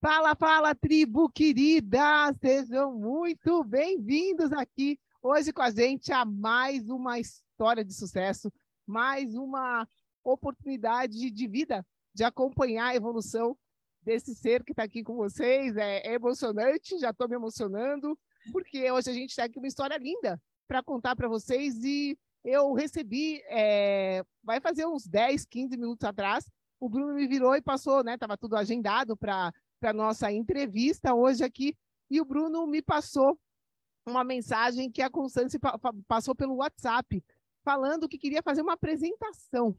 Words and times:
Fala, 0.00 0.36
fala, 0.36 0.76
tribo 0.76 1.28
querida! 1.28 2.32
Sejam 2.40 2.94
muito 2.94 3.64
bem-vindos 3.64 4.52
aqui 4.52 4.96
hoje 5.20 5.52
com 5.52 5.60
a 5.60 5.72
gente 5.72 6.12
a 6.12 6.24
mais 6.24 6.88
uma 6.88 7.18
história 7.18 7.84
de 7.84 7.92
sucesso, 7.92 8.48
mais 8.86 9.34
uma 9.34 9.88
oportunidade 10.22 11.28
de 11.32 11.48
vida, 11.48 11.84
de 12.14 12.22
acompanhar 12.22 12.90
a 12.90 12.94
evolução 12.94 13.58
desse 14.00 14.36
ser 14.36 14.62
que 14.62 14.70
está 14.70 14.84
aqui 14.84 15.02
com 15.02 15.16
vocês. 15.16 15.76
É, 15.76 16.06
é 16.06 16.14
emocionante, 16.14 16.96
já 17.00 17.10
estou 17.10 17.28
me 17.28 17.34
emocionando, 17.34 18.16
porque 18.52 18.88
hoje 18.92 19.10
a 19.10 19.14
gente 19.14 19.34
tem 19.34 19.46
aqui 19.46 19.58
uma 19.58 19.66
história 19.66 19.98
linda 19.98 20.40
para 20.68 20.80
contar 20.80 21.16
para 21.16 21.26
vocês 21.26 21.82
e 21.82 22.16
eu 22.44 22.72
recebi, 22.72 23.42
é, 23.48 24.22
vai 24.44 24.60
fazer 24.60 24.86
uns 24.86 25.08
10, 25.08 25.44
15 25.44 25.76
minutos 25.76 26.06
atrás, 26.06 26.48
o 26.78 26.88
Bruno 26.88 27.14
me 27.14 27.26
virou 27.26 27.56
e 27.56 27.60
passou, 27.60 28.04
né? 28.04 28.16
Tava 28.16 28.36
tudo 28.36 28.54
agendado 28.54 29.16
para 29.16 29.52
para 29.78 29.92
nossa 29.92 30.30
entrevista 30.30 31.14
hoje 31.14 31.44
aqui. 31.44 31.76
E 32.10 32.20
o 32.20 32.24
Bruno 32.24 32.66
me 32.66 32.82
passou 32.82 33.38
uma 34.06 34.24
mensagem 34.24 34.90
que 34.90 35.02
a 35.02 35.10
Constância 35.10 35.60
passou 36.06 36.34
pelo 36.34 36.56
WhatsApp, 36.56 37.22
falando 37.62 38.08
que 38.08 38.18
queria 38.18 38.42
fazer 38.42 38.62
uma 38.62 38.72
apresentação. 38.72 39.76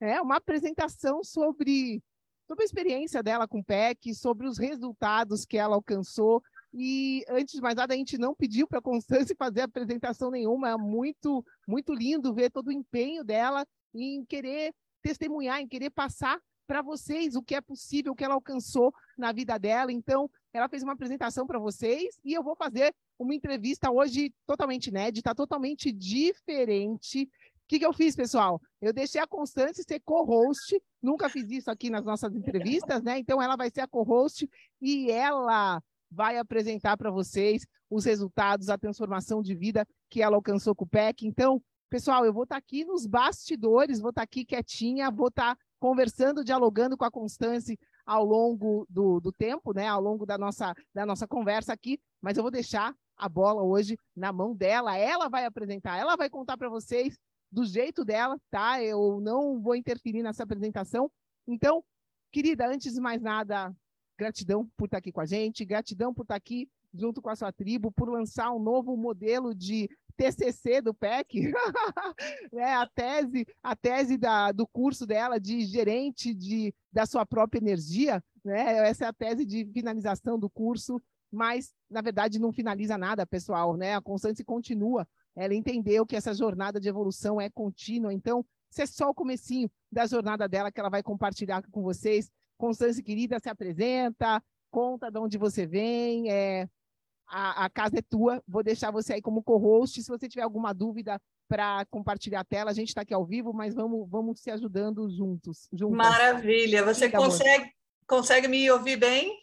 É, 0.00 0.20
uma 0.20 0.36
apresentação 0.36 1.22
sobre, 1.22 2.02
sobre 2.46 2.62
a 2.62 2.66
experiência 2.66 3.22
dela 3.22 3.46
com 3.46 3.60
o 3.60 3.64
PEC, 3.64 4.14
sobre 4.14 4.46
os 4.48 4.58
resultados 4.58 5.44
que 5.44 5.58
ela 5.58 5.74
alcançou. 5.74 6.42
E 6.72 7.24
antes 7.28 7.54
de 7.54 7.60
mais 7.60 7.74
nada, 7.74 7.94
a 7.94 7.96
gente 7.96 8.16
não 8.16 8.34
pediu 8.34 8.66
para 8.66 8.78
a 8.78 8.82
Constância 8.82 9.34
fazer 9.38 9.62
apresentação 9.62 10.30
nenhuma. 10.30 10.70
É 10.70 10.76
muito, 10.76 11.44
muito 11.66 11.92
lindo 11.92 12.34
ver 12.34 12.50
todo 12.50 12.68
o 12.68 12.72
empenho 12.72 13.24
dela 13.24 13.66
em 13.94 14.24
querer 14.24 14.74
testemunhar, 15.02 15.60
em 15.60 15.68
querer 15.68 15.90
passar 15.90 16.40
para 16.72 16.80
vocês 16.80 17.36
o 17.36 17.42
que 17.42 17.54
é 17.54 17.60
possível, 17.60 18.12
o 18.12 18.16
que 18.16 18.24
ela 18.24 18.32
alcançou 18.32 18.94
na 19.18 19.30
vida 19.30 19.58
dela. 19.58 19.92
Então, 19.92 20.30
ela 20.54 20.70
fez 20.70 20.82
uma 20.82 20.94
apresentação 20.94 21.46
para 21.46 21.58
vocês 21.58 22.18
e 22.24 22.32
eu 22.32 22.42
vou 22.42 22.56
fazer 22.56 22.94
uma 23.18 23.34
entrevista 23.34 23.90
hoje 23.90 24.32
totalmente 24.46 24.86
inédita, 24.86 25.34
totalmente 25.34 25.92
diferente. 25.92 27.24
O 27.24 27.28
que, 27.68 27.78
que 27.78 27.84
eu 27.84 27.92
fiz, 27.92 28.16
pessoal? 28.16 28.58
Eu 28.80 28.90
deixei 28.90 29.20
a 29.20 29.26
Constância 29.26 29.84
ser 29.86 30.00
co-host, 30.00 30.82
nunca 31.02 31.28
fiz 31.28 31.50
isso 31.50 31.70
aqui 31.70 31.90
nas 31.90 32.06
nossas 32.06 32.34
entrevistas, 32.34 33.02
né? 33.02 33.18
Então, 33.18 33.42
ela 33.42 33.54
vai 33.54 33.68
ser 33.68 33.82
a 33.82 33.86
co-host 33.86 34.48
e 34.80 35.10
ela 35.10 35.78
vai 36.10 36.38
apresentar 36.38 36.96
para 36.96 37.10
vocês 37.10 37.66
os 37.90 38.06
resultados, 38.06 38.70
a 38.70 38.78
transformação 38.78 39.42
de 39.42 39.54
vida 39.54 39.86
que 40.08 40.22
ela 40.22 40.36
alcançou 40.36 40.74
com 40.74 40.86
o 40.86 40.88
PEC. 40.88 41.26
Então, 41.26 41.62
pessoal, 41.90 42.24
eu 42.24 42.32
vou 42.32 42.44
estar 42.44 42.54
tá 42.54 42.58
aqui 42.58 42.82
nos 42.82 43.06
bastidores, 43.06 44.00
vou 44.00 44.08
estar 44.08 44.22
tá 44.22 44.24
aqui 44.24 44.42
quietinha, 44.42 45.10
vou 45.10 45.28
estar 45.28 45.54
tá 45.54 45.62
conversando, 45.82 46.44
dialogando 46.44 46.96
com 46.96 47.04
a 47.04 47.10
Constância 47.10 47.76
ao 48.06 48.24
longo 48.24 48.86
do, 48.88 49.18
do 49.18 49.32
tempo, 49.32 49.74
né? 49.74 49.88
Ao 49.88 50.00
longo 50.00 50.24
da 50.24 50.38
nossa, 50.38 50.72
da 50.94 51.04
nossa 51.04 51.26
conversa 51.26 51.72
aqui, 51.72 51.98
mas 52.20 52.36
eu 52.36 52.44
vou 52.44 52.52
deixar 52.52 52.94
a 53.16 53.28
bola 53.28 53.64
hoje 53.64 53.98
na 54.14 54.32
mão 54.32 54.54
dela. 54.54 54.96
Ela 54.96 55.28
vai 55.28 55.44
apresentar, 55.44 55.98
ela 55.98 56.14
vai 56.14 56.30
contar 56.30 56.56
para 56.56 56.68
vocês 56.68 57.18
do 57.50 57.64
jeito 57.64 58.04
dela, 58.04 58.38
tá? 58.48 58.80
Eu 58.80 59.20
não 59.20 59.60
vou 59.60 59.74
interferir 59.74 60.22
nessa 60.22 60.44
apresentação. 60.44 61.10
Então, 61.48 61.82
querida, 62.30 62.64
antes 62.68 62.94
de 62.94 63.00
mais 63.00 63.20
nada, 63.20 63.74
gratidão 64.16 64.70
por 64.76 64.84
estar 64.84 64.98
aqui 64.98 65.10
com 65.10 65.20
a 65.20 65.26
gente, 65.26 65.64
gratidão 65.64 66.14
por 66.14 66.22
estar 66.22 66.36
aqui 66.36 66.68
junto 66.94 67.20
com 67.20 67.28
a 67.28 67.34
sua 67.34 67.52
tribo, 67.52 67.90
por 67.90 68.08
lançar 68.08 68.52
um 68.52 68.60
novo 68.60 68.96
modelo 68.96 69.52
de 69.52 69.90
TCC 70.16 70.80
do 70.80 70.94
PEC, 70.94 71.52
né, 72.52 72.74
a 72.74 72.86
tese, 72.86 73.46
a 73.62 73.76
tese 73.76 74.16
da, 74.16 74.52
do 74.52 74.66
curso 74.66 75.06
dela 75.06 75.38
de 75.38 75.62
gerente 75.62 76.34
de, 76.34 76.74
da 76.92 77.06
sua 77.06 77.26
própria 77.26 77.58
energia, 77.58 78.22
né, 78.44 78.88
essa 78.88 79.04
é 79.04 79.08
a 79.08 79.12
tese 79.12 79.44
de 79.44 79.64
finalização 79.72 80.38
do 80.38 80.50
curso, 80.50 81.00
mas 81.32 81.72
na 81.90 82.02
verdade 82.02 82.38
não 82.38 82.52
finaliza 82.52 82.98
nada, 82.98 83.26
pessoal, 83.26 83.74
né? 83.76 83.94
A 83.94 84.02
Constância 84.02 84.44
continua. 84.44 85.08
Ela 85.34 85.54
entendeu 85.54 86.04
que 86.04 86.14
essa 86.14 86.34
jornada 86.34 86.78
de 86.78 86.88
evolução 86.88 87.40
é 87.40 87.48
contínua, 87.48 88.12
então 88.12 88.44
isso 88.70 88.82
é 88.82 88.86
só 88.86 89.08
o 89.08 89.14
comecinho 89.14 89.70
da 89.90 90.06
jornada 90.06 90.46
dela 90.46 90.70
que 90.70 90.78
ela 90.78 90.90
vai 90.90 91.02
compartilhar 91.02 91.62
com 91.70 91.82
vocês. 91.82 92.30
Constância 92.58 93.02
querida, 93.02 93.38
se 93.38 93.48
apresenta, 93.48 94.42
conta 94.70 95.10
de 95.10 95.18
onde 95.18 95.38
você 95.38 95.66
vem, 95.66 96.30
é, 96.30 96.68
a, 97.32 97.64
a, 97.64 97.70
casa 97.70 97.98
é 97.98 98.02
tua. 98.02 98.42
Vou 98.46 98.62
deixar 98.62 98.90
você 98.90 99.14
aí 99.14 99.22
como 99.22 99.42
co-host. 99.42 100.02
Se 100.02 100.08
você 100.08 100.28
tiver 100.28 100.42
alguma 100.42 100.74
dúvida 100.74 101.18
para 101.48 101.86
compartilhar 101.86 102.40
a 102.40 102.44
tela, 102.44 102.70
a 102.70 102.74
gente 102.74 102.88
está 102.88 103.00
aqui 103.00 103.14
ao 103.14 103.24
vivo, 103.24 103.54
mas 103.54 103.74
vamos, 103.74 104.08
vamos 104.08 104.40
se 104.40 104.50
ajudando 104.50 105.08
juntos. 105.10 105.66
Juntas. 105.72 105.96
Maravilha. 105.96 106.84
Você 106.84 107.10
consegue, 107.10 107.72
consegue 108.06 108.48
me 108.48 108.70
ouvir 108.70 108.96
bem? 108.96 109.34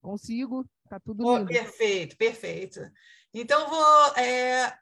Consigo. 0.00 0.64
Tá 0.88 0.98
tudo 0.98 1.26
oh, 1.26 1.44
Perfeito, 1.44 2.16
perfeito. 2.16 2.80
Então 3.34 3.68
vou 3.68 4.16
é, 4.16 4.74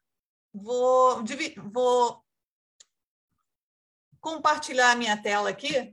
vou 0.54 1.24
vou 1.72 2.24
compartilhar 4.20 4.92
a 4.92 4.96
minha 4.96 5.20
tela 5.20 5.50
aqui. 5.50 5.92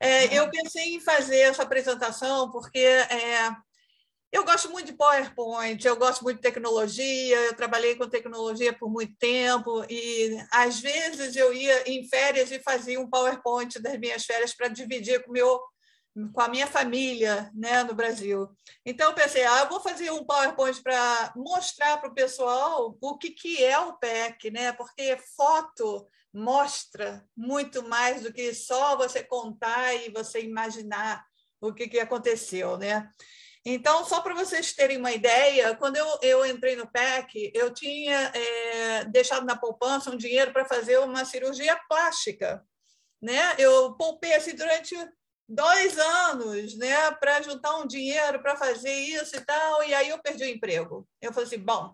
É, 0.00 0.36
eu 0.36 0.50
pensei 0.50 0.96
em 0.96 1.00
fazer 1.00 1.38
essa 1.42 1.62
apresentação 1.62 2.50
porque 2.50 2.80
é, 2.80 3.54
eu 4.32 4.44
gosto 4.44 4.70
muito 4.70 4.86
de 4.86 4.92
PowerPoint, 4.92 5.84
eu 5.84 5.96
gosto 5.96 6.22
muito 6.22 6.36
de 6.36 6.42
tecnologia, 6.42 7.36
eu 7.36 7.56
trabalhei 7.56 7.96
com 7.96 8.08
tecnologia 8.08 8.72
por 8.72 8.88
muito 8.88 9.16
tempo 9.16 9.84
e 9.90 10.36
às 10.52 10.78
vezes 10.78 11.34
eu 11.34 11.52
ia 11.52 11.90
em 11.90 12.06
férias 12.08 12.52
e 12.52 12.60
fazia 12.60 13.00
um 13.00 13.10
PowerPoint 13.10 13.80
das 13.80 13.98
minhas 13.98 14.24
férias 14.24 14.54
para 14.54 14.68
dividir 14.68 15.24
com, 15.24 15.32
meu, 15.32 15.60
com 16.32 16.40
a 16.40 16.48
minha 16.48 16.68
família 16.68 17.50
né, 17.52 17.82
no 17.82 17.92
Brasil. 17.92 18.48
Então 18.86 19.08
eu 19.08 19.14
pensei, 19.14 19.44
ah, 19.44 19.60
eu 19.60 19.68
vou 19.68 19.80
fazer 19.80 20.12
um 20.12 20.24
PowerPoint 20.24 20.80
para 20.80 21.32
mostrar 21.34 21.98
para 21.98 22.10
o 22.10 22.14
pessoal 22.14 22.96
o 23.00 23.18
que, 23.18 23.30
que 23.30 23.64
é 23.64 23.78
o 23.80 23.98
PEC, 23.98 24.52
né? 24.52 24.72
porque 24.72 25.18
foto 25.36 26.06
mostra 26.32 27.26
muito 27.36 27.82
mais 27.82 28.22
do 28.22 28.32
que 28.32 28.54
só 28.54 28.96
você 28.96 29.24
contar 29.24 29.92
e 29.94 30.10
você 30.10 30.40
imaginar 30.40 31.24
o 31.60 31.74
que, 31.74 31.88
que 31.88 31.98
aconteceu. 31.98 32.78
Né? 32.78 33.10
Então, 33.64 34.04
só 34.06 34.22
para 34.22 34.34
vocês 34.34 34.72
terem 34.72 34.96
uma 34.96 35.12
ideia, 35.12 35.76
quando 35.76 35.96
eu, 35.96 36.18
eu 36.22 36.46
entrei 36.46 36.76
no 36.76 36.90
PEC, 36.90 37.52
eu 37.54 37.72
tinha 37.72 38.32
é, 38.34 39.04
deixado 39.04 39.44
na 39.44 39.56
poupança 39.56 40.10
um 40.10 40.16
dinheiro 40.16 40.52
para 40.52 40.64
fazer 40.64 40.98
uma 40.98 41.26
cirurgia 41.26 41.78
plástica. 41.88 42.64
Né? 43.20 43.54
Eu 43.58 43.94
poupei 43.96 44.34
assim, 44.34 44.54
durante 44.54 44.96
dois 45.46 45.98
anos 45.98 46.76
né, 46.78 47.10
para 47.12 47.42
juntar 47.42 47.76
um 47.76 47.86
dinheiro 47.86 48.40
para 48.40 48.56
fazer 48.56 48.94
isso 48.94 49.36
e 49.36 49.40
tal, 49.40 49.82
e 49.82 49.92
aí 49.92 50.08
eu 50.08 50.18
perdi 50.18 50.44
o 50.44 50.48
emprego. 50.48 51.06
Eu 51.20 51.32
falei 51.32 51.46
assim: 51.46 51.58
bom, 51.58 51.92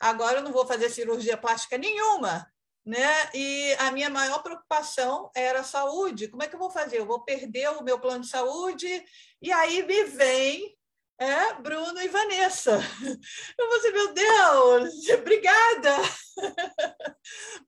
agora 0.00 0.38
eu 0.38 0.42
não 0.42 0.52
vou 0.52 0.66
fazer 0.66 0.88
cirurgia 0.88 1.36
plástica 1.36 1.78
nenhuma, 1.78 2.50
né? 2.84 3.30
E 3.34 3.74
a 3.78 3.92
minha 3.92 4.10
maior 4.10 4.42
preocupação 4.42 5.30
era 5.36 5.60
a 5.60 5.64
saúde. 5.64 6.28
Como 6.28 6.42
é 6.42 6.48
que 6.48 6.56
eu 6.56 6.58
vou 6.58 6.70
fazer? 6.70 6.98
Eu 6.98 7.06
vou 7.06 7.24
perder 7.24 7.68
o 7.70 7.84
meu 7.84 8.00
plano 8.00 8.22
de 8.22 8.28
saúde? 8.28 9.04
E 9.40 9.52
aí 9.52 9.86
me 9.86 10.04
vem 10.04 10.74
é, 11.18 11.54
Bruno 11.54 12.00
e 12.00 12.08
Vanessa. 12.08 12.78
Eu 13.58 13.68
dizer, 13.76 13.92
meu 13.92 14.14
Deus, 14.14 15.08
obrigada! 15.18 15.96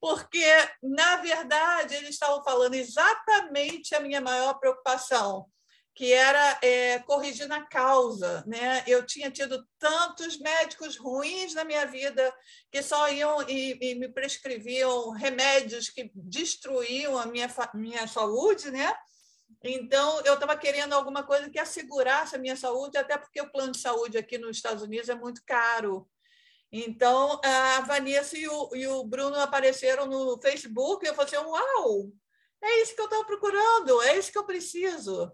Porque, 0.01 0.45
na 0.83 1.17
verdade, 1.17 1.95
eles 1.95 2.11
estavam 2.11 2.43
falando 2.43 2.75
exatamente 2.75 3.95
a 3.95 4.01
minha 4.01 4.21
maior 4.21 4.55
preocupação 4.55 5.47
que 5.97 6.13
era 6.13 6.59
é, 6.63 6.99
corrigir 7.01 7.49
na 7.49 7.67
causa. 7.67 8.45
Né? 8.47 8.85
Eu 8.87 9.05
tinha 9.07 9.31
tido 9.31 9.67
tantos 9.79 10.39
médicos 10.39 10.99
ruins 10.99 11.55
na 11.55 11.65
minha 11.65 11.87
vida 11.87 12.33
que 12.71 12.83
só 12.83 13.09
iam 13.09 13.43
e, 13.49 13.79
e 13.81 13.95
me 13.95 14.07
prescreviam 14.07 15.11
remédios 15.13 15.89
que 15.89 16.11
destruíam 16.15 17.17
a 17.17 17.25
minha, 17.25 17.49
minha 17.73 18.07
saúde, 18.07 18.71
né? 18.71 18.95
Então, 19.65 20.21
eu 20.25 20.35
estava 20.35 20.57
querendo 20.57 20.93
alguma 20.93 21.23
coisa 21.23 21.51
que 21.51 21.59
assegurasse 21.59 22.37
a 22.37 22.39
minha 22.39 22.57
saúde, 22.57 22.99
até 22.99 23.19
porque 23.19 23.41
o 23.41 23.51
plano 23.51 23.73
de 23.73 23.79
saúde 23.79 24.19
aqui 24.19 24.39
nos 24.39 24.57
Estados 24.57 24.83
Unidos 24.83 25.09
é 25.09 25.15
muito 25.15 25.43
caro. 25.45 26.09
Então, 26.71 27.41
a 27.45 27.81
Vanessa 27.81 28.37
e 28.37 28.47
o, 28.49 28.71
e 28.75 28.87
o 28.87 29.05
Bruno 29.05 29.37
apareceram 29.37 30.07
no 30.07 30.41
Facebook 30.41 31.05
e 31.05 31.09
eu 31.09 31.15
falei 31.15 31.35
assim, 31.35 31.47
uau, 31.47 32.13
é 32.63 32.83
isso 32.83 32.95
que 32.95 33.01
eu 33.01 33.07
estava 33.07 33.25
procurando, 33.25 34.03
é 34.03 34.19
isso 34.19 34.31
que 34.31 34.39
eu 34.39 34.45
preciso 34.45 35.33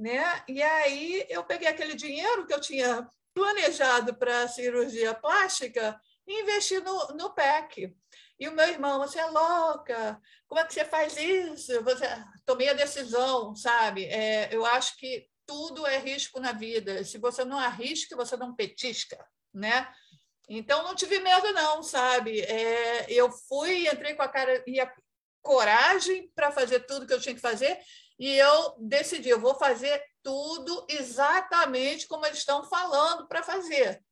né? 0.00 0.42
E 0.48 0.62
aí 0.62 1.26
eu 1.28 1.44
peguei 1.44 1.68
aquele 1.68 1.94
dinheiro 1.94 2.46
que 2.46 2.54
eu 2.54 2.60
tinha 2.60 3.06
planejado 3.34 4.14
para 4.14 4.48
cirurgia 4.48 5.14
plástica 5.14 6.00
e 6.26 6.40
investi 6.40 6.80
no, 6.80 7.08
no 7.08 7.34
PEC. 7.34 7.94
E 8.38 8.48
o 8.48 8.52
meu 8.52 8.66
irmão, 8.66 8.98
você 8.98 9.18
é 9.18 9.26
louca, 9.26 10.18
como 10.48 10.58
é 10.58 10.64
que 10.64 10.72
você 10.72 10.86
faz 10.86 11.14
isso? 11.18 11.82
Você... 11.84 12.06
Tomei 12.50 12.68
a 12.68 12.72
decisão, 12.72 13.54
sabe? 13.54 14.06
É, 14.06 14.52
eu 14.52 14.66
acho 14.66 14.96
que 14.96 15.28
tudo 15.46 15.86
é 15.86 15.98
risco 15.98 16.40
na 16.40 16.50
vida. 16.50 17.04
Se 17.04 17.16
você 17.16 17.44
não 17.44 17.56
arrisca, 17.56 18.16
você 18.16 18.36
não 18.36 18.56
petisca, 18.56 19.24
né? 19.54 19.88
Então, 20.48 20.82
não 20.82 20.96
tive 20.96 21.20
medo, 21.20 21.52
não, 21.52 21.80
sabe? 21.80 22.40
É, 22.40 23.06
eu 23.08 23.30
fui, 23.30 23.86
entrei 23.88 24.14
com 24.14 24.22
a 24.22 24.28
cara 24.28 24.64
e 24.66 24.80
a 24.80 24.92
coragem 25.40 26.28
para 26.34 26.50
fazer 26.50 26.80
tudo 26.80 27.06
que 27.06 27.12
eu 27.12 27.20
tinha 27.20 27.36
que 27.36 27.40
fazer 27.40 27.78
e 28.18 28.34
eu 28.36 28.74
decidi, 28.80 29.28
eu 29.28 29.38
vou 29.38 29.54
fazer 29.54 30.02
tudo 30.20 30.84
exatamente 30.90 32.08
como 32.08 32.26
eles 32.26 32.38
estão 32.38 32.64
falando 32.64 33.28
para 33.28 33.44
fazer, 33.44 34.02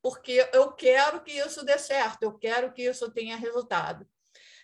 porque 0.00 0.48
eu 0.52 0.72
quero 0.72 1.20
que 1.24 1.32
isso 1.32 1.64
dê 1.64 1.76
certo, 1.76 2.22
eu 2.22 2.38
quero 2.38 2.72
que 2.72 2.82
isso 2.82 3.10
tenha 3.10 3.36
resultado. 3.36 4.08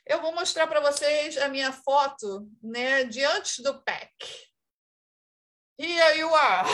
Eu 0.06 0.20
vou 0.20 0.34
mostrar 0.34 0.66
para 0.66 0.80
vocês 0.80 1.38
a 1.38 1.48
minha 1.48 1.72
foto 1.72 2.46
né, 2.62 3.04
de 3.04 3.24
antes 3.24 3.60
do 3.60 3.82
PEC. 3.82 4.12
Here 5.78 6.18
you 6.18 6.34
are! 6.34 6.68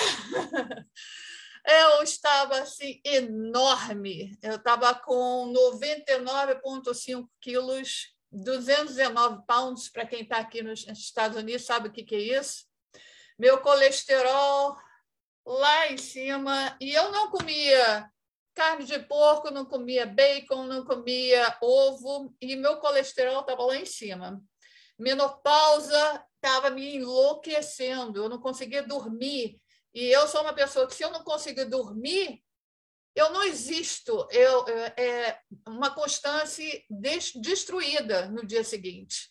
Eu 1.66 2.02
estava 2.02 2.58
assim 2.60 3.00
enorme. 3.04 4.36
Eu 4.42 4.56
estava 4.56 4.94
com 4.94 5.52
99,5 5.52 7.28
quilos 7.40 8.14
219 8.32 9.44
pounds, 9.46 9.88
para 9.88 10.06
quem 10.06 10.22
está 10.22 10.38
aqui 10.38 10.62
nos 10.62 10.86
Estados 10.86 11.36
Unidos 11.36 11.66
sabe 11.66 11.88
o 11.88 11.92
que, 11.92 12.02
que 12.02 12.14
é 12.14 12.40
isso. 12.40 12.64
Meu 13.38 13.60
colesterol 13.60 14.76
lá 15.44 15.88
em 15.88 15.96
cima, 15.96 16.76
e 16.80 16.92
eu 16.92 17.10
não 17.10 17.30
comia 17.30 18.10
carne 18.54 18.84
de 18.84 18.98
porco, 18.98 19.50
não 19.50 19.64
comia 19.64 20.06
bacon, 20.06 20.64
não 20.64 20.84
comia 20.84 21.56
ovo, 21.62 22.34
e 22.40 22.56
meu 22.56 22.78
colesterol 22.78 23.40
estava 23.40 23.64
lá 23.64 23.76
em 23.76 23.86
cima. 23.86 24.42
Menopausa 24.98 26.24
estava 26.34 26.70
me 26.70 26.96
enlouquecendo, 26.96 28.22
eu 28.22 28.28
não 28.28 28.38
conseguia 28.38 28.82
dormir. 28.82 29.60
E 29.94 30.06
eu 30.06 30.28
sou 30.28 30.42
uma 30.42 30.52
pessoa 30.52 30.86
que, 30.86 30.94
se 30.94 31.02
eu 31.02 31.10
não 31.10 31.24
conseguir 31.24 31.64
dormir, 31.64 32.42
eu 33.14 33.30
não 33.30 33.42
existo, 33.42 34.26
eu, 34.30 34.64
é 34.96 35.40
uma 35.66 35.92
constância 35.92 36.64
destruída 37.34 38.28
no 38.28 38.46
dia 38.46 38.62
seguinte. 38.62 39.30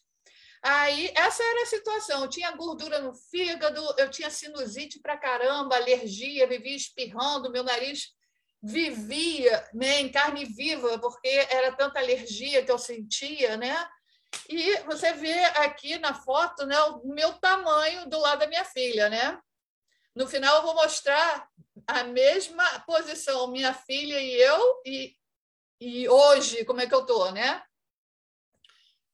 Aí, 0.62 1.12
essa 1.16 1.42
era 1.42 1.64
a 1.64 1.68
situação. 1.68 2.24
Eu 2.24 2.30
tinha 2.30 2.52
gordura 2.52 3.00
no 3.00 3.14
fígado, 3.14 3.82
eu 3.98 4.10
tinha 4.12 4.30
sinusite 4.30 5.00
para 5.00 5.18
caramba, 5.18 5.78
alergia, 5.78 6.48
vivia 6.48 6.76
espirrando, 6.76 7.52
meu 7.52 7.64
nariz 7.64 8.10
vivia 8.62 9.68
né, 9.74 10.02
em 10.02 10.12
carne 10.12 10.46
viva, 10.46 11.00
porque 11.00 11.28
era 11.50 11.72
tanta 11.76 12.00
alergia 12.00 12.64
que 12.64 12.72
eu 12.72 12.78
sentia, 12.78 13.56
né? 13.58 13.90
E 14.48 14.78
você 14.82 15.14
vê 15.14 15.44
aqui 15.46 15.98
na 15.98 16.14
foto 16.14 16.66
né, 16.66 16.80
o 16.82 17.08
meu 17.08 17.34
tamanho 17.34 18.08
do 18.10 18.20
lado 18.20 18.40
da 18.40 18.48
minha 18.48 18.66
filha, 18.66 19.10
né? 19.10 19.40
No 20.16 20.28
final, 20.28 20.58
eu 20.58 20.64
vou 20.64 20.76
mostrar 20.76 21.48
a 21.88 22.04
mesma 22.04 22.80
posição, 22.82 23.52
minha 23.52 23.74
filha 23.74 24.20
e 24.20 24.34
eu, 24.34 24.82
e, 24.86 25.16
e 25.80 26.10
hoje, 26.10 26.66
como 26.66 26.82
é 26.82 26.88
que 26.88 26.94
eu 26.94 27.02
estou, 27.02 27.32
né? 27.32 27.64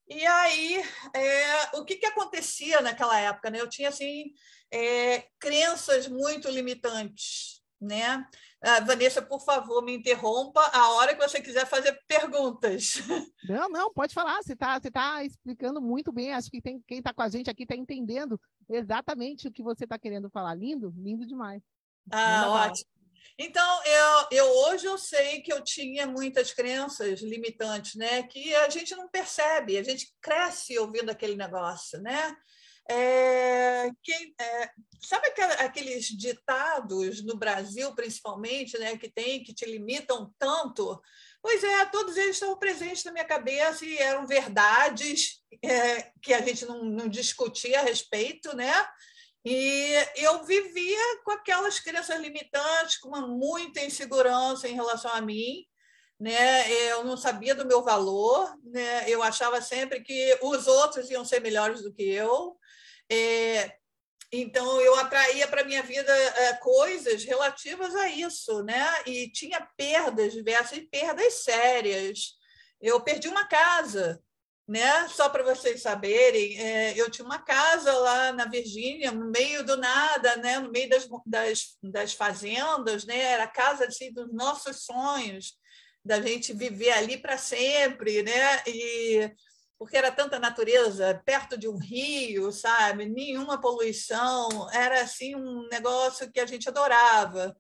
E 0.07 0.25
aí, 0.25 0.83
é, 1.15 1.77
o 1.77 1.83
que, 1.83 1.95
que 1.95 2.06
acontecia 2.06 2.80
naquela 2.81 3.19
época? 3.19 3.50
Né? 3.50 3.59
Eu 3.59 3.69
tinha 3.69 3.89
assim, 3.89 4.33
é, 4.71 5.27
crenças 5.39 6.07
muito 6.07 6.50
limitantes. 6.50 7.63
Né? 7.81 8.25
Ah, 8.67 8.79
Vanessa, 8.79 9.21
por 9.21 9.39
favor, 9.39 9.83
me 9.83 9.95
interrompa 9.95 10.59
a 10.73 10.89
hora 10.94 11.13
que 11.13 11.21
você 11.21 11.39
quiser 11.39 11.67
fazer 11.67 12.01
perguntas. 12.07 12.95
Não, 13.47 13.69
não, 13.69 13.94
pode 13.94 14.12
falar. 14.12 14.41
Você 14.41 14.53
está 14.53 14.79
você 14.79 14.89
tá 14.89 15.23
explicando 15.23 15.79
muito 15.79 16.12
bem. 16.12 16.33
Acho 16.33 16.50
que 16.50 16.59
tem, 16.59 16.81
quem 16.88 16.97
está 16.97 17.13
com 17.13 17.21
a 17.21 17.29
gente 17.29 17.47
aqui 17.47 17.62
está 17.62 17.75
entendendo 17.75 18.41
exatamente 18.67 19.47
o 19.47 19.51
que 19.51 19.62
você 19.62 19.83
está 19.83 20.00
querendo 20.00 20.31
falar. 20.31 20.56
Lindo, 20.56 20.91
lindo 20.97 21.27
demais. 21.27 21.62
Ah, 22.12 22.50
ótimo. 22.50 22.89
Então, 23.38 23.83
eu, 23.83 24.27
eu 24.31 24.45
hoje 24.45 24.85
eu 24.85 24.97
sei 24.97 25.41
que 25.41 25.53
eu 25.53 25.63
tinha 25.63 26.07
muitas 26.07 26.51
crenças 26.51 27.21
limitantes, 27.21 27.94
né? 27.94 28.23
Que 28.23 28.56
a 28.56 28.69
gente 28.69 28.95
não 28.95 29.07
percebe, 29.07 29.77
a 29.77 29.83
gente 29.83 30.11
cresce 30.19 30.79
ouvindo 30.79 31.11
aquele 31.11 31.35
negócio, 31.35 32.01
né? 32.01 32.35
É, 32.89 33.89
quem, 34.03 34.35
é, 34.39 34.69
sabe 35.01 35.27
aqueles 35.59 36.05
ditados 36.05 37.23
no 37.23 37.35
Brasil, 37.35 37.93
principalmente, 37.95 38.77
né, 38.77 38.95
que 38.97 39.09
tem, 39.09 39.43
que 39.43 39.53
te 39.53 39.65
limitam 39.65 40.31
tanto? 40.37 41.01
Pois 41.41 41.63
é, 41.63 41.85
todos 41.85 42.17
eles 42.17 42.35
estão 42.35 42.57
presentes 42.57 43.03
na 43.03 43.11
minha 43.11 43.25
cabeça 43.25 43.85
e 43.85 43.97
eram 43.97 44.27
verdades 44.27 45.41
é, 45.63 46.11
que 46.21 46.33
a 46.33 46.41
gente 46.41 46.65
não, 46.65 46.83
não 46.83 47.07
discutia 47.07 47.80
a 47.80 47.83
respeito, 47.83 48.56
né? 48.56 48.73
E 49.45 49.94
eu 50.15 50.44
vivia 50.44 51.21
com 51.23 51.30
aquelas 51.30 51.80
crenças 51.80 52.19
limitantes, 52.19 52.97
com 52.97 53.09
uma 53.09 53.27
muita 53.27 53.80
insegurança 53.80 54.68
em 54.68 54.73
relação 54.73 55.11
a 55.11 55.21
mim. 55.21 55.63
Né? 56.19 56.71
Eu 56.89 57.04
não 57.04 57.15
sabia 57.15 57.54
do 57.54 57.65
meu 57.65 57.83
valor, 57.83 58.57
né? 58.63 59.07
eu 59.07 59.21
achava 59.21 59.61
sempre 59.61 60.01
que 60.01 60.39
os 60.42 60.65
outros 60.65 61.11
iam 61.11 61.23
ser 61.23 61.42
melhores 61.42 61.83
do 61.83 61.94
que 61.94 62.04
eu. 62.04 62.57
É, 63.12 63.78
então, 64.31 64.81
eu 64.81 64.95
atraía 64.95 65.47
para 65.47 65.62
a 65.62 65.66
minha 65.66 65.83
vida 65.83 66.12
é, 66.12 66.54
coisas 66.57 67.24
relativas 67.24 67.95
a 67.95 68.09
isso, 68.09 68.64
né? 68.64 68.85
E 69.06 69.30
tinha 69.31 69.62
perdas 69.78 70.33
diversas, 70.33 70.80
perdas 70.92 71.33
sérias. 71.35 72.33
Eu 72.81 73.00
perdi 73.02 73.28
uma 73.28 73.47
casa, 73.47 74.21
né? 74.68 75.07
Só 75.09 75.30
para 75.30 75.44
vocês 75.44 75.81
saberem, 75.81 76.59
é, 76.59 77.00
eu 77.00 77.09
tinha 77.09 77.26
uma 77.26 77.40
casa 77.40 77.94
lá 77.94 78.33
na 78.33 78.45
Virgínia, 78.45 79.12
no 79.12 79.30
meio 79.30 79.64
do 79.66 79.78
nada, 79.78 80.35
né? 80.38 80.59
No 80.59 80.71
meio 80.71 80.90
das, 80.90 81.07
das, 81.26 81.78
das 81.81 82.14
fazendas, 82.14 83.06
né? 83.06 83.18
Era 83.18 83.44
a 83.44 83.47
casa 83.47 83.85
assim, 83.85 84.12
dos 84.12 84.33
nossos 84.33 84.83
sonhos, 84.85 85.54
da 86.04 86.21
gente 86.21 86.54
viver 86.54 86.92
ali 86.92 87.18
para 87.18 87.38
sempre, 87.38 88.24
né? 88.24 88.64
E 88.68 89.31
porque 89.85 89.97
era 89.97 90.11
tanta 90.11 90.39
natureza, 90.39 91.21
perto 91.23 91.56
de 91.56 91.68
um 91.68 91.77
rio, 91.77 92.51
sabe? 92.51 93.06
Nenhuma 93.06 93.61
poluição, 93.61 94.68
era 94.73 95.01
assim 95.01 95.35
um 95.35 95.68
negócio 95.68 96.31
que 96.31 96.39
a 96.39 96.45
gente 96.47 96.68
adorava. 96.68 97.56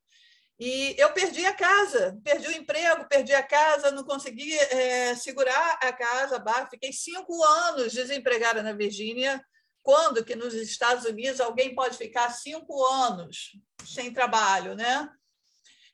E 0.59 0.95
eu 0.97 1.13
perdi 1.13 1.45
a 1.45 1.53
casa, 1.53 2.19
perdi 2.23 2.47
o 2.47 2.51
emprego, 2.51 3.07
perdi 3.07 3.31
a 3.31 3.43
casa, 3.43 3.91
não 3.91 4.03
consegui 4.03 4.57
é, 4.57 5.13
segurar 5.13 5.77
a 5.83 5.93
casa 5.93 6.37
abaixo. 6.37 6.71
Fiquei 6.71 6.91
cinco 6.91 7.43
anos 7.43 7.93
desempregada 7.93 8.63
na 8.63 8.73
Virgínia. 8.73 9.39
Quando 9.83 10.25
que 10.25 10.35
nos 10.35 10.55
Estados 10.55 11.05
Unidos 11.05 11.39
alguém 11.39 11.75
pode 11.75 11.95
ficar 11.95 12.31
cinco 12.31 12.83
anos 12.85 13.51
sem 13.85 14.11
trabalho, 14.11 14.73
né? 14.73 15.07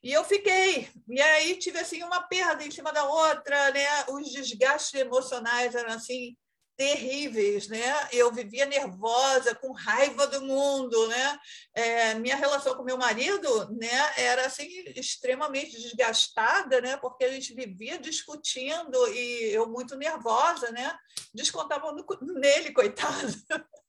E 0.04 0.12
eu 0.12 0.24
fiquei. 0.24 0.90
E 1.08 1.22
aí 1.22 1.56
tive 1.58 1.80
assim 1.80 2.02
uma 2.04 2.22
perda 2.24 2.66
em 2.66 2.72
cima 2.72 2.92
da 2.92 3.04
outra, 3.04 3.72
né? 3.72 4.06
Os 4.10 4.32
desgastes 4.32 5.00
emocionais 5.00 5.76
eram 5.76 5.94
assim 5.94 6.36
terríveis, 6.76 7.68
né? 7.68 8.10
Eu 8.12 8.32
vivia 8.32 8.66
nervosa, 8.66 9.54
com 9.54 9.72
raiva 9.72 10.26
do 10.26 10.42
mundo, 10.42 11.08
né? 11.10 11.40
É, 11.76 12.16
minha 12.16 12.36
relação 12.36 12.76
com 12.76 12.84
meu 12.84 12.98
marido, 12.98 13.70
né, 13.72 14.14
era 14.18 14.48
assim 14.48 14.68
extremamente 14.96 15.80
desgastada, 15.80 16.82
né? 16.82 16.98
Porque 16.98 17.24
a 17.24 17.32
gente 17.32 17.54
vivia 17.54 18.00
discutindo 18.00 19.08
e 19.10 19.54
eu 19.54 19.70
muito 19.70 19.96
nervosa, 19.96 20.72
né? 20.72 20.98
Descontava 21.32 21.92
no, 21.92 22.04
nele, 22.40 22.72
coitado. 22.72 23.28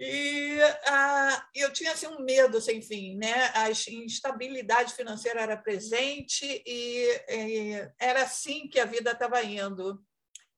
E 0.00 0.60
ah, 0.86 1.48
eu 1.52 1.72
tinha 1.72 1.92
assim, 1.92 2.06
um 2.06 2.20
medo 2.20 2.60
sem 2.60 2.80
fim, 2.80 3.16
né? 3.16 3.50
A 3.52 3.68
instabilidade 3.70 4.94
financeira 4.94 5.40
era 5.40 5.56
presente 5.56 6.62
e, 6.64 7.22
e 7.28 7.90
era 7.98 8.22
assim 8.22 8.68
que 8.68 8.78
a 8.78 8.84
vida 8.84 9.10
estava 9.10 9.42
indo. 9.42 10.00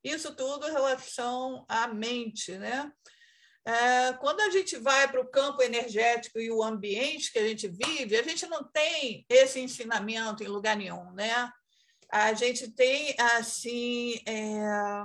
Isso 0.05 0.35
tudo 0.37 0.69
em 0.69 0.73
relação 0.73 1.65
à 1.69 1.89
mente, 1.89 2.53
né? 2.59 2.93
É, 3.65 4.13
quando 4.15 4.41
a 4.41 4.51
gente 4.51 4.77
vai 4.77 5.11
para 5.11 5.21
o 5.21 5.31
campo 5.31 5.63
energético 5.63 6.39
e 6.39 6.51
o 6.51 6.63
ambiente 6.63 7.33
que 7.33 7.39
a 7.39 7.47
gente 7.47 7.67
vive, 7.67 8.17
a 8.17 8.23
gente 8.23 8.47
não 8.47 8.63
tem 8.65 9.25
esse 9.29 9.59
ensinamento 9.59 10.43
em 10.43 10.49
lugar 10.49 10.77
nenhum, 10.77 11.13
né? 11.13 11.51
A 12.11 12.35
gente 12.35 12.71
tem 12.73 13.15
assim 13.19 14.21
é, 14.27 15.05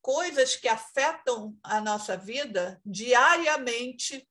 coisas 0.00 0.56
que 0.56 0.68
afetam 0.68 1.56
a 1.62 1.80
nossa 1.80 2.16
vida 2.16 2.80
diariamente, 2.84 4.28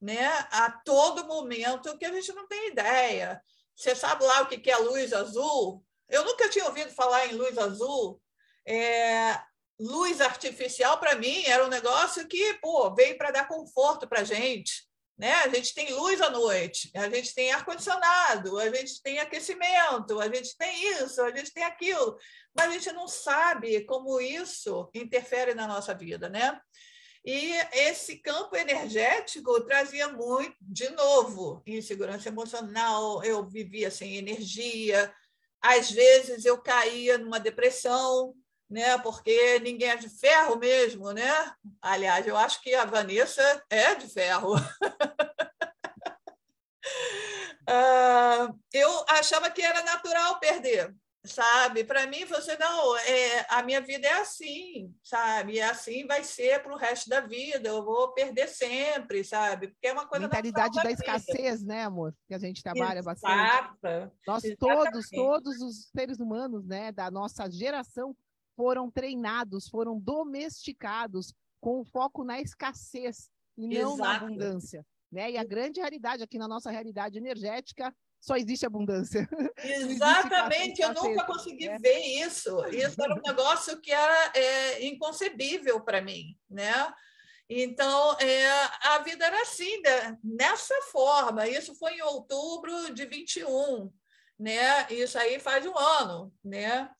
né? 0.00 0.28
A 0.50 0.70
todo 0.84 1.26
momento 1.26 1.96
que 1.98 2.04
a 2.04 2.12
gente 2.12 2.32
não 2.32 2.46
tem 2.46 2.68
ideia. 2.68 3.42
Você 3.74 3.94
sabe 3.94 4.24
lá 4.24 4.42
o 4.42 4.46
que 4.46 4.70
é 4.70 4.76
luz 4.76 5.12
azul? 5.12 5.84
Eu 6.08 6.24
nunca 6.24 6.48
tinha 6.48 6.66
ouvido 6.66 6.90
falar 6.92 7.26
em 7.26 7.32
luz 7.32 7.56
azul. 7.56 8.20
É, 8.66 9.40
luz 9.78 10.20
artificial, 10.20 10.98
para 10.98 11.14
mim, 11.14 11.44
era 11.46 11.64
um 11.64 11.68
negócio 11.68 12.26
que 12.28 12.54
pô, 12.54 12.94
veio 12.94 13.16
para 13.16 13.30
dar 13.30 13.48
conforto 13.48 14.06
para 14.08 14.20
a 14.20 14.24
gente. 14.24 14.89
Né? 15.20 15.34
A 15.34 15.48
gente 15.50 15.74
tem 15.74 15.92
luz 15.92 16.18
à 16.22 16.30
noite, 16.30 16.90
a 16.94 17.06
gente 17.10 17.34
tem 17.34 17.52
ar-condicionado, 17.52 18.58
a 18.58 18.70
gente 18.70 19.02
tem 19.02 19.18
aquecimento, 19.18 20.18
a 20.18 20.26
gente 20.34 20.56
tem 20.56 20.94
isso, 20.94 21.20
a 21.20 21.30
gente 21.30 21.52
tem 21.52 21.62
aquilo, 21.62 22.16
mas 22.56 22.70
a 22.70 22.72
gente 22.72 22.90
não 22.92 23.06
sabe 23.06 23.84
como 23.84 24.18
isso 24.18 24.88
interfere 24.94 25.52
na 25.52 25.66
nossa 25.66 25.92
vida. 25.92 26.30
Né? 26.30 26.58
E 27.22 27.52
esse 27.74 28.16
campo 28.16 28.56
energético 28.56 29.60
trazia 29.66 30.08
muito, 30.08 30.56
de 30.58 30.88
novo, 30.88 31.62
insegurança 31.66 32.30
emocional, 32.30 33.22
eu 33.22 33.46
vivia 33.46 33.90
sem 33.90 34.16
energia, 34.16 35.14
às 35.60 35.90
vezes 35.90 36.46
eu 36.46 36.62
caía 36.62 37.18
numa 37.18 37.38
depressão, 37.38 38.34
né? 38.70 38.96
Porque 38.98 39.58
ninguém 39.58 39.90
é 39.90 39.96
de 39.96 40.08
ferro 40.08 40.56
mesmo, 40.56 41.12
né? 41.12 41.52
Aliás, 41.82 42.26
eu 42.26 42.36
acho 42.36 42.62
que 42.62 42.72
a 42.74 42.84
Vanessa 42.84 43.42
é 43.68 43.96
de 43.96 44.06
ferro. 44.06 44.54
uh, 44.54 44.60
eu 48.72 49.04
achava 49.08 49.50
que 49.50 49.60
era 49.60 49.82
natural 49.82 50.38
perder, 50.38 50.94
sabe? 51.24 51.82
Para 51.82 52.06
mim, 52.06 52.24
você 52.26 52.56
não, 52.58 52.96
é, 52.98 53.44
a 53.48 53.60
minha 53.64 53.80
vida 53.80 54.06
é 54.06 54.20
assim, 54.20 54.94
sabe? 55.02 55.54
E 55.54 55.60
assim 55.60 56.06
vai 56.06 56.22
ser 56.22 56.62
para 56.62 56.72
o 56.72 56.78
resto 56.78 57.10
da 57.10 57.20
vida. 57.20 57.70
Eu 57.70 57.84
vou 57.84 58.12
perder 58.12 58.46
sempre, 58.46 59.24
sabe? 59.24 59.66
Porque 59.66 59.88
é 59.88 59.92
uma 59.92 60.06
coisa 60.06 60.26
mentalidade 60.26 60.76
da, 60.76 60.84
da 60.84 60.92
escassez, 60.92 61.64
né, 61.64 61.82
amor? 61.82 62.14
Que 62.28 62.34
a 62.34 62.38
gente 62.38 62.62
trabalha 62.62 63.00
Exato. 63.00 63.20
bastante. 63.20 64.12
Nós 64.24 64.44
Exatamente. 64.44 64.56
todos, 64.56 65.10
todos 65.10 65.60
os 65.60 65.88
seres 65.90 66.20
humanos, 66.20 66.64
né, 66.64 66.92
da 66.92 67.10
nossa 67.10 67.50
geração 67.50 68.14
foram 68.60 68.90
treinados, 68.90 69.70
foram 69.70 69.98
domesticados 69.98 71.32
com 71.62 71.82
foco 71.82 72.22
na 72.22 72.42
escassez 72.42 73.30
e 73.56 73.66
não 73.66 73.94
Exato. 73.94 73.98
na 73.98 74.16
abundância. 74.16 74.86
Né? 75.10 75.30
E 75.30 75.38
a 75.38 75.44
grande 75.44 75.80
realidade 75.80 76.22
aqui 76.22 76.36
na 76.36 76.46
nossa 76.46 76.70
realidade 76.70 77.16
energética 77.16 77.90
só 78.20 78.36
existe 78.36 78.66
abundância. 78.66 79.26
Exatamente, 79.64 80.82
eu 80.82 80.92
nunca 80.92 81.24
consegui 81.24 81.68
né? 81.68 81.78
ver 81.78 82.00
isso. 82.22 82.54
Isso 82.66 83.02
era 83.02 83.14
um 83.14 83.22
negócio 83.22 83.80
que 83.80 83.90
era 83.90 84.32
é, 84.34 84.84
inconcebível 84.84 85.80
para 85.80 86.02
mim, 86.02 86.36
né? 86.46 86.92
Então, 87.48 88.12
é, 88.18 88.46
a 88.82 88.98
vida 88.98 89.24
era 89.24 89.40
assim, 89.40 89.80
né? 89.80 90.18
nessa 90.22 90.74
forma. 90.92 91.48
Isso 91.48 91.74
foi 91.76 91.94
em 91.94 92.02
outubro 92.02 92.92
de 92.92 93.06
21, 93.06 93.90
né? 94.38 94.86
Isso 94.90 95.18
aí 95.18 95.40
faz 95.40 95.64
um 95.64 95.76
ano, 95.78 96.30
né? 96.44 96.90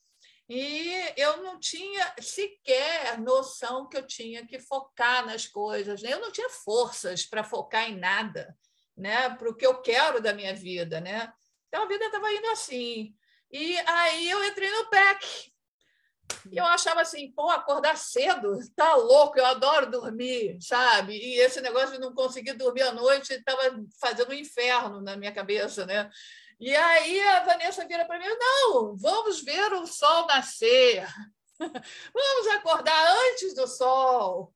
E 0.52 1.12
eu 1.16 1.44
não 1.44 1.60
tinha 1.60 2.12
sequer 2.20 3.20
noção 3.20 3.88
que 3.88 3.96
eu 3.96 4.04
tinha 4.04 4.44
que 4.44 4.58
focar 4.58 5.24
nas 5.24 5.46
coisas. 5.46 6.02
Né? 6.02 6.12
Eu 6.12 6.20
não 6.20 6.32
tinha 6.32 6.50
forças 6.50 7.24
para 7.24 7.44
focar 7.44 7.88
em 7.88 7.96
nada, 7.96 8.58
né? 8.96 9.30
para 9.30 9.48
o 9.48 9.54
que 9.54 9.64
eu 9.64 9.80
quero 9.80 10.20
da 10.20 10.32
minha 10.32 10.52
vida. 10.52 11.00
Né? 11.00 11.32
Então, 11.68 11.84
a 11.84 11.86
vida 11.86 12.04
estava 12.04 12.32
indo 12.32 12.48
assim. 12.48 13.14
E 13.52 13.78
aí 13.78 14.28
eu 14.28 14.44
entrei 14.44 14.68
no 14.72 14.90
PEC. 14.90 15.52
E 16.50 16.56
eu 16.56 16.64
achava 16.64 17.00
assim, 17.00 17.30
pô, 17.30 17.48
acordar 17.50 17.96
cedo, 17.96 18.58
tá 18.74 18.96
louco, 18.96 19.38
eu 19.38 19.46
adoro 19.46 19.90
dormir, 19.90 20.58
sabe? 20.60 21.12
E 21.16 21.40
esse 21.40 21.60
negócio 21.60 21.92
de 21.92 22.00
não 22.00 22.14
conseguir 22.14 22.54
dormir 22.54 22.82
à 22.82 22.92
noite 22.92 23.32
estava 23.32 23.62
fazendo 24.00 24.30
um 24.30 24.34
inferno 24.34 25.00
na 25.00 25.16
minha 25.16 25.32
cabeça, 25.32 25.86
né? 25.86 26.10
E 26.60 26.76
aí 26.76 27.20
a 27.22 27.40
Vanessa 27.44 27.86
vira 27.86 28.04
para 28.04 28.18
mim: 28.18 28.26
não, 28.28 28.94
vamos 28.94 29.42
ver 29.42 29.72
o 29.72 29.86
sol 29.86 30.26
nascer, 30.26 31.06
vamos 31.58 32.46
acordar 32.54 33.16
antes 33.30 33.54
do 33.54 33.66
sol, 33.66 34.52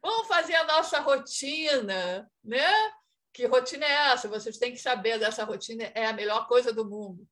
vamos 0.00 0.26
fazer 0.26 0.54
a 0.54 0.64
nossa 0.64 0.98
rotina, 1.00 2.26
né? 2.42 2.92
Que 3.34 3.44
rotina 3.44 3.84
é 3.84 4.12
essa? 4.12 4.28
Vocês 4.28 4.56
têm 4.56 4.72
que 4.72 4.78
saber 4.78 5.18
dessa 5.18 5.44
rotina, 5.44 5.92
é 5.94 6.06
a 6.06 6.12
melhor 6.14 6.48
coisa 6.48 6.72
do 6.72 6.88
mundo. 6.88 7.28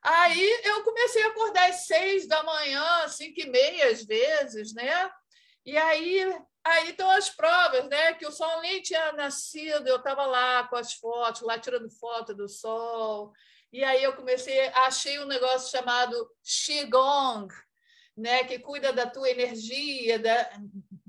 Aí 0.00 0.60
eu 0.62 0.84
comecei 0.84 1.24
a 1.24 1.28
acordar 1.28 1.68
às 1.68 1.86
seis 1.86 2.28
da 2.28 2.44
manhã, 2.44 3.08
cinco 3.08 3.40
e 3.40 3.50
meia 3.50 3.90
às 3.90 4.04
vezes, 4.04 4.72
né? 4.72 5.10
E 5.66 5.76
aí 5.76 6.32
Aí 6.64 6.90
estão 6.90 7.10
as 7.10 7.28
provas, 7.28 7.88
né? 7.88 8.14
Que 8.14 8.26
o 8.26 8.30
sol 8.30 8.60
nem 8.60 8.80
tinha 8.80 9.12
nascido, 9.12 9.86
eu 9.88 9.96
estava 9.96 10.26
lá 10.26 10.66
com 10.68 10.76
as 10.76 10.92
fotos, 10.92 11.42
lá 11.42 11.58
tirando 11.58 11.90
foto 11.90 12.34
do 12.34 12.48
sol. 12.48 13.32
E 13.72 13.82
aí 13.82 14.02
eu 14.02 14.14
comecei, 14.14 14.68
achei 14.68 15.18
um 15.18 15.26
negócio 15.26 15.70
chamado 15.70 16.14
Qigong, 16.44 17.52
né? 18.16 18.44
Que 18.44 18.58
cuida 18.60 18.92
da 18.92 19.06
tua 19.08 19.28
energia, 19.28 20.18
da, 20.18 20.50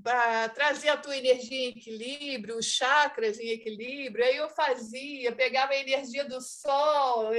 para 0.02 0.48
trazer 0.48 0.88
a 0.88 0.96
tua 0.96 1.16
energia 1.16 1.68
em 1.68 1.70
equilíbrio, 1.70 2.58
os 2.58 2.66
chakras 2.66 3.38
em 3.38 3.50
equilíbrio. 3.50 4.24
Aí 4.24 4.36
eu 4.36 4.48
fazia, 4.50 5.34
pegava 5.34 5.72
a 5.72 5.78
energia 5.78 6.24
do 6.24 6.40
sol. 6.40 7.30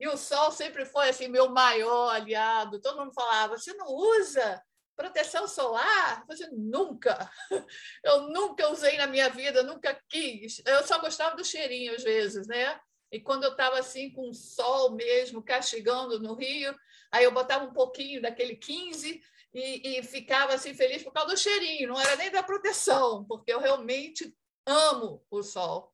E 0.00 0.08
o 0.08 0.16
sol 0.16 0.50
sempre 0.50 0.84
foi 0.84 1.10
assim 1.10 1.28
meu 1.28 1.48
maior 1.50 2.12
aliado. 2.12 2.80
Todo 2.80 2.98
mundo 2.98 3.14
falava: 3.14 3.56
você 3.56 3.72
não 3.74 3.86
usa 3.86 4.60
Proteção 4.96 5.48
solar? 5.48 6.24
Você 6.26 6.48
nunca. 6.52 7.30
Eu 8.04 8.28
nunca 8.28 8.68
usei 8.70 8.96
na 8.96 9.06
minha 9.06 9.28
vida, 9.28 9.62
nunca 9.62 9.98
quis. 10.08 10.62
Eu 10.66 10.86
só 10.86 10.98
gostava 10.98 11.36
do 11.36 11.44
cheirinho 11.44 11.94
às 11.94 12.02
vezes, 12.02 12.46
né? 12.46 12.78
E 13.10 13.20
quando 13.20 13.44
eu 13.44 13.50
estava 13.50 13.78
assim 13.78 14.10
com 14.10 14.30
o 14.30 14.34
sol 14.34 14.92
mesmo 14.92 15.42
castigando 15.42 16.18
no 16.18 16.34
Rio, 16.34 16.74
aí 17.10 17.24
eu 17.24 17.30
botava 17.30 17.64
um 17.66 17.72
pouquinho 17.72 18.22
daquele 18.22 18.56
15 18.56 19.22
e, 19.52 19.98
e 19.98 20.02
ficava 20.02 20.54
assim 20.54 20.72
feliz 20.72 21.02
por 21.02 21.12
causa 21.12 21.34
do 21.34 21.38
cheirinho, 21.38 21.88
não 21.88 22.00
era 22.00 22.16
nem 22.16 22.30
da 22.30 22.42
proteção, 22.42 23.24
porque 23.26 23.52
eu 23.52 23.60
realmente 23.60 24.34
amo 24.66 25.22
o 25.30 25.42
sol. 25.42 25.92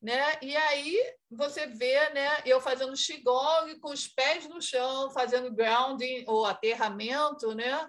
Né? 0.00 0.38
E 0.42 0.54
aí 0.54 1.14
você 1.30 1.66
vê 1.66 2.10
né, 2.10 2.42
eu 2.44 2.60
fazendo 2.60 2.92
qigong 2.92 3.80
com 3.80 3.90
os 3.90 4.06
pés 4.06 4.46
no 4.46 4.60
chão, 4.60 5.10
fazendo 5.10 5.52
grounding 5.52 6.24
ou 6.28 6.44
aterramento, 6.44 7.52
né? 7.54 7.88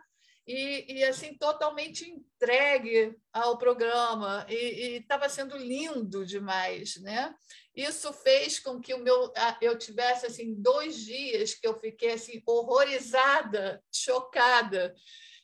E, 0.51 0.93
e, 0.93 1.03
assim 1.03 1.35
totalmente 1.35 2.09
entregue 2.09 3.15
ao 3.31 3.55
programa 3.55 4.47
e 4.49 4.97
estava 4.97 5.29
sendo 5.29 5.55
lindo 5.55 6.25
demais, 6.25 6.95
né? 7.01 7.35
Isso 7.75 8.11
fez 8.11 8.59
com 8.59 8.81
que 8.81 8.91
o 8.95 8.97
meu 8.97 9.31
eu 9.61 9.77
tivesse 9.77 10.25
assim 10.25 10.55
dois 10.55 11.05
dias 11.05 11.53
que 11.53 11.67
eu 11.67 11.79
fiquei 11.79 12.13
assim 12.13 12.41
horrorizada, 12.47 13.83
chocada, 13.93 14.95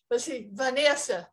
assim 0.10 0.50
Vanessa, 0.52 1.30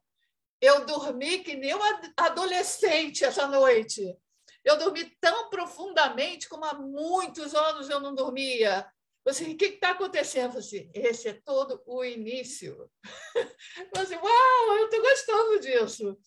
eu 0.60 0.84
dormi 0.84 1.38
que 1.38 1.56
nem 1.56 1.72
uma 1.74 2.12
adolescente 2.18 3.24
essa 3.24 3.46
noite. 3.46 4.14
Eu 4.62 4.76
dormi 4.76 5.16
tão 5.18 5.48
profundamente 5.48 6.46
como 6.46 6.66
há 6.66 6.74
muitos 6.74 7.54
anos 7.54 7.88
eu 7.88 8.00
não 8.00 8.14
dormia. 8.14 8.86
Você, 9.24 9.44
o 9.44 9.56
que 9.56 9.66
está 9.66 9.90
acontecendo? 9.90 10.54
Você, 10.54 10.90
esse 10.92 11.28
é 11.28 11.34
todo 11.44 11.82
o 11.86 12.04
início. 12.04 12.90
Você, 13.94 14.16
uau, 14.16 14.78
eu 14.78 14.84
estou 14.86 15.00
gostando 15.00 15.60
disso. 15.60 16.18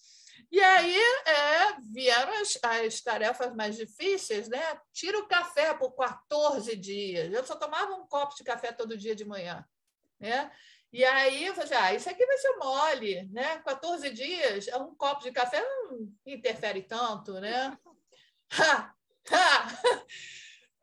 E 0.52 0.62
aí 0.62 0.98
é, 1.25 1.78
vieram 1.92 2.34
as, 2.42 2.58
as, 2.62 3.02
tarefas 3.02 3.54
mais 3.54 3.75
difíceis, 3.75 4.48
né? 4.48 4.80
Tira 4.94 5.20
o 5.20 5.28
café 5.28 5.74
por 5.74 5.94
14 5.96 6.75
dias. 6.75 7.34
Eu 7.34 7.44
só 7.46 7.56
tomava 7.56 7.94
um 7.96 8.08
copo 8.08 8.36
de 8.36 8.44
café 8.44 8.72
todo 8.72 8.98
dia 8.98 9.16
de 9.16 9.25
manhã, 9.25 9.66
né? 10.20 10.52
E 10.94 11.04
aí 11.04 11.46
eu 11.46 11.54
falei 11.54 11.74
assim, 11.74 11.86
ah, 11.86 11.94
isso 11.94 12.10
aqui 12.10 12.25
vai 12.25 12.38
ser 12.38 12.56
mole, 12.56 13.24
né? 13.32 13.58
14 13.60 14.10
dias, 14.12 14.68
um 14.80 14.96
copo 14.96 15.24
de 15.24 15.32
café 15.32 15.62
não 15.62 16.10
interfere 16.25 16.84
tanto, 16.84 17.34
né? 17.34 17.78
Ha, 18.58 18.96
ha. 19.32 19.68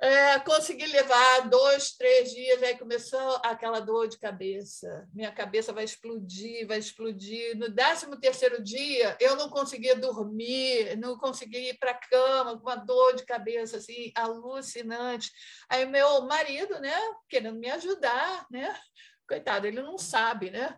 É, 0.02 0.36
consegui 0.40 0.84
levar 0.86 1.48
dois, 1.48 1.92
três 1.92 2.32
dias, 2.32 2.60
aí 2.60 2.76
começou 2.76 3.36
aquela 3.44 3.78
dor 3.78 4.08
de 4.08 4.18
cabeça. 4.18 5.08
Minha 5.14 5.30
cabeça 5.30 5.72
vai 5.72 5.84
explodir, 5.84 6.66
vai 6.66 6.78
explodir. 6.78 7.56
No 7.56 7.72
13 7.72 8.10
terceiro 8.20 8.60
dia, 8.60 9.16
eu 9.20 9.36
não 9.36 9.48
conseguia 9.48 9.94
dormir, 9.94 10.96
não 10.96 11.16
conseguia 11.16 11.70
ir 11.70 11.78
para 11.78 11.92
a 11.92 12.00
cama 12.00 12.58
com 12.58 12.68
uma 12.68 12.74
dor 12.74 13.14
de 13.14 13.24
cabeça 13.24 13.76
assim, 13.76 14.10
alucinante. 14.16 15.30
Aí 15.68 15.86
meu 15.86 16.22
marido, 16.22 16.80
né, 16.80 16.98
querendo 17.28 17.60
me 17.60 17.70
ajudar, 17.70 18.44
né? 18.50 18.76
Coitado, 19.28 19.68
ele 19.68 19.80
não 19.82 19.96
sabe, 19.96 20.50
né? 20.50 20.76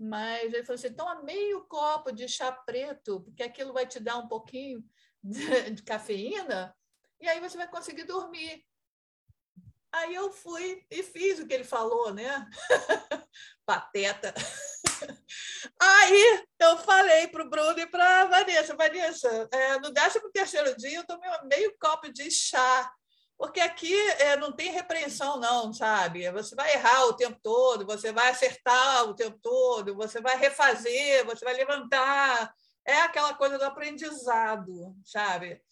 Mas 0.00 0.52
ele 0.52 0.64
falou 0.64 0.74
assim: 0.74 0.92
toma 0.92 1.22
meio 1.22 1.64
copo 1.68 2.10
de 2.10 2.26
chá 2.26 2.50
preto, 2.50 3.20
porque 3.20 3.44
aquilo 3.44 3.72
vai 3.72 3.86
te 3.86 4.00
dar 4.00 4.18
um 4.18 4.26
pouquinho 4.26 4.84
de, 5.22 5.70
de 5.70 5.82
cafeína 5.84 6.74
e 7.24 7.28
aí 7.28 7.40
você 7.40 7.56
vai 7.56 7.68
conseguir 7.68 8.04
dormir. 8.04 8.62
Aí 9.90 10.14
eu 10.14 10.30
fui 10.30 10.84
e 10.90 11.02
fiz 11.02 11.38
o 11.38 11.46
que 11.46 11.54
ele 11.54 11.64
falou, 11.64 12.12
né? 12.12 12.46
Pateta. 13.64 14.34
Aí 15.80 16.44
eu 16.58 16.76
falei 16.78 17.28
para 17.28 17.44
o 17.44 17.48
Bruno 17.48 17.78
e 17.78 17.86
para 17.86 18.22
a 18.22 18.24
Vanessa, 18.26 18.76
Vanessa, 18.76 19.48
é, 19.52 19.78
no 19.78 19.92
13 19.92 20.20
terceiro 20.32 20.76
dia 20.76 20.98
eu 20.98 21.06
tomei 21.06 21.30
meio 21.44 21.74
copo 21.78 22.12
de 22.12 22.30
chá, 22.30 22.92
porque 23.38 23.60
aqui 23.60 23.94
é, 24.18 24.36
não 24.36 24.52
tem 24.52 24.70
repreensão 24.70 25.38
não, 25.38 25.72
sabe? 25.72 26.30
Você 26.32 26.54
vai 26.54 26.72
errar 26.72 27.06
o 27.06 27.14
tempo 27.14 27.38
todo, 27.42 27.86
você 27.86 28.12
vai 28.12 28.30
acertar 28.30 29.04
o 29.04 29.14
tempo 29.14 29.38
todo, 29.40 29.94
você 29.94 30.20
vai 30.20 30.36
refazer, 30.36 31.24
você 31.24 31.44
vai 31.44 31.54
levantar, 31.54 32.52
é 32.84 33.00
aquela 33.00 33.34
coisa 33.34 33.58
do 33.58 33.64
aprendizado, 33.64 34.94
sabe? 35.04 35.62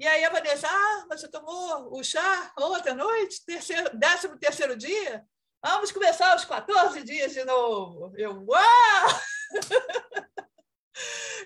E 0.00 0.08
aí 0.08 0.24
a 0.24 0.30
Vanessa, 0.30 0.66
ah, 0.66 1.04
você 1.10 1.28
tomou 1.28 1.94
o 1.94 2.02
chá 2.02 2.54
ontem 2.58 2.88
à 2.88 2.94
noite, 2.94 3.44
terceiro, 3.44 3.94
décimo 3.98 4.38
terceiro 4.38 4.74
dia? 4.74 5.22
Vamos 5.62 5.92
começar 5.92 6.34
os 6.34 6.46
14 6.46 7.02
dias 7.02 7.34
de 7.34 7.44
novo. 7.44 8.10
Eu, 8.16 8.42
uau! 8.46 9.20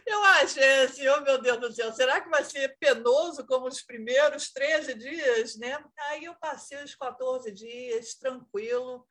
Eu 0.06 0.22
achei 0.22 0.84
assim, 0.84 1.08
oh 1.08 1.20
meu 1.22 1.42
Deus 1.42 1.58
do 1.58 1.72
céu, 1.72 1.92
será 1.92 2.20
que 2.20 2.28
vai 2.28 2.44
ser 2.44 2.76
penoso 2.78 3.44
como 3.44 3.66
os 3.66 3.82
primeiros 3.82 4.52
13 4.52 4.94
dias, 4.94 5.56
né? 5.56 5.82
Aí 6.10 6.24
eu 6.24 6.34
passei 6.36 6.80
os 6.82 6.94
14 6.94 7.50
dias 7.50 8.14
tranquilo. 8.14 9.04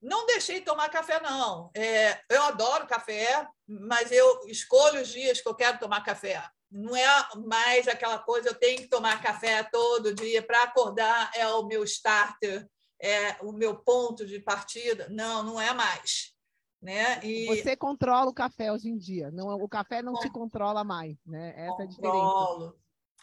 Não 0.00 0.24
deixei 0.26 0.62
tomar 0.62 0.88
café, 0.88 1.20
não. 1.20 1.70
É, 1.74 2.18
eu 2.30 2.42
adoro 2.44 2.86
café, 2.86 3.46
mas 3.66 4.10
eu 4.10 4.46
escolho 4.46 5.02
os 5.02 5.08
dias 5.08 5.40
que 5.40 5.48
eu 5.48 5.54
quero 5.54 5.78
tomar 5.78 6.04
café 6.04 6.42
não 6.76 6.94
é 6.94 7.06
mais 7.46 7.88
aquela 7.88 8.18
coisa, 8.18 8.50
eu 8.50 8.54
tenho 8.54 8.82
que 8.82 8.88
tomar 8.88 9.22
café 9.22 9.62
todo 9.64 10.14
dia 10.14 10.42
para 10.42 10.64
acordar, 10.64 11.30
é 11.34 11.48
o 11.48 11.64
meu 11.64 11.82
starter, 11.84 12.68
é 13.00 13.42
o 13.42 13.50
meu 13.50 13.76
ponto 13.78 14.26
de 14.26 14.38
partida. 14.40 15.08
Não, 15.08 15.42
não 15.42 15.60
é 15.60 15.72
mais. 15.72 16.34
Né? 16.80 17.18
E... 17.24 17.46
Você 17.46 17.74
controla 17.74 18.30
o 18.30 18.34
café 18.34 18.70
hoje 18.70 18.88
em 18.88 18.98
dia, 18.98 19.30
não, 19.30 19.48
o 19.48 19.68
café 19.68 20.02
não 20.02 20.12
te 20.14 20.30
controla 20.30 20.84
mais, 20.84 21.16
né? 21.24 21.54
Essa 21.56 21.82
é 21.82 21.84
a 21.84 21.88
diferença. 21.88 22.12
Controlo. 22.12 22.78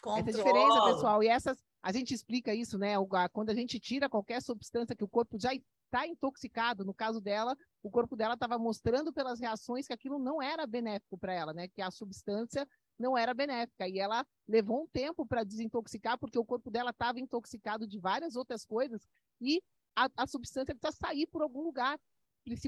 Essa 0.06 0.30
é 0.30 0.32
a 0.32 0.36
diferença, 0.36 0.84
pessoal. 0.84 1.22
E 1.22 1.28
essas, 1.28 1.64
a 1.80 1.92
gente 1.92 2.12
explica 2.12 2.52
isso, 2.52 2.76
né? 2.76 2.94
Quando 3.32 3.50
a 3.50 3.54
gente 3.54 3.78
tira 3.78 4.08
qualquer 4.08 4.42
substância 4.42 4.96
que 4.96 5.04
o 5.04 5.08
corpo 5.08 5.38
já 5.38 5.52
está 5.54 6.06
intoxicado, 6.06 6.84
no 6.84 6.92
caso 6.92 7.20
dela, 7.20 7.56
o 7.82 7.90
corpo 7.90 8.16
dela 8.16 8.34
estava 8.34 8.58
mostrando 8.58 9.12
pelas 9.12 9.38
reações 9.38 9.86
que 9.86 9.92
aquilo 9.92 10.18
não 10.18 10.42
era 10.42 10.66
benéfico 10.66 11.16
para 11.16 11.32
ela, 11.32 11.54
né? 11.54 11.68
Que 11.68 11.80
a 11.80 11.90
substância 11.90 12.68
não 12.98 13.16
era 13.16 13.34
benéfica. 13.34 13.88
E 13.88 13.98
ela 13.98 14.26
levou 14.46 14.82
um 14.82 14.86
tempo 14.86 15.26
para 15.26 15.44
desintoxicar, 15.44 16.18
porque 16.18 16.38
o 16.38 16.44
corpo 16.44 16.70
dela 16.70 16.90
estava 16.90 17.20
intoxicado 17.20 17.86
de 17.86 17.98
várias 17.98 18.36
outras 18.36 18.64
coisas 18.64 19.06
e 19.40 19.62
a, 19.96 20.08
a 20.16 20.26
substância 20.26 20.74
precisa 20.74 20.96
sair 21.06 21.26
por 21.26 21.42
algum 21.42 21.62
lugar. 21.62 21.98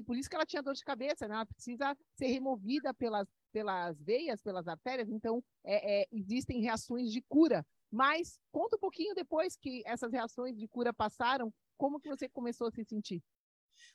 Por 0.07 0.17
isso 0.17 0.31
que 0.31 0.37
ela 0.37 0.47
tinha 0.47 0.63
dor 0.63 0.75
de 0.75 0.85
cabeça, 0.85 1.29
né? 1.29 1.35
Ela 1.35 1.47
precisa 1.47 1.95
ser 2.15 2.29
removida 2.29 2.95
pelas, 2.95 3.29
pelas 3.53 4.01
veias, 4.01 4.41
pelas 4.41 4.67
artérias. 4.67 5.11
Então, 5.11 5.45
é, 5.63 6.03
é, 6.03 6.07
existem 6.11 6.63
reações 6.63 7.13
de 7.13 7.21
cura. 7.29 7.65
Mas 7.91 8.41
conta 8.51 8.77
um 8.77 8.81
pouquinho 8.81 9.15
depois 9.15 9.55
que 9.55 9.83
essas 9.87 10.13
reações 10.13 10.57
de 10.57 10.67
cura 10.67 10.95
passaram, 10.95 11.53
como 11.77 12.01
que 12.01 12.09
você 12.09 12.29
começou 12.29 12.69
a 12.69 12.71
se 12.71 12.85
sentir? 12.85 13.23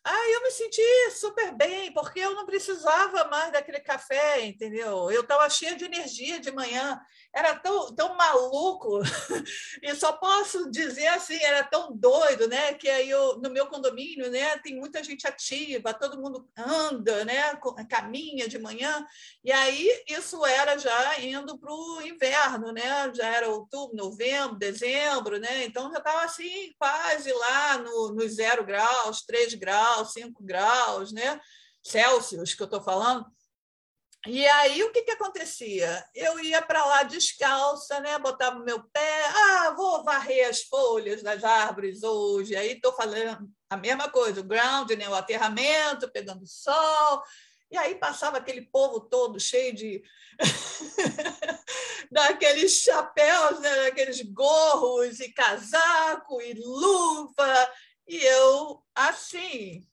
Ah, 0.04 0.30
eu 0.32 0.42
me 0.42 0.50
senti 0.50 0.82
super 1.12 1.56
bem, 1.56 1.94
porque 1.94 2.20
eu 2.20 2.34
não 2.34 2.44
precisava 2.44 3.26
mais 3.26 3.52
daquele 3.52 3.80
café, 3.80 4.44
entendeu? 4.44 5.12
Eu 5.12 5.22
estava 5.22 5.48
cheia 5.48 5.76
de 5.76 5.86
energia 5.86 6.40
de 6.40 6.52
manhã, 6.52 7.00
era 7.32 7.54
tão, 7.56 7.94
tão 7.94 8.16
maluco, 8.18 9.00
e 9.84 9.94
só 9.96 10.14
posso 10.14 10.72
dizer 10.72 11.06
assim, 11.08 11.38
era 11.44 11.64
tão 11.64 11.96
doido, 11.96 12.48
né? 12.48 12.74
Que 12.74 12.90
aí 12.90 13.12
eu, 13.12 13.38
no 13.38 13.52
meu 13.52 13.68
condomínio, 13.68 14.32
né, 14.32 14.58
tem 14.58 14.76
muita 14.76 15.04
gente 15.04 15.28
ativa, 15.28 15.94
todo 15.94 16.20
mundo 16.20 16.50
anda, 16.58 17.24
né? 17.24 17.56
Caminha 17.88 18.48
de 18.48 18.58
manhã, 18.58 19.06
e 19.44 19.52
aí 19.52 20.04
isso 20.08 20.44
era 20.48 20.80
já 20.80 21.20
indo 21.20 21.60
para 21.60 21.72
o 21.72 22.02
inverno, 22.02 22.72
né? 22.72 23.12
Já 23.14 23.28
era 23.28 23.50
outubro, 23.50 23.96
novembro, 23.96 24.58
dezembro, 24.58 25.38
né? 25.38 25.64
Então 25.64 25.92
já 25.92 26.00
estava 26.00 26.24
assim, 26.24 26.74
quase 26.80 27.32
lá 27.32 27.78
no, 27.78 28.14
nos 28.14 28.34
zero 28.34 28.66
graus, 28.66 29.22
três 29.22 29.54
graus 29.54 29.71
graus, 29.72 30.14
5 30.14 30.44
graus, 30.44 31.12
né? 31.12 31.40
Celsius, 31.82 32.54
que 32.54 32.62
eu 32.62 32.66
estou 32.66 32.82
falando. 32.82 33.26
E 34.28 34.46
aí 34.46 34.84
o 34.84 34.92
que, 34.92 35.02
que 35.02 35.12
acontecia? 35.12 36.06
Eu 36.14 36.40
ia 36.40 36.62
para 36.62 36.86
lá 36.86 37.04
descalça, 37.04 38.00
né? 38.02 38.20
botava 38.20 38.60
meu 38.60 38.84
pé, 38.84 39.26
ah, 39.26 39.74
vou 39.76 40.04
varrer 40.04 40.48
as 40.48 40.62
folhas 40.62 41.24
das 41.24 41.44
árvores 41.44 42.04
hoje. 42.04 42.56
Aí 42.56 42.74
estou 42.74 42.94
falando 42.94 43.50
a 43.68 43.78
mesma 43.78 44.10
coisa, 44.10 44.42
o 44.42 44.44
ground, 44.44 44.92
né? 44.92 45.10
o 45.10 45.16
aterramento, 45.16 46.12
pegando 46.12 46.46
sol. 46.46 47.24
E 47.72 47.78
aí 47.78 47.96
passava 47.96 48.38
aquele 48.38 48.62
povo 48.62 49.00
todo 49.00 49.40
cheio 49.40 49.74
de 49.74 50.04
daqueles 52.12 52.74
chapéus, 52.74 53.60
né? 53.60 53.86
daqueles 53.86 54.22
gorros 54.22 55.20
e 55.20 55.32
casaco 55.32 56.40
e 56.42 56.54
luva 56.54 57.72
e 58.12 58.18
eu, 58.26 58.84
assim, 58.94 59.88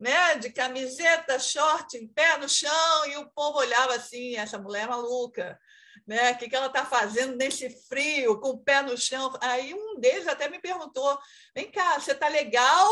né, 0.00 0.36
de 0.36 0.50
camiseta, 0.50 1.38
short, 1.38 1.94
em 1.94 2.08
pé 2.08 2.38
no 2.38 2.48
chão, 2.48 3.06
e 3.06 3.18
o 3.18 3.30
povo 3.32 3.58
olhava 3.58 3.94
assim, 3.94 4.34
essa 4.34 4.56
mulher 4.56 4.84
é 4.84 4.86
maluca, 4.86 5.60
né? 6.06 6.32
O 6.32 6.38
que, 6.38 6.48
que 6.48 6.56
ela 6.56 6.68
está 6.68 6.86
fazendo 6.86 7.36
nesse 7.36 7.68
frio, 7.86 8.40
com 8.40 8.48
o 8.48 8.58
pé 8.64 8.80
no 8.80 8.96
chão? 8.96 9.30
Aí 9.42 9.74
um 9.74 10.00
deles 10.00 10.26
até 10.26 10.48
me 10.48 10.58
perguntou: 10.58 11.18
vem 11.54 11.70
cá, 11.70 12.00
você 12.00 12.12
está 12.12 12.28
legal? 12.28 12.88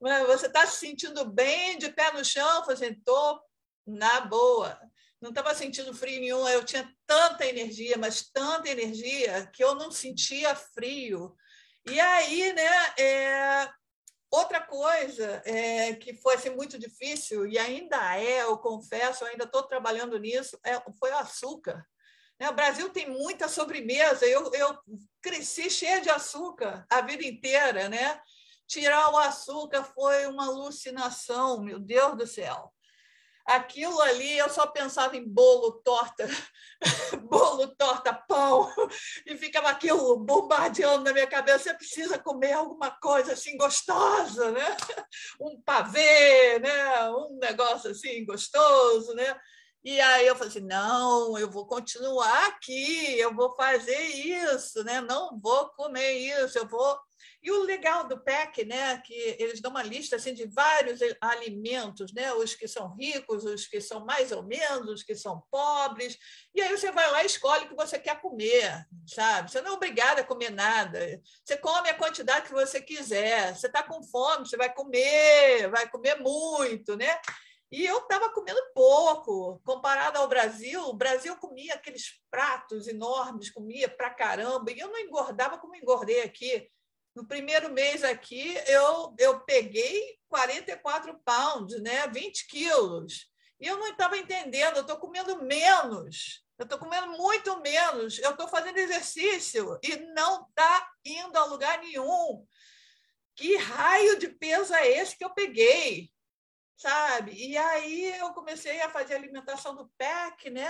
Você 0.28 0.46
está 0.46 0.66
se 0.66 0.78
sentindo 0.78 1.30
bem 1.30 1.76
de 1.76 1.90
pé 1.90 2.10
no 2.12 2.24
chão? 2.24 2.48
Eu 2.56 2.64
falei 2.64 2.74
assim, 2.74 2.98
estou 2.98 3.38
na 3.86 4.20
boa. 4.22 4.80
Não 5.20 5.28
estava 5.28 5.54
sentindo 5.54 5.94
frio 5.94 6.20
nenhum, 6.20 6.48
eu 6.48 6.64
tinha 6.64 6.90
tanta 7.06 7.46
energia, 7.46 7.98
mas 7.98 8.30
tanta 8.30 8.68
energia, 8.68 9.46
que 9.52 9.62
eu 9.62 9.74
não 9.74 9.90
sentia 9.90 10.54
frio. 10.54 11.36
E 11.86 12.00
aí, 12.00 12.52
né, 12.52 12.94
é, 12.98 13.70
outra 14.30 14.60
coisa 14.60 15.42
é, 15.44 15.94
que 15.94 16.14
foi 16.14 16.34
assim, 16.34 16.50
muito 16.50 16.78
difícil, 16.78 17.46
e 17.46 17.58
ainda 17.58 18.18
é, 18.18 18.42
eu 18.42 18.58
confesso, 18.58 19.24
eu 19.24 19.28
ainda 19.28 19.44
estou 19.44 19.62
trabalhando 19.62 20.18
nisso, 20.18 20.58
é, 20.64 20.80
foi 20.98 21.10
o 21.10 21.18
açúcar. 21.18 21.86
Né? 22.40 22.48
O 22.48 22.54
Brasil 22.54 22.90
tem 22.90 23.08
muita 23.08 23.48
sobremesa, 23.48 24.26
eu, 24.26 24.50
eu 24.52 24.78
cresci 25.22 25.70
cheia 25.70 26.00
de 26.00 26.10
açúcar 26.10 26.86
a 26.90 27.00
vida 27.00 27.24
inteira, 27.24 27.88
né? 27.88 28.20
Tirar 28.66 29.12
o 29.12 29.18
açúcar 29.18 29.84
foi 29.84 30.26
uma 30.26 30.46
alucinação, 30.46 31.62
meu 31.62 31.78
Deus 31.78 32.16
do 32.16 32.26
céu 32.26 32.73
aquilo 33.46 34.00
ali 34.00 34.38
eu 34.38 34.48
só 34.48 34.66
pensava 34.66 35.16
em 35.16 35.26
bolo, 35.26 35.72
torta, 35.84 36.26
bolo, 37.28 37.68
torta, 37.76 38.12
pão, 38.12 38.72
e 39.26 39.36
ficava 39.36 39.68
aquilo 39.68 40.18
bombardeando 40.18 41.04
na 41.04 41.12
minha 41.12 41.26
cabeça. 41.26 41.64
Você 41.64 41.74
precisa 41.74 42.18
comer 42.18 42.52
alguma 42.52 42.90
coisa 42.90 43.32
assim 43.32 43.56
gostosa, 43.56 44.50
né? 44.50 44.76
Um 45.40 45.60
pavê, 45.60 46.58
né? 46.58 47.10
Um 47.10 47.38
negócio 47.40 47.90
assim 47.90 48.24
gostoso, 48.24 49.14
né? 49.14 49.38
E 49.84 50.00
aí 50.00 50.26
eu 50.26 50.34
falei 50.34 50.48
assim, 50.48 50.66
não, 50.66 51.38
eu 51.38 51.50
vou 51.50 51.66
continuar 51.66 52.46
aqui, 52.46 53.18
eu 53.18 53.34
vou 53.34 53.54
fazer 53.54 54.00
isso, 54.00 54.82
né? 54.82 55.02
Não 55.02 55.38
vou 55.38 55.68
comer 55.70 56.12
isso, 56.12 56.58
eu 56.58 56.66
vou 56.66 56.98
E 57.44 57.50
o 57.50 57.62
legal 57.62 58.08
do 58.08 58.18
PEC, 58.18 58.64
né, 58.64 58.96
que 59.04 59.12
eles 59.38 59.60
dão 59.60 59.70
uma 59.70 59.82
lista 59.82 60.16
assim 60.16 60.32
de 60.32 60.46
vários 60.46 60.98
alimentos, 61.20 62.10
né, 62.14 62.32
os 62.32 62.54
que 62.54 62.66
são 62.66 62.94
ricos, 62.94 63.44
os 63.44 63.66
que 63.66 63.82
são 63.82 64.02
mais 64.02 64.32
ou 64.32 64.42
menos, 64.42 64.88
os 64.88 65.02
que 65.02 65.14
são 65.14 65.44
pobres. 65.50 66.18
E 66.54 66.62
aí 66.62 66.70
você 66.70 66.90
vai 66.90 67.10
lá 67.10 67.22
e 67.22 67.26
escolhe 67.26 67.66
o 67.66 67.68
que 67.68 67.76
você 67.76 67.98
quer 67.98 68.18
comer, 68.18 68.86
sabe? 69.06 69.50
Você 69.50 69.60
não 69.60 69.72
é 69.72 69.74
obrigado 69.74 70.20
a 70.20 70.24
comer 70.24 70.48
nada. 70.48 70.98
Você 71.44 71.54
come 71.58 71.90
a 71.90 71.98
quantidade 71.98 72.46
que 72.46 72.52
você 72.52 72.80
quiser. 72.80 73.54
Você 73.54 73.66
está 73.66 73.82
com 73.82 74.02
fome, 74.02 74.48
você 74.48 74.56
vai 74.56 74.72
comer, 74.72 75.68
vai 75.68 75.86
comer 75.90 76.18
muito, 76.20 76.96
né? 76.96 77.20
E 77.70 77.84
eu 77.84 77.98
estava 77.98 78.30
comendo 78.30 78.60
pouco, 78.72 79.60
comparado 79.64 80.16
ao 80.16 80.28
Brasil. 80.28 80.80
O 80.84 80.94
Brasil 80.94 81.36
comia 81.36 81.74
aqueles 81.74 82.22
pratos 82.30 82.88
enormes, 82.88 83.50
comia 83.50 83.88
pra 83.88 84.08
caramba, 84.08 84.70
e 84.70 84.78
eu 84.78 84.88
não 84.88 84.98
engordava 84.98 85.58
como 85.58 85.76
engordei 85.76 86.22
aqui. 86.22 86.70
No 87.14 87.26
primeiro 87.26 87.72
mês 87.72 88.02
aqui, 88.02 88.54
eu, 88.66 89.14
eu 89.18 89.40
peguei 89.40 90.18
44 90.28 91.18
pounds, 91.24 91.80
né? 91.80 92.06
20 92.08 92.46
quilos. 92.48 93.30
E 93.60 93.66
eu 93.66 93.78
não 93.78 93.88
estava 93.88 94.16
entendendo, 94.18 94.76
eu 94.76 94.82
estou 94.82 94.96
comendo 94.96 95.42
menos, 95.42 96.44
eu 96.58 96.64
estou 96.64 96.78
comendo 96.78 97.12
muito 97.12 97.60
menos, 97.60 98.18
eu 98.18 98.32
estou 98.32 98.48
fazendo 98.48 98.78
exercício 98.78 99.78
e 99.82 99.96
não 100.14 100.46
está 100.48 100.90
indo 101.04 101.38
a 101.38 101.44
lugar 101.44 101.78
nenhum. 101.78 102.44
Que 103.36 103.56
raio 103.56 104.18
de 104.18 104.28
peso 104.28 104.74
é 104.74 104.88
esse 104.88 105.16
que 105.16 105.24
eu 105.24 105.30
peguei? 105.30 106.12
sabe? 106.76 107.32
E 107.32 107.56
aí 107.56 108.18
eu 108.18 108.32
comecei 108.32 108.80
a 108.82 108.90
fazer 108.90 109.14
alimentação 109.14 109.74
do 109.74 109.88
PEC, 109.96 110.50
né? 110.50 110.68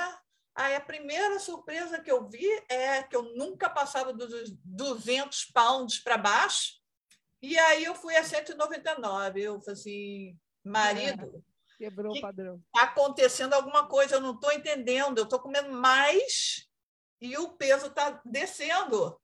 Aí 0.54 0.76
a 0.76 0.80
primeira 0.80 1.38
surpresa 1.40 2.00
que 2.00 2.10
eu 2.10 2.28
vi 2.28 2.46
é 2.68 3.02
que 3.02 3.16
eu 3.16 3.22
nunca 3.34 3.68
passava 3.68 4.12
dos 4.12 4.52
200 4.64 5.46
pounds 5.46 5.98
para 5.98 6.16
baixo, 6.16 6.74
e 7.42 7.58
aí 7.58 7.84
eu 7.84 7.94
fui 7.94 8.16
a 8.16 8.24
199. 8.24 9.42
Eu 9.42 9.60
falei 9.60 9.72
assim, 9.72 10.38
marido. 10.64 11.44
É, 11.44 11.76
quebrou 11.76 12.16
o 12.16 12.20
padrão. 12.20 12.62
Está 12.66 12.86
acontecendo 12.86 13.52
alguma 13.52 13.86
coisa, 13.86 14.14
eu 14.14 14.20
não 14.20 14.34
estou 14.34 14.52
entendendo. 14.52 15.18
Eu 15.18 15.24
estou 15.24 15.40
comendo 15.40 15.70
mais 15.70 16.66
e 17.20 17.36
o 17.36 17.50
peso 17.56 17.88
está 17.88 18.22
descendo. 18.24 19.20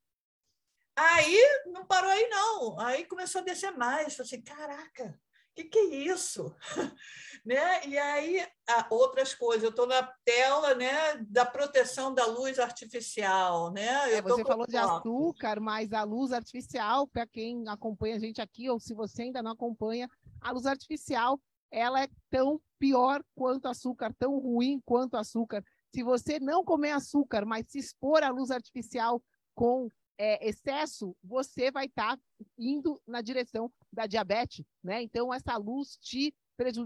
Aí 0.95 1.63
não 1.67 1.87
parou 1.87 2.11
aí, 2.11 2.29
não. 2.29 2.79
Aí 2.79 3.07
começou 3.07 3.41
a 3.41 3.45
descer 3.45 3.71
mais. 3.71 4.17
Falei 4.17 4.27
assim, 4.27 4.43
caraca, 4.43 5.19
que, 5.55 5.65
que 5.65 5.79
é 5.79 5.97
isso? 5.97 6.55
né? 7.45 7.87
E 7.87 7.99
aí, 7.99 8.47
outras 8.91 9.35
coisas, 9.35 9.63
eu 9.63 9.71
estou 9.71 9.87
na 9.87 10.03
tela 10.25 10.75
né, 10.75 11.17
da 11.29 11.45
proteção 11.45 12.13
da 12.15 12.27
luz 12.27 12.59
artificial. 12.59 13.71
Né? 13.73 14.15
É, 14.15 14.23
você 14.23 14.45
falou 14.45 14.67
de 14.67 14.77
açúcar, 14.77 15.61
mas 15.61 15.93
a 15.93 16.03
luz 16.03 16.33
artificial, 16.33 17.07
para 17.07 17.27
quem 17.27 17.67
acompanha 17.69 18.17
a 18.17 18.19
gente 18.19 18.41
aqui, 18.41 18.69
ou 18.69 18.79
se 18.79 18.95
você 18.95 19.23
ainda 19.23 19.43
não 19.43 19.53
acompanha, 19.53 20.09
a 20.41 20.51
luz 20.51 20.67
artificial 20.67 21.41
ela 21.71 22.03
é 22.03 22.09
tão 22.29 22.61
pior 22.79 23.23
quanto 23.35 23.69
açúcar, 23.69 24.13
tão 24.19 24.39
ruim 24.39 24.81
quanto 24.85 25.17
açúcar. 25.17 25.65
Se 25.95 26.03
você 26.03 26.41
não 26.41 26.65
comer 26.65 26.91
açúcar, 26.91 27.45
mas 27.45 27.67
se 27.69 27.79
expor 27.79 28.23
à 28.23 28.31
luz 28.31 28.51
artificial 28.51 29.23
com 29.55 29.89
é, 30.19 30.47
excesso, 30.47 31.17
você 31.23 31.71
vai 31.71 31.87
estar 31.87 32.17
tá 32.17 32.23
indo 32.59 33.01
na 33.07 33.23
direção 33.23 33.73
da 33.93 34.07
diabetes, 34.07 34.65
né? 34.83 35.03
Então, 35.03 35.33
essa 35.33 35.57
luz 35.57 35.97
te 35.97 36.35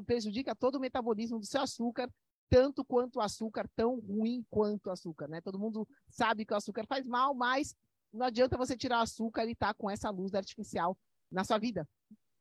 prejudica 0.04 0.54
todo 0.54 0.76
o 0.76 0.80
metabolismo 0.80 1.38
do 1.38 1.46
seu 1.46 1.62
açúcar, 1.62 2.10
tanto 2.48 2.84
quanto 2.84 3.16
o 3.16 3.20
açúcar, 3.20 3.68
tão 3.74 3.98
ruim 3.98 4.44
quanto 4.50 4.86
o 4.86 4.90
açúcar, 4.90 5.28
né? 5.28 5.40
Todo 5.40 5.58
mundo 5.58 5.88
sabe 6.08 6.44
que 6.44 6.52
o 6.52 6.56
açúcar 6.56 6.86
faz 6.86 7.06
mal, 7.06 7.34
mas 7.34 7.74
não 8.12 8.26
adianta 8.26 8.56
você 8.56 8.76
tirar 8.76 8.98
o 8.98 9.02
açúcar 9.02 9.44
e 9.46 9.52
estar 9.52 9.68
tá 9.68 9.74
com 9.74 9.90
essa 9.90 10.10
luz 10.10 10.34
artificial 10.34 10.96
na 11.30 11.44
sua 11.44 11.58
vida. 11.58 11.88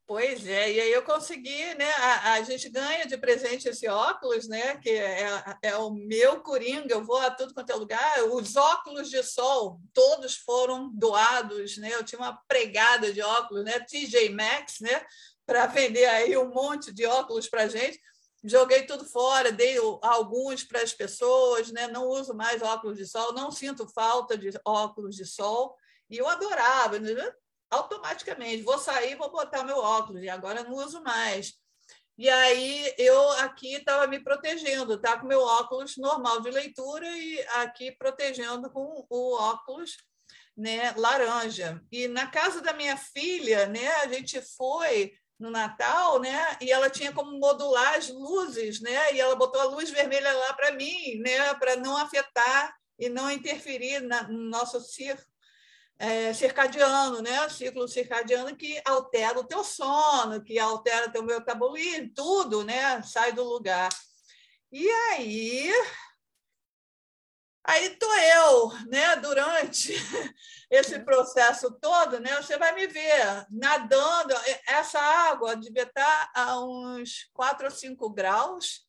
Pois 0.05 0.45
é, 0.45 0.73
e 0.73 0.81
aí 0.81 0.91
eu 0.91 1.01
consegui, 1.03 1.73
né? 1.75 1.89
A, 1.91 2.33
a, 2.33 2.41
gente 2.43 2.67
ganha 2.67 3.07
de 3.07 3.17
presente 3.17 3.69
esse 3.69 3.87
óculos, 3.87 4.49
né? 4.49 4.75
Que 4.77 4.89
é, 4.89 5.25
é 5.61 5.77
o 5.77 5.91
meu 5.91 6.41
coringa, 6.41 6.93
eu 6.93 7.03
vou 7.05 7.17
a 7.17 7.31
tudo 7.31 7.53
quanto 7.53 7.71
é 7.71 7.75
lugar. 7.75 8.23
Os 8.25 8.57
óculos 8.57 9.09
de 9.09 9.23
sol, 9.23 9.79
todos 9.93 10.35
foram 10.35 10.91
doados, 10.93 11.77
né? 11.77 11.93
Eu 11.93 12.03
tinha 12.03 12.19
uma 12.19 12.37
pregada 12.47 13.13
de 13.13 13.21
óculos, 13.21 13.63
né? 13.63 13.79
TJ 13.79 14.29
Maxx, 14.29 14.81
né? 14.81 15.05
Para 15.45 15.67
vender 15.67 16.05
aí 16.05 16.37
um 16.37 16.49
monte 16.49 16.91
de 16.91 17.05
óculos 17.05 17.49
para 17.49 17.67
gente. 17.67 17.99
Joguei 18.43 18.85
tudo 18.85 19.05
fora, 19.05 19.51
dei 19.51 19.77
alguns 20.01 20.63
para 20.63 20.81
as 20.81 20.93
pessoas, 20.93 21.71
né? 21.71 21.87
Não 21.87 22.07
uso 22.07 22.33
mais 22.33 22.61
óculos 22.61 22.97
de 22.97 23.05
sol, 23.05 23.33
não 23.33 23.51
sinto 23.51 23.87
falta 23.87 24.37
de 24.37 24.49
óculos 24.65 25.15
de 25.15 25.25
sol. 25.25 25.75
E 26.09 26.17
eu 26.17 26.27
adorava, 26.27 26.99
né? 26.99 27.33
automaticamente. 27.73 28.63
Vou 28.63 28.77
sair, 28.77 29.15
vou 29.15 29.31
botar 29.31 29.63
meu 29.63 29.77
óculos, 29.77 30.21
e 30.21 30.29
agora 30.29 30.63
não 30.63 30.73
uso 30.73 31.01
mais. 31.01 31.53
E 32.15 32.29
aí 32.29 32.93
eu 32.97 33.31
aqui 33.39 33.73
estava 33.75 34.05
me 34.05 34.19
protegendo, 34.19 34.99
tá? 34.99 35.19
Com 35.19 35.25
meu 35.25 35.41
óculos 35.41 35.97
normal 35.97 36.41
de 36.41 36.51
leitura 36.51 37.07
e 37.07 37.41
aqui 37.55 37.91
protegendo 37.91 38.69
com 38.69 39.05
o 39.09 39.33
óculos 39.33 39.97
né, 40.55 40.93
laranja. 40.95 41.81
E 41.91 42.07
na 42.07 42.27
casa 42.27 42.61
da 42.61 42.71
minha 42.73 42.95
filha, 42.95 43.65
né, 43.65 43.87
a 44.03 44.07
gente 44.07 44.39
foi 44.55 45.11
no 45.43 45.51
Natal, 45.51 46.21
né? 46.21 46.57
E 46.61 46.71
ela 46.71 46.89
tinha 46.89 47.11
como 47.11 47.37
modular 47.37 47.95
as 47.95 48.07
luzes, 48.07 48.79
né? 48.79 49.13
E 49.13 49.19
ela 49.19 49.35
botou 49.35 49.59
a 49.59 49.65
luz 49.65 49.89
vermelha 49.89 50.31
lá 50.31 50.53
para 50.53 50.71
mim, 50.71 51.17
né? 51.17 51.53
Para 51.55 51.75
não 51.75 51.97
afetar 51.97 52.73
e 52.97 53.09
não 53.09 53.29
interferir 53.29 53.99
na, 53.99 54.23
no 54.23 54.39
nosso 54.49 54.79
circo 54.79 55.21
é, 55.99 56.33
circadiano, 56.33 57.21
né? 57.21 57.47
ciclo 57.49 57.87
circadiano 57.87 58.55
que 58.55 58.81
altera 58.85 59.39
o 59.39 59.43
teu 59.43 59.63
sono, 59.63 60.43
que 60.43 60.57
altera 60.57 61.11
teu 61.11 61.23
metabolismo, 61.23 62.11
tudo, 62.15 62.63
né? 62.63 63.01
Sai 63.03 63.33
do 63.33 63.43
lugar. 63.43 63.89
E 64.71 64.89
aí, 64.89 65.71
aí 67.63 67.91
tô 67.97 68.13
eu, 68.13 68.69
né? 68.87 69.15
Durante 69.17 69.93
esse 70.69 70.99
processo 70.99 71.71
todo, 71.79 72.19
né? 72.19 72.35
Você 72.41 72.57
vai 72.57 72.73
me 72.73 72.87
ver 72.87 73.45
nadando. 73.49 74.33
Essa 74.67 74.99
água 74.99 75.55
devia 75.55 75.83
estar 75.83 76.31
a 76.35 76.59
uns 76.59 77.29
4 77.33 77.65
ou 77.65 77.71
5 77.71 78.09
graus, 78.09 78.81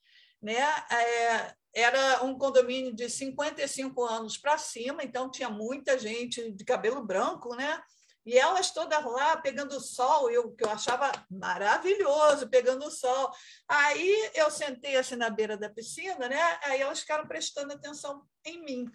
né? 0.43 0.61
É, 0.91 1.55
era 1.75 2.25
um 2.25 2.39
condomínio 2.39 2.95
de 2.95 3.09
55 3.09 4.05
anos 4.05 4.39
para 4.39 4.57
cima, 4.57 5.03
então 5.03 5.31
tinha 5.31 5.49
muita 5.49 5.99
gente 5.99 6.53
de 6.53 6.65
cabelo 6.65 7.05
branco, 7.05 7.55
né? 7.57 7.83
E 8.27 8.39
elas 8.39 8.71
todas 8.71 9.05
lá 9.05 9.37
pegando 9.37 9.79
sol, 9.81 10.31
eu 10.31 10.51
que 10.53 10.65
eu 10.65 10.71
achava 10.71 11.13
maravilhoso, 11.31 12.49
pegando 12.49 12.91
sol. 12.91 13.31
Aí 13.69 14.31
eu 14.35 14.51
sentei 14.51 14.97
assim 14.97 15.17
na 15.17 15.29
beira 15.29 15.57
da 15.57 15.69
piscina, 15.69 16.29
né? 16.29 16.59
Aí 16.63 16.81
elas 16.81 17.01
ficaram 17.01 17.27
prestando 17.27 17.75
atenção 17.75 18.27
em 18.45 18.65
mim, 18.65 18.91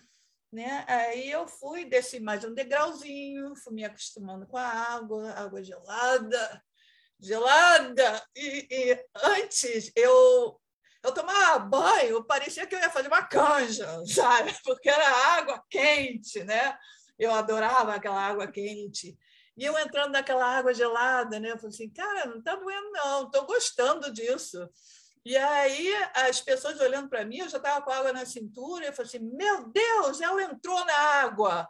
né? 0.52 0.84
Aí 0.88 1.30
eu 1.30 1.48
fui 1.48 1.86
desci 1.86 2.20
mais 2.20 2.44
um 2.44 2.54
degrauzinho, 2.54 3.56
fui 3.56 3.74
me 3.74 3.86
acostumando 3.86 4.48
com 4.48 4.58
a 4.58 4.68
água, 4.68 5.32
água 5.34 5.64
gelada, 5.64 6.64
gelada. 7.20 8.24
E, 8.36 8.68
e 8.70 9.06
antes 9.16 9.92
eu 9.96 10.60
eu 11.02 11.14
tomava 11.14 11.60
banho, 11.60 12.26
parecia 12.26 12.68
que 12.68 12.76
eu 12.76 12.80
ia 12.80 12.90
fazer 12.90 13.08
uma 13.08 13.24
canja, 13.24 13.88
sabe? 14.06 14.54
Porque 14.64 14.90
era 14.90 15.38
água 15.38 15.64
quente, 15.70 16.44
né? 16.44 16.78
Eu 17.20 17.32
adorava 17.34 17.94
aquela 17.94 18.22
água 18.22 18.48
quente. 18.48 19.18
E 19.58 19.66
eu 19.66 19.78
entrando 19.78 20.14
naquela 20.14 20.46
água 20.46 20.74
gelada, 20.74 21.38
né? 21.40 21.52
Eu 21.52 21.58
falei 21.58 21.76
assim, 21.76 21.90
cara, 21.90 22.26
não 22.28 22.40
está 22.40 22.56
doendo, 22.56 22.92
não, 22.92 23.26
estou 23.26 23.46
gostando 23.46 24.12
disso. 24.12 24.70
E 25.26 25.36
aí, 25.36 25.94
as 26.16 26.40
pessoas 26.40 26.80
olhando 26.80 27.10
para 27.10 27.26
mim, 27.26 27.40
eu 27.40 27.50
já 27.50 27.58
estava 27.58 27.84
com 27.84 27.92
água 27.92 28.14
na 28.14 28.26
cintura, 28.26 28.86
eu 28.86 28.94
falei 28.94 29.10
assim, 29.10 29.20
meu 29.20 29.68
Deus, 29.70 30.22
ela 30.22 30.42
entrou 30.44 30.86
na 30.86 30.94
água. 30.94 31.68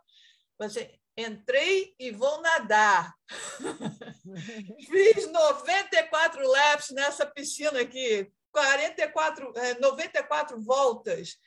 Eu 0.59 0.69
falei 0.69 0.85
assim, 0.85 0.99
entrei 1.17 1.95
e 1.97 2.11
vou 2.11 2.41
nadar. 2.41 3.13
Fiz 4.87 5.31
94 5.31 6.47
laps 6.47 6.91
nessa 6.91 7.25
piscina 7.25 7.81
aqui, 7.81 8.31
44, 8.51 9.51
94 9.79 10.55
é, 10.55 10.59
voltas. 10.59 11.37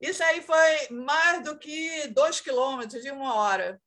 Isso 0.00 0.22
aí 0.22 0.42
foi 0.42 0.88
mais 0.90 1.42
do 1.42 1.58
que 1.58 2.08
dois 2.08 2.40
quilômetros 2.40 3.04
em 3.04 3.10
uma 3.10 3.34
hora. 3.34 3.80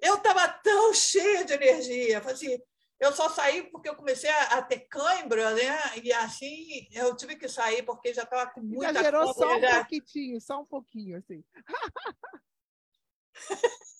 Eu 0.00 0.16
estava 0.16 0.48
tão 0.48 0.92
cheia 0.94 1.44
de 1.44 1.52
energia. 1.52 2.18
Assim, 2.18 2.58
eu 2.98 3.12
só 3.12 3.28
saí 3.28 3.64
porque 3.70 3.88
eu 3.88 3.96
comecei 3.96 4.30
a, 4.30 4.62
ter 4.62 4.80
cãibra, 4.80 5.54
né? 5.54 5.78
E 6.02 6.12
assim 6.12 6.88
eu 6.92 7.14
tive 7.14 7.36
que 7.36 7.48
sair 7.48 7.82
porque 7.82 8.14
já 8.14 8.22
estava 8.22 8.50
com 8.50 8.60
muita 8.60 8.90
Exagerou 8.90 9.34
só 9.34 9.56
um 9.56 9.60
já... 9.60 9.84
pouquinho, 9.84 10.40
só 10.40 10.60
um 10.60 10.66
pouquinho, 10.66 11.18
assim. 11.18 11.44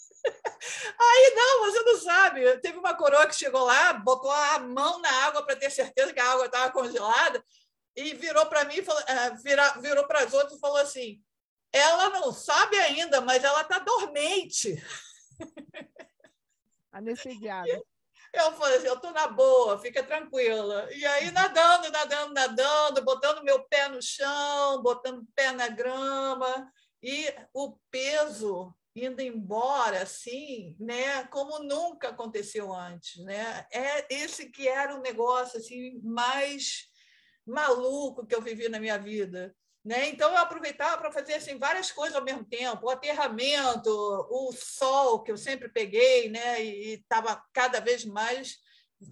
Aí, 0.98 1.34
não, 1.34 1.60
você 1.60 1.82
não 1.82 2.00
sabe. 2.00 2.58
Teve 2.60 2.78
uma 2.78 2.94
coroa 2.94 3.26
que 3.26 3.34
chegou 3.34 3.64
lá, 3.64 3.92
botou 3.92 4.30
a 4.30 4.58
mão 4.60 4.98
na 5.00 5.10
água 5.26 5.44
para 5.44 5.56
ter 5.56 5.70
certeza 5.70 6.14
que 6.14 6.20
a 6.20 6.32
água 6.32 6.46
estava 6.46 6.72
congelada 6.72 7.44
e 7.94 8.14
virou 8.14 8.46
para 8.46 8.64
mim, 8.64 8.76
virou, 9.42 9.80
virou 9.82 10.06
para 10.06 10.20
as 10.20 10.32
outras 10.32 10.54
e 10.56 10.60
falou 10.60 10.78
assim: 10.78 11.22
ela 11.74 12.08
não 12.10 12.32
sabe 12.32 12.78
ainda, 12.78 13.20
mas 13.20 13.42
ela 13.42 13.62
está 13.62 13.80
dormente. 13.80 14.80
Anestesiada. 16.92 17.82
Eu 18.32 18.52
falei 18.52 18.78
assim, 18.78 18.86
eu 18.86 18.94
estou 18.94 19.12
na 19.12 19.26
boa, 19.26 19.78
fica 19.78 20.02
tranquila. 20.02 20.88
E 20.92 21.04
aí, 21.04 21.30
nadando, 21.32 21.90
nadando, 21.90 22.32
nadando, 22.32 23.04
botando 23.04 23.44
meu 23.44 23.64
pé 23.64 23.88
no 23.88 24.00
chão, 24.00 24.82
botando 24.82 25.22
o 25.22 25.26
pé 25.34 25.52
na 25.52 25.68
grama, 25.68 26.72
e 27.02 27.32
o 27.52 27.76
peso 27.90 28.74
indo 28.94 29.20
embora, 29.20 30.02
assim, 30.02 30.76
né? 30.78 31.26
Como 31.26 31.58
nunca 31.58 32.10
aconteceu 32.10 32.72
antes, 32.72 33.22
né? 33.24 33.66
É 33.72 34.06
esse 34.14 34.48
que 34.50 34.68
era 34.68 34.94
um 34.96 35.00
negócio 35.00 35.58
assim 35.58 36.00
mais 36.02 36.88
maluco 37.44 38.26
que 38.26 38.34
eu 38.34 38.40
vivi 38.40 38.68
na 38.68 38.78
minha 38.78 38.98
vida. 38.98 39.54
Né? 39.84 40.08
Então, 40.08 40.30
eu 40.30 40.38
aproveitava 40.38 40.96
para 40.96 41.12
fazer 41.12 41.34
assim, 41.34 41.58
várias 41.58 41.92
coisas 41.92 42.16
ao 42.16 42.24
mesmo 42.24 42.44
tempo: 42.44 42.86
o 42.86 42.90
aterramento, 42.90 43.90
o 43.90 44.50
sol, 44.52 45.22
que 45.22 45.30
eu 45.30 45.36
sempre 45.36 45.68
peguei, 45.68 46.30
né? 46.30 46.64
e 46.64 46.94
estava 46.94 47.42
cada 47.52 47.80
vez 47.80 48.04
mais, 48.04 48.56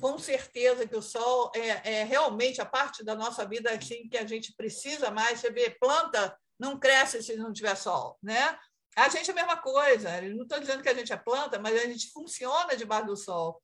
com 0.00 0.18
certeza, 0.18 0.86
que 0.86 0.96
o 0.96 1.02
sol 1.02 1.52
é, 1.54 2.00
é, 2.00 2.04
realmente 2.04 2.60
a 2.60 2.64
parte 2.66 3.04
da 3.04 3.14
nossa 3.14 3.46
vida 3.46 3.70
assim, 3.70 4.08
que 4.08 4.16
a 4.16 4.26
gente 4.26 4.54
precisa 4.56 5.10
mais. 5.10 5.40
Você 5.40 5.50
vê, 5.50 5.68
planta 5.70 6.34
não 6.58 6.78
cresce 6.78 7.22
se 7.22 7.36
não 7.36 7.52
tiver 7.52 7.74
sol. 7.74 8.16
Né? 8.22 8.58
A 8.96 9.08
gente 9.08 9.28
é 9.28 9.32
a 9.32 9.36
mesma 9.36 9.56
coisa. 9.58 10.22
Eu 10.22 10.36
não 10.36 10.44
estou 10.44 10.58
dizendo 10.58 10.82
que 10.82 10.88
a 10.88 10.94
gente 10.94 11.12
é 11.12 11.16
planta, 11.16 11.58
mas 11.58 11.76
a 11.76 11.86
gente 11.86 12.10
funciona 12.12 12.76
debaixo 12.76 13.06
do 13.06 13.16
sol 13.16 13.60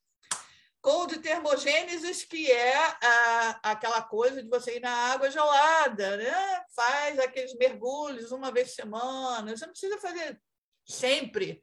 cold 0.80 1.18
termogênesis, 1.18 2.24
que 2.24 2.50
é 2.50 2.76
a, 2.76 3.60
aquela 3.62 4.02
coisa 4.02 4.42
de 4.42 4.48
você 4.48 4.76
ir 4.76 4.80
na 4.80 4.90
água 4.90 5.30
gelada, 5.30 6.16
né? 6.16 6.64
faz 6.74 7.18
aqueles 7.18 7.54
mergulhos 7.56 8.32
uma 8.32 8.52
vez 8.52 8.68
por 8.68 8.82
semana, 8.82 9.56
você 9.56 9.66
não 9.66 9.72
precisa 9.72 9.98
fazer 9.98 10.40
sempre. 10.86 11.62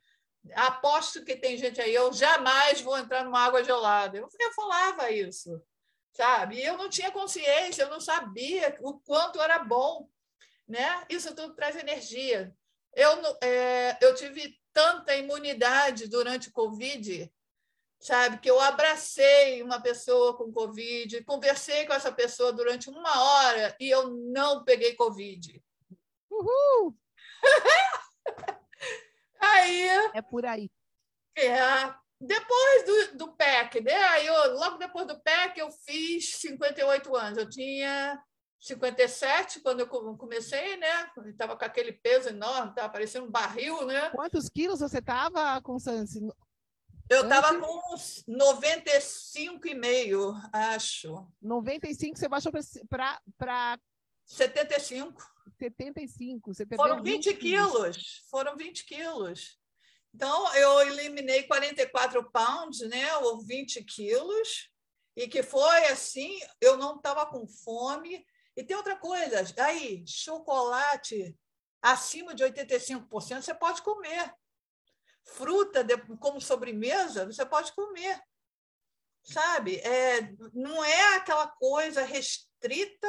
Aposto 0.54 1.23
que 1.23 1.36
tem 1.36 1.58
gente 1.58 1.82
aí, 1.82 1.93
eu 1.93 2.13
jamais 2.13 2.82
vou 2.82 2.97
entrar 2.97 3.23
numa 3.23 3.39
água 3.39 3.63
gelada. 3.63 4.17
Eu, 4.17 4.28
eu 4.39 4.54
falava 4.54 5.10
isso, 5.10 5.60
sabe? 6.13 6.58
E 6.58 6.63
eu 6.63 6.78
não 6.78 6.89
tinha 6.89 7.12
consciência, 7.12 7.84
eu 7.84 7.89
não 7.89 7.99
sabia 7.99 8.78
o 8.82 8.99
quanto 8.99 9.41
era 9.41 9.60
bom. 9.60 10.08
Né? 10.67 11.06
Isso 11.10 11.34
tudo 11.34 11.56
traz 11.56 11.75
energia. 11.75 12.56
Eu, 12.93 13.12
é, 13.41 13.97
eu 14.01 14.13
tive 14.13 14.56
tanta 14.71 15.15
imunidade 15.15 16.08
durante 16.08 16.49
o 16.49 16.54
Covid 16.54 17.32
sabe? 18.06 18.38
Que 18.38 18.50
eu 18.50 18.60
abracei 18.60 19.63
uma 19.63 19.82
pessoa 19.82 20.38
com 20.38 20.52
Covid, 20.52 21.24
conversei 21.24 21.86
com 21.86 21.94
essa 21.94 22.12
pessoa 22.12 22.54
durante 22.54 22.89
uma 22.89 23.22
hora 23.22 23.76
e 23.80 23.89
eu 23.89 24.10
não 24.10 24.63
peguei 24.63 24.96
Covid. 24.96 25.63
Uhul! 26.30 26.96
aí. 29.39 29.88
É 30.13 30.22
por 30.22 30.46
aí. 30.46 30.70
É. 31.36 31.58
Depois 32.22 32.86
do, 32.86 33.18
do 33.18 33.34
PEC, 33.36 33.82
né? 33.82 33.94
Aí 33.94 34.28
eu, 34.28 34.58
logo 34.58 34.78
depois 34.78 35.06
do 35.06 35.20
PEC, 35.22 35.60
eu 35.60 35.70
fiz 35.70 36.36
58 36.38 37.15
anos. 37.15 37.38
Eu 37.38 37.50
tinha 37.50 38.24
57 38.60 39.60
quando 39.60 39.82
eu 39.82 39.88
comecei, 39.88 40.78
né? 40.78 41.12
Estava 41.26 41.58
com 41.58 41.65
aquele 41.65 41.91
peso 41.91 42.30
enorme, 42.30 42.70
estava 42.70 42.89
parecendo 42.89 43.26
um 43.26 43.32
barril, 43.32 43.86
né? 43.86 44.10
Quantos 44.12 44.48
quilos 44.50 44.80
você 44.80 45.00
estava, 45.00 45.62
Constância? 45.62 46.22
Eu 47.10 47.24
estava 47.24 47.60
com 47.60 47.94
uns 47.94 48.24
95,5, 48.28 50.50
acho. 50.52 51.26
95, 51.41 52.18
você 52.18 52.28
baixou 52.28 52.52
para. 52.89 53.80
75. 54.26 55.22
75. 55.60 56.54
Você 56.54 56.65
Foram 56.76 57.04
20, 57.04 57.30
20 57.30 57.39
quilos. 57.39 58.26
Foram 58.30 58.58
20 58.58 58.86
quilos. 58.86 59.58
Então, 60.13 60.54
eu 60.56 60.82
eliminei 60.82 61.44
44 61.44 62.30
pounds, 62.32 62.80
né? 62.89 63.15
Ou 63.18 63.46
20 63.46 63.84
quilos. 63.84 64.72
E 65.15 65.28
que 65.28 65.44
foi 65.44 65.86
assim, 65.86 66.39
eu 66.60 66.76
não 66.76 66.96
estava 66.96 67.28
com 67.28 67.48
fome. 67.48 68.26
E 68.58 68.63
tem 68.63 68.76
outra 68.76 68.96
coisa, 68.96 69.44
aí, 69.62 70.04
chocolate 70.08 71.38
acima 71.82 72.34
de 72.34 72.44
85% 72.44 73.41
você 73.41 73.54
pode 73.54 73.82
comer 73.84 74.34
fruta 75.26 75.84
de, 75.84 75.98
como 76.20 76.40
sobremesa, 76.40 77.26
você 77.26 77.46
pode 77.46 77.74
comer. 77.74 78.22
Sabe? 79.24 79.78
É, 79.78 80.34
não 80.54 80.84
é 80.84 81.16
aquela 81.16 81.48
coisa 81.48 82.04
restrita 82.04 83.08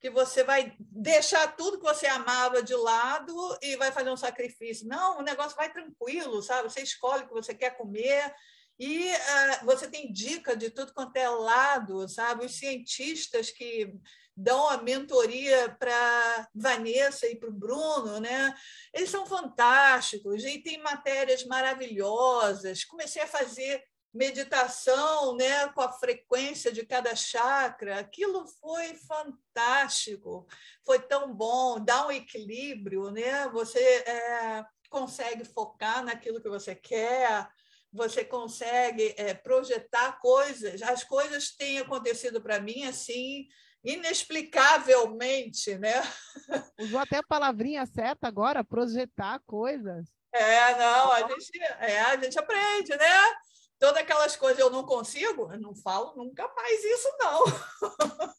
que 0.00 0.08
você 0.08 0.44
vai 0.44 0.76
deixar 0.78 1.56
tudo 1.56 1.78
que 1.78 1.84
você 1.84 2.06
amava 2.06 2.62
de 2.62 2.74
lado 2.74 3.58
e 3.60 3.76
vai 3.76 3.90
fazer 3.90 4.10
um 4.10 4.16
sacrifício. 4.16 4.86
Não, 4.86 5.18
o 5.18 5.22
negócio 5.22 5.56
vai 5.56 5.72
tranquilo, 5.72 6.40
sabe? 6.40 6.70
Você 6.70 6.80
escolhe 6.80 7.24
o 7.24 7.26
que 7.26 7.34
você 7.34 7.52
quer 7.52 7.76
comer 7.76 8.32
e 8.78 9.10
uh, 9.12 9.66
você 9.66 9.90
tem 9.90 10.12
dica 10.12 10.56
de 10.56 10.70
tudo 10.70 10.94
quanto 10.94 11.16
é 11.16 11.28
lado, 11.28 12.08
sabe? 12.08 12.46
Os 12.46 12.56
cientistas 12.56 13.50
que 13.50 13.92
dão 14.40 14.68
a 14.68 14.80
mentoria 14.80 15.68
para 15.80 16.48
Vanessa 16.54 17.26
e 17.26 17.34
para 17.34 17.48
o 17.48 17.52
Bruno, 17.52 18.20
né? 18.20 18.54
Eles 18.94 19.10
são 19.10 19.26
fantásticos 19.26 20.44
e 20.44 20.62
tem 20.62 20.80
matérias 20.80 21.44
maravilhosas. 21.44 22.84
Comecei 22.84 23.22
a 23.22 23.26
fazer 23.26 23.82
meditação, 24.14 25.36
né, 25.36 25.68
com 25.72 25.80
a 25.80 25.92
frequência 25.92 26.70
de 26.70 26.86
cada 26.86 27.16
chakra. 27.16 27.98
Aquilo 27.98 28.46
foi 28.60 28.94
fantástico, 28.94 30.46
foi 30.86 31.00
tão 31.00 31.34
bom, 31.34 31.84
dá 31.84 32.06
um 32.06 32.12
equilíbrio, 32.12 33.10
né? 33.10 33.48
Você 33.48 33.80
é, 33.80 34.64
consegue 34.88 35.44
focar 35.44 36.04
naquilo 36.04 36.40
que 36.40 36.48
você 36.48 36.76
quer 36.76 37.50
você 37.90 38.22
consegue 38.22 39.14
é, 39.16 39.32
projetar 39.32 40.20
coisas. 40.20 40.82
As 40.82 41.02
coisas 41.04 41.50
têm 41.56 41.78
acontecido 41.78 42.38
para 42.38 42.60
mim 42.60 42.84
assim, 42.84 43.48
inexplicavelmente, 43.84 45.76
né? 45.78 45.94
Usou 46.78 46.98
até 46.98 47.18
a 47.18 47.22
palavrinha 47.22 47.86
certa 47.86 48.26
agora, 48.28 48.64
projetar 48.64 49.40
coisas. 49.46 50.06
É, 50.32 50.78
não, 50.78 51.12
a 51.12 51.20
gente, 51.28 51.62
é, 51.80 52.00
a 52.00 52.16
gente 52.16 52.38
aprende, 52.38 52.96
né? 52.96 53.34
Todas 53.78 54.02
aquelas 54.02 54.36
coisas 54.36 54.58
eu 54.58 54.70
não 54.70 54.84
consigo, 54.84 55.52
eu 55.52 55.60
não 55.60 55.74
falo 55.74 56.14
nunca 56.16 56.46
mais 56.54 56.84
isso, 56.84 57.08
não. 57.18 57.44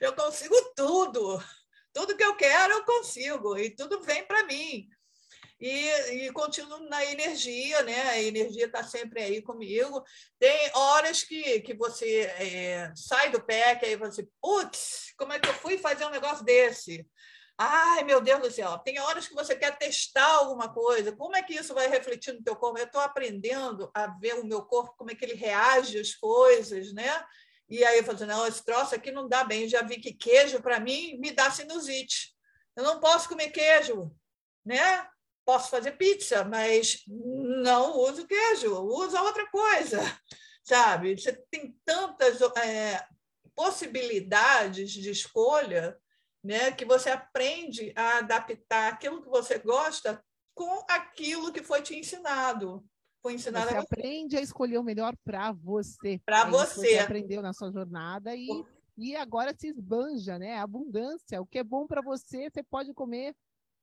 eu 0.00 0.14
consigo 0.14 0.54
tudo. 0.76 1.42
Tudo 1.92 2.16
que 2.16 2.24
eu 2.24 2.34
quero, 2.36 2.72
eu 2.72 2.84
consigo, 2.84 3.56
e 3.58 3.70
tudo 3.70 4.00
vem 4.02 4.24
para 4.26 4.44
mim 4.44 4.88
e, 5.62 6.26
e 6.26 6.32
continuo 6.32 6.88
na 6.88 7.04
energia, 7.04 7.82
né? 7.84 8.02
A 8.10 8.20
energia 8.20 8.66
está 8.66 8.82
sempre 8.82 9.22
aí 9.22 9.40
comigo. 9.40 10.02
Tem 10.36 10.72
horas 10.74 11.22
que, 11.22 11.60
que 11.60 11.72
você 11.72 12.22
é, 12.22 12.92
sai 12.96 13.30
do 13.30 13.40
pé, 13.40 13.78
aí 13.80 13.94
você, 13.94 14.26
putz, 14.40 15.14
como 15.16 15.32
é 15.32 15.38
que 15.38 15.48
eu 15.48 15.54
fui 15.54 15.78
fazer 15.78 16.04
um 16.04 16.10
negócio 16.10 16.44
desse? 16.44 17.06
Ai, 17.56 18.02
meu 18.02 18.20
Deus 18.20 18.40
do 18.40 18.50
céu, 18.50 18.76
tem 18.78 18.98
horas 18.98 19.28
que 19.28 19.34
você 19.34 19.54
quer 19.54 19.78
testar 19.78 20.26
alguma 20.26 20.72
coisa. 20.72 21.14
Como 21.14 21.36
é 21.36 21.42
que 21.44 21.54
isso 21.54 21.72
vai 21.74 21.86
refletir 21.86 22.32
no 22.34 22.42
teu 22.42 22.56
corpo? 22.56 22.80
Eu 22.80 22.86
estou 22.86 23.00
aprendendo 23.00 23.88
a 23.94 24.08
ver 24.08 24.34
o 24.40 24.44
meu 24.44 24.62
corpo, 24.62 24.96
como 24.98 25.12
é 25.12 25.14
que 25.14 25.24
ele 25.24 25.34
reage 25.34 25.96
às 25.96 26.12
coisas, 26.12 26.92
né? 26.92 27.24
E 27.68 27.84
aí 27.84 27.98
eu 27.98 28.04
falo 28.04 28.16
assim, 28.16 28.26
não, 28.26 28.44
esse 28.48 28.64
troço 28.64 28.96
aqui 28.96 29.12
não 29.12 29.28
dá 29.28 29.44
bem. 29.44 29.68
Já 29.68 29.82
vi 29.82 30.00
que 30.00 30.12
queijo, 30.12 30.60
para 30.60 30.80
mim, 30.80 31.16
me 31.18 31.30
dá 31.30 31.52
sinusite. 31.52 32.34
Eu 32.74 32.82
não 32.82 32.98
posso 32.98 33.28
comer 33.28 33.50
queijo, 33.50 34.10
né? 34.66 35.06
Posso 35.44 35.70
fazer 35.70 35.92
pizza, 35.92 36.44
mas 36.44 37.02
não 37.06 37.98
uso 37.98 38.26
queijo, 38.26 38.80
uso 38.82 39.16
outra 39.16 39.48
coisa, 39.50 40.00
sabe? 40.62 41.18
Você 41.18 41.32
tem 41.50 41.76
tantas 41.84 42.40
é, 42.58 43.04
possibilidades 43.54 44.90
de 44.90 45.10
escolha 45.10 45.96
né, 46.42 46.72
que 46.72 46.84
você 46.84 47.10
aprende 47.10 47.92
a 47.96 48.18
adaptar 48.18 48.92
aquilo 48.92 49.22
que 49.22 49.28
você 49.28 49.58
gosta 49.58 50.22
com 50.54 50.84
aquilo 50.88 51.52
que 51.52 51.62
foi 51.62 51.82
te 51.82 51.96
ensinado. 51.96 52.84
Foi 53.22 53.34
ensinado 53.34 53.70
você 53.70 53.76
a... 53.76 53.80
aprende 53.80 54.36
a 54.36 54.40
escolher 54.40 54.78
o 54.78 54.82
melhor 54.82 55.16
para 55.24 55.52
você. 55.52 56.20
Para 56.24 56.44
você. 56.44 56.80
Você 56.80 56.98
aprendeu 56.98 57.40
na 57.40 57.52
sua 57.52 57.70
jornada 57.70 58.34
e, 58.34 58.48
e 58.98 59.14
agora 59.14 59.54
se 59.56 59.68
esbanja, 59.68 60.38
né? 60.38 60.58
Abundância. 60.58 61.40
O 61.40 61.46
que 61.46 61.58
é 61.58 61.64
bom 61.64 61.86
para 61.86 62.02
você, 62.02 62.50
você 62.50 62.62
pode 62.64 62.92
comer 62.92 63.34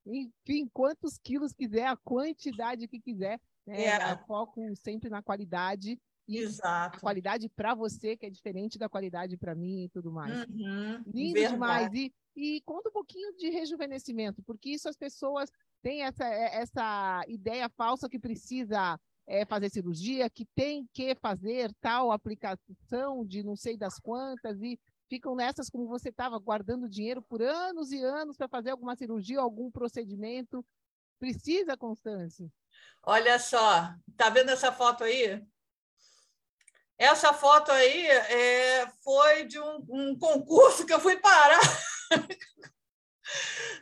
enfim, 0.09 0.67
quantos 0.73 1.17
quilos 1.17 1.53
quiser, 1.53 1.85
a 1.85 1.97
quantidade 1.97 2.87
que 2.87 2.99
quiser. 2.99 3.39
Né? 3.65 3.85
É. 3.85 4.17
Foco 4.25 4.61
sempre 4.75 5.09
na 5.09 5.21
qualidade. 5.21 5.99
E 6.27 6.37
Exato. 6.37 6.97
a 6.97 6.99
qualidade 6.99 7.49
para 7.49 7.73
você, 7.73 8.15
que 8.15 8.25
é 8.25 8.29
diferente 8.29 8.77
da 8.77 8.87
qualidade 8.87 9.35
para 9.35 9.55
mim 9.55 9.85
e 9.85 9.89
tudo 9.89 10.11
mais. 10.11 10.45
Uhum, 10.45 11.03
Lindo 11.07 11.33
verdade. 11.33 11.53
demais. 11.53 11.93
E, 11.93 12.13
e 12.35 12.61
conta 12.61 12.89
um 12.89 12.91
pouquinho 12.91 13.35
de 13.35 13.49
rejuvenescimento, 13.49 14.43
porque 14.43 14.69
isso 14.69 14.87
as 14.87 14.95
pessoas 14.95 15.49
têm 15.81 16.03
essa, 16.03 16.25
é, 16.25 16.61
essa 16.61 17.23
ideia 17.27 17.67
falsa 17.69 18.07
que 18.07 18.19
precisa 18.19 18.99
é, 19.25 19.43
fazer 19.43 19.71
cirurgia, 19.71 20.29
que 20.29 20.45
tem 20.55 20.87
que 20.93 21.15
fazer 21.15 21.73
tal 21.81 22.11
aplicação 22.11 23.25
de 23.25 23.41
não 23.41 23.55
sei 23.55 23.75
das 23.75 23.99
quantas, 23.99 24.61
e 24.61 24.79
ficam 25.09 25.35
nessas 25.35 25.69
como 25.69 25.87
você 25.87 26.09
estava, 26.09 26.37
guardando 26.37 26.87
dinheiro 26.87 27.21
por 27.21 27.41
anos 27.41 27.91
e 27.91 28.01
anos 28.03 28.37
para 28.37 28.47
fazer 28.47 28.69
alguma 28.71 28.95
cirurgia, 28.95 29.39
algum 29.39 29.71
procedimento. 29.71 30.65
Precisa, 31.19 31.75
Constância? 31.75 32.49
Olha 33.03 33.37
só, 33.39 33.93
tá 34.15 34.29
vendo 34.29 34.51
essa 34.51 34.71
foto 34.71 35.03
aí? 35.03 35.43
essa 36.99 37.33
foto 37.33 37.71
aí 37.71 38.07
é, 38.07 38.91
foi 39.01 39.45
de 39.45 39.57
um, 39.57 39.85
um 39.89 40.19
concurso 40.19 40.85
que 40.85 40.93
eu 40.93 40.99
fui 40.99 41.15
parar. 41.17 41.61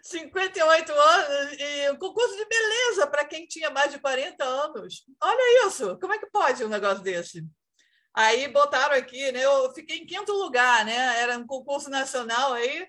58 0.04 0.92
anos 0.92 1.58
e 1.60 1.92
um 1.92 1.96
concurso 1.98 2.36
de 2.36 2.46
beleza 2.46 3.08
para 3.08 3.26
quem 3.26 3.48
tinha 3.48 3.72
mais 3.72 3.92
de 3.92 4.00
40 4.00 4.44
anos. 4.44 5.04
Olha 5.22 5.68
isso, 5.68 5.98
como 6.00 6.14
é 6.14 6.20
que 6.20 6.28
pode 6.28 6.64
um 6.64 6.70
negócio 6.70 7.02
desse? 7.02 7.44
Aí 8.18 8.48
botaram 8.48 8.96
aqui, 8.96 9.32
né? 9.32 9.46
Eu 9.46 9.72
fiquei 9.76 9.98
em 9.98 10.06
quinto 10.08 10.34
lugar, 10.34 10.84
né? 10.84 11.22
Era 11.22 11.38
um 11.38 11.46
concurso 11.46 11.88
nacional 11.88 12.54
aí. 12.54 12.88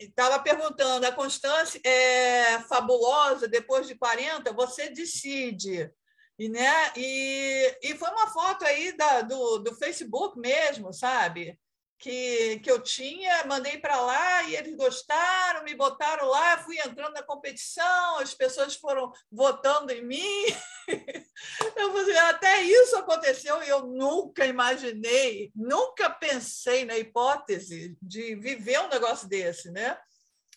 Estava 0.00 0.36
é, 0.36 0.38
perguntando, 0.38 1.04
a 1.04 1.12
Constância 1.12 1.78
é 1.84 2.60
fabulosa, 2.60 3.46
depois 3.46 3.86
de 3.86 3.94
40, 3.94 4.50
você 4.54 4.88
decide. 4.88 5.92
E, 6.38 6.48
né, 6.48 6.92
e, 6.96 7.78
e 7.82 7.94
foi 7.94 8.08
uma 8.08 8.28
foto 8.28 8.64
aí 8.64 8.96
da, 8.96 9.20
do, 9.20 9.58
do 9.58 9.74
Facebook 9.74 10.38
mesmo, 10.38 10.90
sabe? 10.90 11.58
Que, 11.98 12.58
que 12.60 12.70
eu 12.70 12.82
tinha, 12.82 13.44
mandei 13.46 13.78
para 13.78 14.00
lá 14.00 14.42
e 14.44 14.56
eles 14.56 14.76
gostaram, 14.76 15.64
me 15.64 15.74
botaram 15.74 16.28
lá, 16.28 16.58
fui 16.58 16.76
entrando 16.78 17.14
na 17.14 17.22
competição, 17.22 18.18
as 18.18 18.34
pessoas 18.34 18.76
foram 18.76 19.12
votando 19.30 19.92
em 19.92 20.04
mim. 20.04 20.44
Eu 21.76 21.94
até 22.26 22.62
isso 22.62 22.96
aconteceu 22.96 23.62
e 23.62 23.68
eu 23.68 23.86
nunca 23.86 24.46
imaginei, 24.46 25.50
nunca 25.54 26.08
pensei 26.10 26.84
na 26.84 26.96
hipótese 26.96 27.96
de 28.00 28.36
viver 28.36 28.80
um 28.80 28.88
negócio 28.88 29.28
desse, 29.28 29.70
né? 29.70 29.98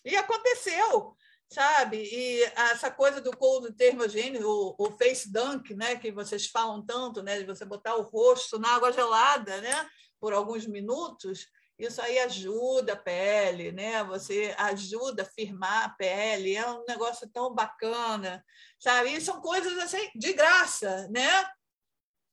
E 0.04 0.16
aconteceu, 0.16 1.16
sabe? 1.48 2.02
E 2.02 2.42
essa 2.54 2.90
coisa 2.90 3.20
do 3.20 3.36
cold 3.36 3.72
termogênio, 3.72 4.48
o, 4.48 4.74
o 4.78 4.90
face 4.92 5.32
dunk, 5.32 5.74
né, 5.74 5.96
que 5.96 6.12
vocês 6.12 6.46
falam 6.46 6.84
tanto, 6.84 7.22
né, 7.22 7.38
de 7.38 7.44
você 7.44 7.64
botar 7.64 7.96
o 7.96 8.02
rosto 8.02 8.58
na 8.58 8.74
água 8.74 8.92
gelada, 8.92 9.60
né? 9.60 9.88
Por 10.20 10.32
alguns 10.32 10.66
minutos, 10.66 11.46
isso 11.78 12.02
aí 12.02 12.18
ajuda 12.18 12.94
a 12.94 12.96
pele, 12.96 13.70
né? 13.70 14.02
Você 14.04 14.54
ajuda 14.58 15.22
a 15.22 15.26
firmar 15.26 15.84
a 15.84 15.88
pele, 15.90 16.56
é 16.56 16.68
um 16.68 16.84
negócio 16.88 17.28
tão 17.28 17.54
bacana, 17.54 18.44
sabe? 18.80 19.14
E 19.14 19.20
são 19.20 19.40
coisas 19.40 19.78
assim 19.78 20.10
de 20.14 20.32
graça, 20.32 21.08
né? 21.08 21.48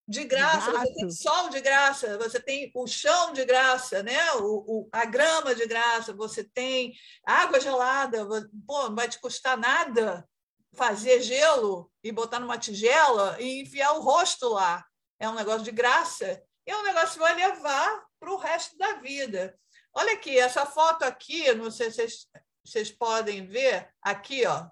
De 0.08 0.24
graça, 0.24 0.72
você 0.72 0.94
tem 0.94 1.10
sol 1.12 1.50
de 1.50 1.62
graça, 1.62 2.18
você 2.18 2.40
tem 2.40 2.72
o 2.76 2.86
chão 2.86 3.34
de 3.34 3.44
graça, 3.44 4.04
né? 4.04 4.34
O, 4.34 4.64
o, 4.68 4.90
a 4.92 5.06
grama 5.06 5.54
de 5.54 5.66
graça, 5.66 6.14
você 6.14 6.44
tem 6.44 6.94
água 7.26 7.60
gelada, 7.60 8.28
pô, 8.68 8.90
não 8.90 8.96
vai 8.96 9.10
te 9.10 9.20
custar 9.20 9.58
nada 9.58 10.28
fazer 10.76 11.22
gelo 11.22 11.92
e 12.04 12.12
botar 12.12 12.40
numa 12.40 12.58
tigela 12.58 13.38
e 13.40 13.62
enfiar 13.62 13.94
o 13.94 14.02
rosto 14.02 14.50
lá. 14.50 14.86
É 15.20 15.28
um 15.30 15.36
negócio 15.36 15.64
de 15.64 15.72
graça 15.72 16.42
e 16.66 16.74
um 16.74 16.84
negócio 16.84 17.20
vai 17.20 17.36
levar 17.36 18.06
para 18.20 18.32
o 18.32 18.38
resto 18.38 18.78
da 18.78 18.94
vida. 18.94 19.58
Olha 19.94 20.14
aqui, 20.14 20.38
essa 20.38 20.66
foto 20.66 21.04
aqui, 21.04 21.54
não 21.54 21.70
sei 21.70 21.90
se 21.90 21.96
vocês, 21.96 22.28
vocês 22.64 22.92
podem 22.92 23.46
ver, 23.46 23.90
aqui, 24.02 24.46
ó. 24.46 24.68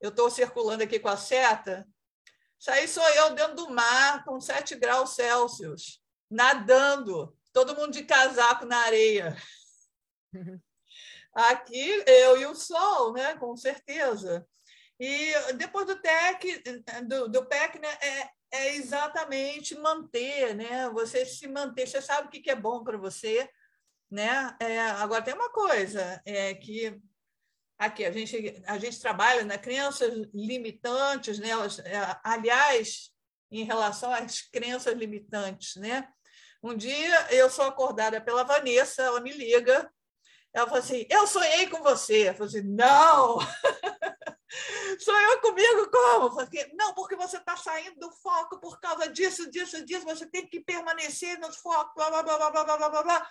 Eu 0.00 0.10
estou 0.10 0.30
circulando 0.30 0.84
aqui 0.84 1.00
com 1.00 1.08
a 1.08 1.16
seta. 1.16 1.86
Isso 2.60 2.70
aí 2.70 2.86
sou 2.86 3.08
eu 3.10 3.34
dentro 3.34 3.56
do 3.56 3.70
mar, 3.70 4.24
com 4.24 4.40
7 4.40 4.76
graus 4.76 5.14
Celsius, 5.14 6.02
nadando, 6.30 7.36
todo 7.52 7.74
mundo 7.74 7.92
de 7.92 8.04
casaco 8.04 8.64
na 8.64 8.78
areia. 8.78 9.36
Aqui, 11.32 12.02
eu 12.06 12.40
e 12.40 12.46
o 12.46 12.54
sol, 12.54 13.12
né? 13.12 13.36
com 13.36 13.56
certeza. 13.56 14.46
E 14.98 15.32
depois 15.54 15.86
do 15.86 16.00
TEC, 16.00 16.62
do, 17.06 17.28
do 17.28 17.46
PEC, 17.46 17.78
né, 17.78 17.88
é, 18.02 18.30
é 18.50 18.74
exatamente 18.76 19.74
manter, 19.78 20.54
né? 20.54 20.88
Você 20.90 21.24
se 21.26 21.46
manter, 21.46 21.86
você 21.86 22.00
sabe 22.00 22.28
o 22.28 22.30
que 22.30 22.50
é 22.50 22.54
bom 22.54 22.82
para 22.82 22.96
você, 22.96 23.48
né? 24.10 24.56
É, 24.60 24.80
agora 24.80 25.22
tem 25.22 25.34
uma 25.34 25.50
coisa 25.50 26.20
é 26.24 26.54
que 26.54 26.98
aqui 27.78 28.04
a 28.04 28.10
gente 28.10 28.62
a 28.66 28.78
gente 28.78 29.00
trabalha 29.00 29.42
na 29.42 29.54
né? 29.54 29.58
crianças 29.58 30.12
limitantes, 30.34 31.38
né? 31.38 31.50
É, 31.84 32.16
aliás, 32.24 33.10
em 33.50 33.64
relação 33.64 34.12
às 34.12 34.40
crenças 34.42 34.94
limitantes, 34.94 35.76
né? 35.76 36.08
Um 36.62 36.74
dia 36.76 37.28
eu 37.30 37.48
sou 37.50 37.66
acordada 37.66 38.20
pela 38.20 38.44
Vanessa, 38.44 39.02
ela 39.02 39.20
me 39.20 39.32
liga, 39.32 39.90
ela 40.52 40.66
falou 40.66 40.80
assim: 40.80 41.06
Eu 41.10 41.26
sonhei 41.26 41.68
com 41.68 41.82
você. 41.82 42.30
Eu 42.30 42.34
falei 42.34 42.48
assim: 42.48 42.62
Não! 42.62 43.38
Sou 44.98 45.14
eu 45.14 45.40
comigo 45.40 45.90
como? 45.90 46.30
Porque, 46.34 46.70
não, 46.74 46.94
porque 46.94 47.16
você 47.16 47.36
está 47.36 47.56
saindo 47.56 47.98
do 48.00 48.10
foco 48.10 48.58
por 48.58 48.80
causa 48.80 49.08
disso, 49.08 49.50
disso, 49.50 49.84
disso, 49.84 50.04
você 50.04 50.26
tem 50.26 50.46
que 50.46 50.60
permanecer 50.60 51.38
no 51.38 51.52
foco, 51.52 51.94
blá, 51.94 52.10
blá, 52.10 52.22
blá, 52.22 52.50
blá, 52.50 52.64
blá, 52.64 52.88
blá, 52.88 53.02
blá. 53.02 53.30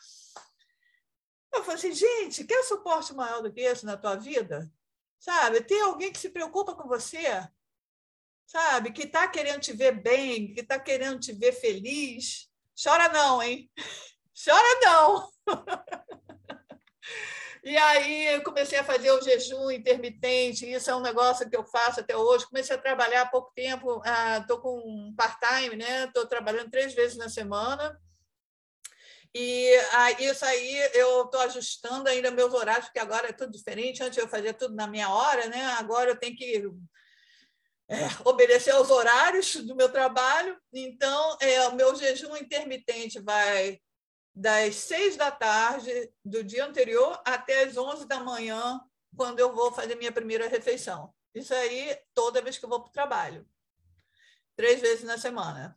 Eu 1.53 1.63
falei 1.63 1.75
assim, 1.75 1.93
gente, 1.93 2.43
quer 2.43 2.63
suporte 2.63 3.13
maior 3.13 3.41
do 3.41 3.51
que 3.51 3.62
esse 3.62 3.86
na 3.86 3.97
tua 3.97 4.15
vida? 4.15 4.71
Sabe? 5.19 5.62
Tem 5.62 5.82
alguém 5.82 6.12
que 6.12 6.19
se 6.19 6.30
preocupa 6.30 6.75
com 6.75 6.88
você? 6.88 7.25
Sabe? 8.45 8.91
Que 8.91 9.03
está 9.03 9.27
querendo 9.27 9.62
te 9.62 9.73
ver 9.73 9.93
bem, 9.93 10.53
que 10.53 10.62
está 10.62 10.80
querendo 10.80 11.19
te 11.19 11.34
ver 11.34 11.53
feliz. 11.53 12.47
Chora 12.82 13.10
não, 13.10 13.41
hein? 13.41 13.69
Chora 14.45 14.80
não! 14.82 15.32
E 17.67 17.75
aí 17.75 18.27
eu 18.27 18.41
comecei 18.43 18.80
a 18.80 18.84
fazer 18.84 19.12
o 19.12 19.21
jejum 19.21 19.69
intermitente, 19.69 20.65
isso 20.65 20.89
é 20.89 20.95
um 20.95 21.01
negócio 21.01 21.49
que 21.49 21.58
eu 21.58 21.65
faço 21.65 21.99
até 21.99 22.15
hoje. 22.15 22.47
Comecei 22.47 22.73
a 22.73 22.80
trabalhar 22.80 23.23
há 23.23 23.25
pouco 23.25 23.51
tempo, 23.53 24.01
estou 24.39 24.58
ah, 24.58 24.62
com 24.62 25.13
part-time, 25.17 25.75
né? 25.75 26.06
Estou 26.06 26.25
trabalhando 26.25 26.71
três 26.71 26.93
vezes 26.93 27.17
na 27.17 27.27
semana. 27.27 27.99
E 29.36 29.75
ah, 29.91 30.12
isso 30.13 30.45
aí 30.45 30.77
eu 30.93 31.25
estou 31.25 31.41
ajustando 31.41 32.08
ainda 32.08 32.32
meus 32.32 32.53
horários, 32.53 32.86
porque 32.86 32.99
agora 32.99 33.27
é 33.27 33.34
tudo 33.34 33.51
diferente. 33.51 34.01
Antes 34.01 34.17
eu 34.17 34.30
fazia 34.30 34.53
tudo 34.53 34.73
na 34.73 34.88
minha 34.88 35.10
hora, 35.10 35.47
né? 35.47 35.65
Agora 35.77 36.12
eu 36.12 36.15
tenho 36.17 36.38
que 36.38 36.71
é, 37.89 37.97
obedecer 38.23 38.71
aos 38.71 38.89
horários 38.89 39.58
do 39.58 39.75
meu 39.75 39.91
trabalho. 39.91 40.58
Então, 40.71 41.38
é, 41.41 41.67
o 41.67 41.75
meu 41.75 41.93
jejum 41.97 42.34
intermitente 42.38 43.19
vai 43.19 43.77
das 44.38 44.76
seis 44.76 45.17
da 45.17 45.32
tarde 45.32 46.13
do 46.23 46.43
dia 46.43 46.63
anterior 46.63 47.19
até 47.26 47.63
as 47.63 47.76
onze 47.76 48.08
da 48.08 48.19
manhã, 48.19 48.80
quando 49.15 49.39
eu 49.39 49.52
vou 49.56 49.71
fazer 49.71 49.95
minha 49.95 50.12
primeira 50.12 50.47
refeição. 50.47 51.12
Isso 51.34 51.56
aí 51.56 51.97
toda 52.13 52.41
vez 52.41 52.56
que 52.56 52.65
eu 52.65 52.69
vou 52.69 52.82
para 52.82 52.89
o 52.89 52.93
trabalho. 52.93 53.50
Três 54.56 54.80
vezes 54.80 55.04
na 55.04 55.17
semana. 55.17 55.76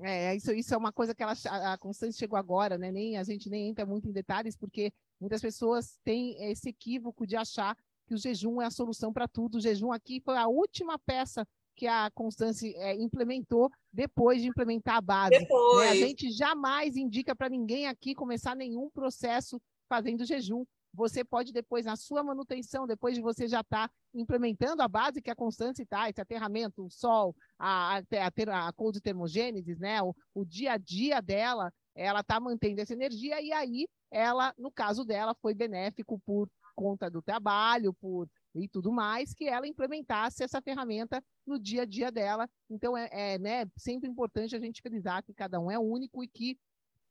É, 0.00 0.36
isso, 0.36 0.52
isso 0.52 0.72
é 0.72 0.76
uma 0.76 0.92
coisa 0.92 1.12
que 1.12 1.24
ela, 1.24 1.34
a 1.72 1.76
Constância 1.76 2.16
chegou 2.16 2.38
agora, 2.38 2.78
né? 2.78 2.92
Nem, 2.92 3.16
a 3.16 3.24
gente 3.24 3.50
nem 3.50 3.68
entra 3.68 3.84
muito 3.84 4.08
em 4.08 4.12
detalhes, 4.12 4.56
porque 4.56 4.92
muitas 5.20 5.40
pessoas 5.40 5.98
têm 6.04 6.52
esse 6.52 6.68
equívoco 6.68 7.26
de 7.26 7.34
achar 7.34 7.76
que 8.06 8.14
o 8.14 8.18
jejum 8.18 8.62
é 8.62 8.66
a 8.66 8.70
solução 8.70 9.12
para 9.12 9.26
tudo. 9.26 9.56
O 9.56 9.60
jejum 9.60 9.90
aqui 9.90 10.20
foi 10.20 10.36
a 10.36 10.46
última 10.46 11.00
peça 11.00 11.44
que 11.82 11.86
a 11.88 12.08
Constância 12.12 12.72
é, 12.76 12.94
implementou 12.94 13.68
depois 13.92 14.40
de 14.40 14.46
implementar 14.46 14.98
a 14.98 15.00
base. 15.00 15.36
Né? 15.36 15.88
A 15.90 15.96
gente 15.96 16.30
jamais 16.30 16.96
indica 16.96 17.34
para 17.34 17.48
ninguém 17.48 17.88
aqui 17.88 18.14
começar 18.14 18.54
nenhum 18.54 18.88
processo 18.88 19.60
fazendo 19.88 20.24
jejum. 20.24 20.64
Você 20.94 21.24
pode 21.24 21.52
depois, 21.52 21.84
na 21.84 21.96
sua 21.96 22.22
manutenção, 22.22 22.86
depois 22.86 23.16
de 23.16 23.20
você 23.20 23.48
já 23.48 23.62
estar 23.62 23.88
tá 23.88 23.94
implementando 24.14 24.80
a 24.80 24.86
base 24.86 25.20
que 25.20 25.30
a 25.30 25.34
Constância 25.34 25.82
está, 25.82 26.08
esse 26.08 26.20
aterramento, 26.20 26.86
o 26.86 26.90
sol, 26.90 27.34
a, 27.58 27.98
a, 27.98 27.98
a, 27.98 28.68
a 28.68 28.72
cold 28.74 29.00
termogênese, 29.00 29.74
né? 29.80 30.00
O, 30.02 30.14
o 30.32 30.44
dia 30.44 30.74
a 30.74 30.78
dia 30.78 31.20
dela, 31.20 31.72
ela 31.96 32.20
está 32.20 32.38
mantendo 32.38 32.80
essa 32.80 32.92
energia 32.92 33.42
e 33.42 33.52
aí 33.52 33.88
ela, 34.08 34.54
no 34.56 34.70
caso 34.70 35.04
dela, 35.04 35.34
foi 35.42 35.52
benéfico 35.52 36.20
por 36.24 36.48
conta 36.76 37.10
do 37.10 37.20
trabalho, 37.20 37.92
por 37.94 38.28
e 38.54 38.68
tudo 38.68 38.92
mais, 38.92 39.32
que 39.32 39.48
ela 39.48 39.66
implementasse 39.66 40.42
essa 40.42 40.60
ferramenta 40.60 41.22
no 41.46 41.58
dia 41.58 41.82
a 41.82 41.86
dia 41.86 42.10
dela. 42.10 42.48
Então, 42.68 42.96
é, 42.96 43.08
é 43.10 43.38
né, 43.38 43.66
sempre 43.76 44.08
importante 44.08 44.54
a 44.54 44.60
gente 44.60 44.82
frisar 44.82 45.22
que 45.22 45.32
cada 45.32 45.58
um 45.58 45.70
é 45.70 45.78
único 45.78 46.22
e 46.22 46.28
que 46.28 46.58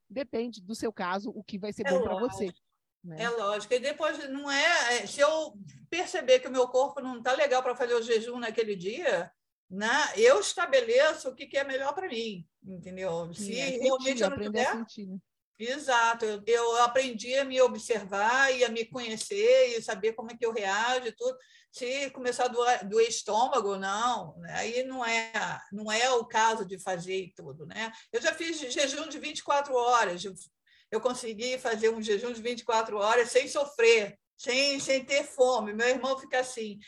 depende 0.10 0.62
do 0.62 0.76
seu 0.76 0.92
caso 0.92 1.32
o 1.32 1.44
que 1.44 1.58
vai 1.58 1.74
ser 1.74 1.88
é 1.88 1.92
bom 1.92 2.04
para 2.04 2.20
você. 2.20 2.52
Né? 3.04 3.24
É 3.24 3.30
lógico. 3.30 3.74
E 3.74 3.80
depois, 3.80 4.30
não 4.30 4.52
é, 4.52 4.98
é. 4.98 5.08
Se 5.08 5.22
eu 5.22 5.58
perceber 5.90 6.40
que 6.40 6.48
o 6.48 6.52
meu 6.52 6.68
corpo 6.68 7.02
não 7.02 7.18
está 7.18 7.34
legal 7.34 7.64
para 7.64 7.76
fazer 7.76 7.96
o 7.96 8.04
jejum 8.04 8.38
naquele 8.38 8.76
dia, 8.76 9.32
né, 9.70 9.90
eu 10.18 10.40
estabeleço 10.40 11.30
o 11.30 11.36
que, 11.36 11.48
que 11.48 11.58
é 11.58 11.64
melhor 11.64 11.96
para 11.96 12.08
mim, 12.08 12.46
entendeu? 12.64 13.34
Se 13.34 13.58
é 13.58 13.70
realmente 13.70 14.22
eu 14.22 14.30
não. 14.30 15.22
Exato, 15.64 16.26
eu, 16.26 16.42
eu, 16.48 16.78
aprendi 16.84 17.36
a 17.36 17.46
me 17.46 17.62
observar 17.62 18.52
e 18.52 18.64
a 18.64 18.70
me 18.70 18.84
conhecer 18.86 19.78
e 19.78 19.82
saber 19.82 20.14
como 20.14 20.32
é 20.32 20.36
que 20.36 20.44
eu 20.46 20.52
reajo 20.52 21.08
e 21.08 21.12
tudo. 21.12 21.38
Se 21.72 22.10
começar 22.10 22.48
do, 22.48 22.60
do 22.90 23.00
estômago, 23.00 23.78
não, 23.78 24.36
né? 24.40 24.54
aí 24.56 24.84
não 24.84 25.06
é, 25.06 25.62
não 25.72 25.92
é 25.92 26.10
o 26.12 26.26
caso 26.26 26.66
de 26.66 26.80
fazer 26.80 27.32
tudo. 27.36 27.66
Né? 27.68 27.92
Eu 28.12 28.20
já 28.22 28.34
fiz 28.34 28.60
jejum 28.60 29.08
de 29.08 29.20
24 29.20 29.74
horas, 29.74 30.24
eu 30.92 31.00
consegui 31.00 31.60
fazer 31.60 31.90
um 31.90 32.02
jejum 32.02 32.34
de 32.34 32.42
24 32.42 32.98
horas 32.98 33.30
sem 33.30 33.48
sofrer, 33.48 34.18
sem, 34.36 34.80
sem 34.80 35.06
ter 35.06 35.24
fome. 35.24 35.74
Meu 35.74 35.88
irmão 35.88 36.18
fica 36.18 36.40
assim, 36.40 36.80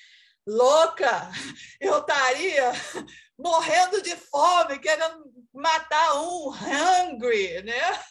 louca, 0.48 1.30
eu 1.80 2.00
estaria 2.00 2.72
morrendo 3.38 4.02
de 4.02 4.16
fome, 4.16 4.80
querendo 4.80 5.32
matar 5.54 6.16
um, 6.22 6.50
hungry, 6.50 7.62
né? 7.62 8.04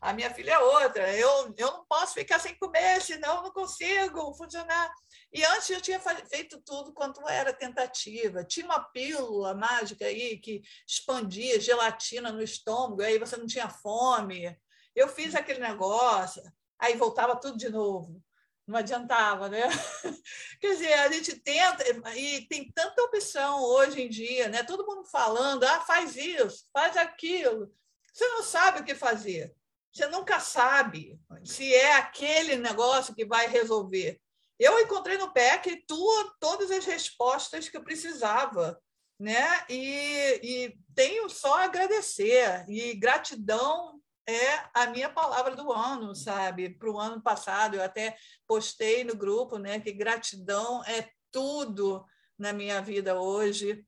A 0.00 0.12
minha 0.12 0.32
filha 0.32 0.52
é 0.52 0.58
outra. 0.58 1.14
Eu, 1.16 1.54
eu 1.56 1.72
não 1.72 1.84
posso 1.86 2.14
ficar 2.14 2.38
sem 2.38 2.56
comer, 2.56 3.00
senão 3.02 3.36
eu 3.36 3.42
não 3.42 3.52
consigo 3.52 4.34
funcionar. 4.34 4.92
E 5.32 5.44
antes 5.44 5.70
eu 5.70 5.80
tinha 5.80 6.00
feito 6.00 6.60
tudo 6.64 6.92
quanto 6.92 7.26
era 7.28 7.52
tentativa. 7.52 8.44
Tinha 8.44 8.66
uma 8.66 8.84
pílula 8.84 9.54
mágica 9.54 10.06
aí 10.06 10.38
que 10.38 10.62
expandia 10.86 11.60
gelatina 11.60 12.32
no 12.32 12.42
estômago, 12.42 13.02
aí 13.02 13.18
você 13.18 13.36
não 13.36 13.46
tinha 13.46 13.68
fome. 13.68 14.56
Eu 14.94 15.08
fiz 15.08 15.34
aquele 15.34 15.60
negócio, 15.60 16.42
aí 16.78 16.96
voltava 16.96 17.36
tudo 17.36 17.56
de 17.56 17.68
novo. 17.68 18.22
Não 18.66 18.76
adiantava, 18.76 19.48
né? 19.48 19.62
Quer 20.60 20.72
dizer, 20.74 20.92
a 20.92 21.10
gente 21.10 21.36
tenta, 21.40 21.84
e 22.14 22.46
tem 22.48 22.70
tanta 22.70 23.02
opção 23.02 23.62
hoje 23.62 24.02
em 24.02 24.10
dia, 24.10 24.48
né? 24.48 24.62
Todo 24.62 24.84
mundo 24.84 25.06
falando, 25.06 25.64
ah, 25.64 25.80
faz 25.80 26.16
isso, 26.16 26.66
faz 26.70 26.94
aquilo. 26.96 27.72
Você 28.12 28.28
não 28.28 28.42
sabe 28.42 28.80
o 28.80 28.84
que 28.84 28.94
fazer. 28.94 29.54
Você 29.98 30.06
nunca 30.06 30.38
sabe 30.38 31.20
se 31.44 31.74
é 31.74 31.94
aquele 31.94 32.54
negócio 32.54 33.12
que 33.12 33.24
vai 33.24 33.48
resolver. 33.48 34.20
Eu 34.56 34.78
encontrei 34.78 35.18
no 35.18 35.32
PEC 35.32 35.84
tua, 35.88 36.36
todas 36.38 36.70
as 36.70 36.84
respostas 36.84 37.68
que 37.68 37.76
eu 37.76 37.82
precisava, 37.82 38.80
né? 39.18 39.64
E, 39.68 40.40
e 40.40 40.78
tenho 40.94 41.28
só 41.28 41.58
a 41.58 41.64
agradecer. 41.64 42.64
E 42.68 42.94
gratidão 42.94 44.00
é 44.24 44.68
a 44.72 44.86
minha 44.86 45.10
palavra 45.10 45.56
do 45.56 45.72
ano, 45.72 46.14
sabe? 46.14 46.70
Para 46.70 46.92
o 46.92 47.00
ano 47.00 47.20
passado, 47.20 47.74
eu 47.74 47.82
até 47.82 48.16
postei 48.46 49.02
no 49.02 49.16
grupo, 49.16 49.58
né? 49.58 49.80
Que 49.80 49.90
gratidão 49.90 50.80
é 50.84 51.10
tudo 51.32 52.06
na 52.38 52.52
minha 52.52 52.80
vida 52.80 53.20
hoje, 53.20 53.84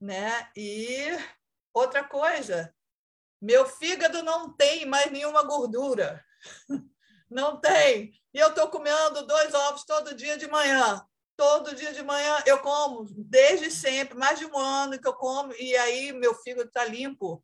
né? 0.00 0.50
E 0.56 1.06
outra 1.72 2.02
coisa, 2.02 2.74
meu 3.42 3.66
fígado 3.66 4.22
não 4.22 4.54
tem 4.54 4.86
mais 4.86 5.10
nenhuma 5.10 5.42
gordura. 5.42 6.24
Não 7.28 7.58
tem. 7.58 8.12
E 8.34 8.38
eu 8.38 8.48
estou 8.48 8.68
comendo 8.68 9.26
dois 9.26 9.54
ovos 9.54 9.84
todo 9.84 10.14
dia 10.14 10.36
de 10.36 10.46
manhã. 10.46 11.02
Todo 11.34 11.74
dia 11.74 11.90
de 11.90 12.02
manhã 12.02 12.42
eu 12.44 12.58
como, 12.58 13.06
desde 13.16 13.70
sempre, 13.70 14.18
mais 14.18 14.38
de 14.38 14.44
um 14.44 14.56
ano 14.56 15.00
que 15.00 15.08
eu 15.08 15.14
como, 15.14 15.50
e 15.54 15.74
aí 15.78 16.12
meu 16.12 16.34
fígado 16.34 16.68
está 16.68 16.84
limpo. 16.84 17.42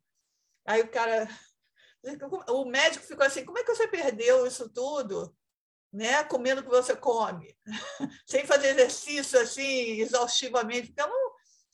Aí 0.65 0.81
o 0.81 0.89
cara. 0.89 1.27
O 2.47 2.63
médico 2.63 3.05
ficou 3.05 3.25
assim: 3.25 3.43
como 3.43 3.57
é 3.57 3.63
que 3.63 3.75
você 3.75 3.85
perdeu 3.85 4.47
isso 4.47 4.69
tudo? 4.69 5.35
Né? 5.91 6.23
Comendo 6.23 6.61
o 6.61 6.63
que 6.63 6.69
você 6.69 6.95
come, 6.95 7.53
sem 8.25 8.45
fazer 8.45 8.69
exercício 8.69 9.37
assim 9.37 9.99
exaustivamente, 9.99 10.87
porque 10.87 11.01
eu 11.01 11.09
não, 11.09 11.28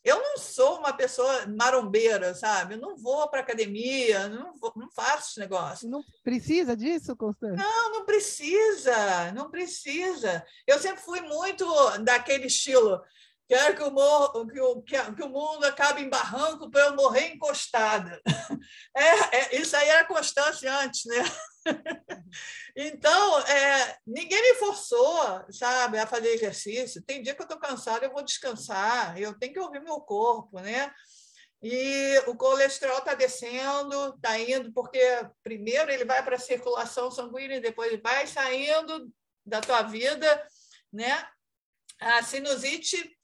eu 0.05 0.21
não 0.21 0.37
sou 0.37 0.77
uma 0.77 0.93
pessoa 0.93 1.47
marombeira, 1.47 2.35
sabe? 2.35 2.75
Eu 2.75 2.79
não 2.79 2.95
vou 2.95 3.27
para 3.27 3.39
academia, 3.39 4.29
não, 4.29 4.55
vou, 4.55 4.71
não 4.75 4.87
faço 4.91 5.31
esse 5.31 5.39
negócio. 5.39 5.89
Não 5.89 6.03
precisa 6.23 6.77
disso, 6.77 7.15
Constância? 7.15 7.57
Não, 7.57 7.91
não 7.91 8.05
precisa, 8.05 9.31
não 9.31 9.49
precisa. 9.49 10.45
Eu 10.67 10.77
sempre 10.77 11.01
fui 11.01 11.21
muito 11.21 11.65
daquele 12.03 12.45
estilo. 12.45 13.01
Quero 13.47 13.75
que 13.75 13.83
o, 13.83 13.91
morro, 13.91 14.47
que 14.47 14.59
o, 14.61 14.81
que 14.81 15.23
o 15.23 15.29
mundo 15.29 15.65
acabe 15.65 16.01
em 16.01 16.09
barranco 16.09 16.69
para 16.69 16.85
eu 16.85 16.95
morrer 16.95 17.33
encostada. 17.33 18.21
É, 18.97 19.37
é, 19.37 19.61
isso 19.61 19.75
aí 19.75 19.87
era 19.89 20.05
constância 20.05 20.73
antes, 20.79 21.05
né? 21.05 21.23
Então, 22.75 23.39
é, 23.41 23.97
ninguém 24.05 24.41
me 24.41 24.59
forçou, 24.59 25.45
sabe, 25.51 25.97
a 25.97 26.07
fazer 26.07 26.29
exercício. 26.29 27.01
Tem 27.01 27.21
dia 27.21 27.33
que 27.33 27.41
eu 27.41 27.45
estou 27.45 27.59
cansada, 27.59 28.05
eu 28.05 28.11
vou 28.11 28.23
descansar, 28.23 29.17
eu 29.19 29.37
tenho 29.37 29.53
que 29.53 29.59
ouvir 29.59 29.81
meu 29.81 30.01
corpo, 30.01 30.59
né? 30.59 30.93
E 31.61 32.19
o 32.27 32.35
colesterol 32.35 32.99
está 32.99 33.13
descendo, 33.13 34.09
está 34.09 34.37
indo, 34.37 34.71
porque 34.73 34.99
primeiro 35.41 35.89
ele 35.89 36.05
vai 36.05 36.23
para 36.23 36.35
a 36.35 36.39
circulação 36.39 37.09
sanguínea, 37.09 37.61
depois 37.61 37.99
vai 38.01 38.27
saindo 38.27 39.11
da 39.45 39.61
tua 39.61 39.81
vida, 39.81 40.47
né? 40.91 41.27
A 41.99 42.21
sinusite 42.21 43.14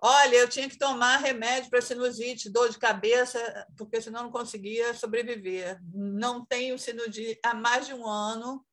Olha, 0.00 0.36
eu 0.36 0.48
tinha 0.48 0.68
que 0.68 0.78
tomar 0.78 1.16
remédio 1.16 1.70
para 1.70 1.80
sinusite, 1.80 2.50
dor 2.50 2.68
de 2.68 2.78
cabeça, 2.78 3.66
porque 3.76 4.00
senão 4.00 4.24
não 4.24 4.30
conseguia 4.30 4.92
sobreviver. 4.94 5.80
Não 5.92 6.44
tenho 6.44 6.78
sinusite 6.78 7.40
há 7.42 7.54
mais 7.54 7.86
de 7.86 7.94
um 7.94 8.06
ano. 8.06 8.64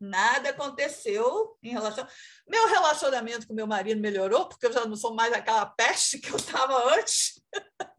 Nada 0.00 0.50
aconteceu 0.50 1.58
em 1.62 1.70
relação. 1.70 2.06
Meu 2.48 2.66
relacionamento 2.68 3.46
com 3.46 3.54
meu 3.54 3.66
marido 3.66 4.00
melhorou, 4.00 4.48
porque 4.48 4.66
eu 4.66 4.72
já 4.72 4.86
não 4.86 4.96
sou 4.96 5.14
mais 5.14 5.32
aquela 5.32 5.66
peste 5.66 6.18
que 6.18 6.30
eu 6.30 6.36
estava 6.36 6.96
antes. 6.96 7.40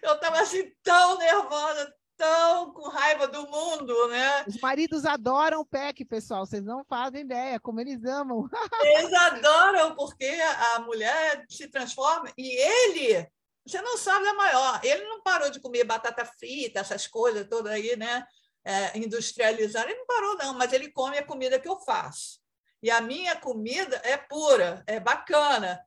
Eu 0.00 0.14
estava 0.14 0.40
assim 0.40 0.70
tão 0.84 1.18
nervosa, 1.18 1.92
tão 2.18 2.72
com 2.72 2.88
raiva 2.88 3.28
do 3.28 3.48
mundo, 3.48 4.08
né? 4.08 4.44
Os 4.46 4.60
maridos 4.60 5.06
adoram 5.06 5.60
o 5.60 5.64
PEC, 5.64 6.04
pessoal. 6.04 6.44
Vocês 6.44 6.64
não 6.64 6.84
fazem 6.84 7.22
ideia 7.22 7.60
como 7.60 7.80
eles 7.80 8.04
amam. 8.04 8.48
Eles 8.82 9.12
adoram 9.12 9.94
porque 9.94 10.26
a 10.74 10.80
mulher 10.80 11.46
se 11.48 11.68
transforma 11.68 12.30
e 12.36 12.56
ele, 12.56 13.26
você 13.64 13.80
não 13.80 13.96
sabe 13.96 14.24
da 14.24 14.34
maior. 14.34 14.80
Ele 14.82 15.04
não 15.04 15.22
parou 15.22 15.50
de 15.50 15.60
comer 15.60 15.84
batata 15.84 16.24
frita, 16.24 16.80
essas 16.80 17.06
coisas 17.06 17.46
todas 17.48 17.72
aí, 17.72 17.96
né? 17.96 18.26
É, 18.64 18.98
industrializar. 18.98 19.84
Ele 19.84 19.98
não 19.98 20.06
parou 20.06 20.36
não, 20.36 20.54
mas 20.54 20.72
ele 20.72 20.90
come 20.90 21.16
a 21.16 21.24
comida 21.24 21.58
que 21.60 21.68
eu 21.68 21.78
faço. 21.80 22.40
E 22.82 22.90
a 22.90 23.00
minha 23.00 23.36
comida 23.36 24.00
é 24.04 24.16
pura, 24.16 24.82
é 24.86 24.98
bacana 24.98 25.80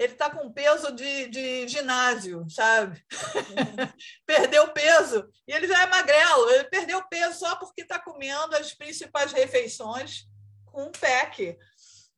ele 0.00 0.14
está 0.14 0.30
com 0.30 0.50
peso 0.50 0.92
de, 0.92 1.28
de 1.28 1.68
ginásio, 1.68 2.48
sabe? 2.48 3.04
perdeu 4.24 4.72
peso. 4.72 5.28
E 5.46 5.52
ele 5.52 5.68
já 5.68 5.82
é 5.82 5.86
magrelo, 5.86 6.50
ele 6.52 6.64
perdeu 6.64 7.06
peso 7.06 7.38
só 7.38 7.54
porque 7.56 7.82
está 7.82 7.98
comendo 7.98 8.56
as 8.56 8.72
principais 8.72 9.30
refeições 9.30 10.24
com 10.64 10.84
um 10.84 10.90
PEC. 10.90 11.58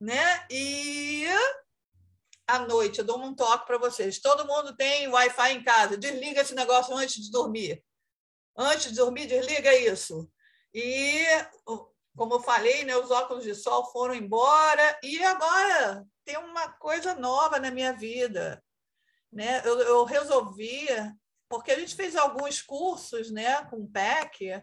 Né? 0.00 0.46
E 0.48 1.26
à 2.46 2.60
noite, 2.60 3.00
eu 3.00 3.04
dou 3.04 3.20
um 3.20 3.34
toque 3.34 3.66
para 3.66 3.78
vocês. 3.78 4.20
Todo 4.20 4.46
mundo 4.46 4.76
tem 4.76 5.08
Wi-Fi 5.08 5.52
em 5.52 5.64
casa. 5.64 5.96
Desliga 5.96 6.42
esse 6.42 6.54
negócio 6.54 6.94
antes 6.94 7.16
de 7.16 7.32
dormir. 7.32 7.82
Antes 8.56 8.90
de 8.90 8.96
dormir, 8.96 9.26
desliga 9.26 9.74
isso. 9.74 10.30
E, 10.72 11.24
como 12.16 12.34
eu 12.34 12.40
falei, 12.40 12.84
né, 12.84 12.96
os 12.96 13.10
óculos 13.10 13.42
de 13.42 13.56
sol 13.56 13.90
foram 13.90 14.14
embora. 14.14 15.00
E 15.02 15.20
agora 15.24 16.06
tem 16.24 16.36
uma 16.36 16.68
coisa 16.68 17.14
nova 17.14 17.58
na 17.58 17.70
minha 17.70 17.92
vida. 17.92 18.62
Né? 19.32 19.62
Eu, 19.64 19.80
eu 19.80 20.04
resolvi, 20.04 20.86
porque 21.48 21.70
a 21.70 21.78
gente 21.78 21.94
fez 21.94 22.16
alguns 22.16 22.60
cursos 22.60 23.30
né, 23.30 23.64
com 23.66 23.76
o 23.76 23.88
PEC, 23.88 24.62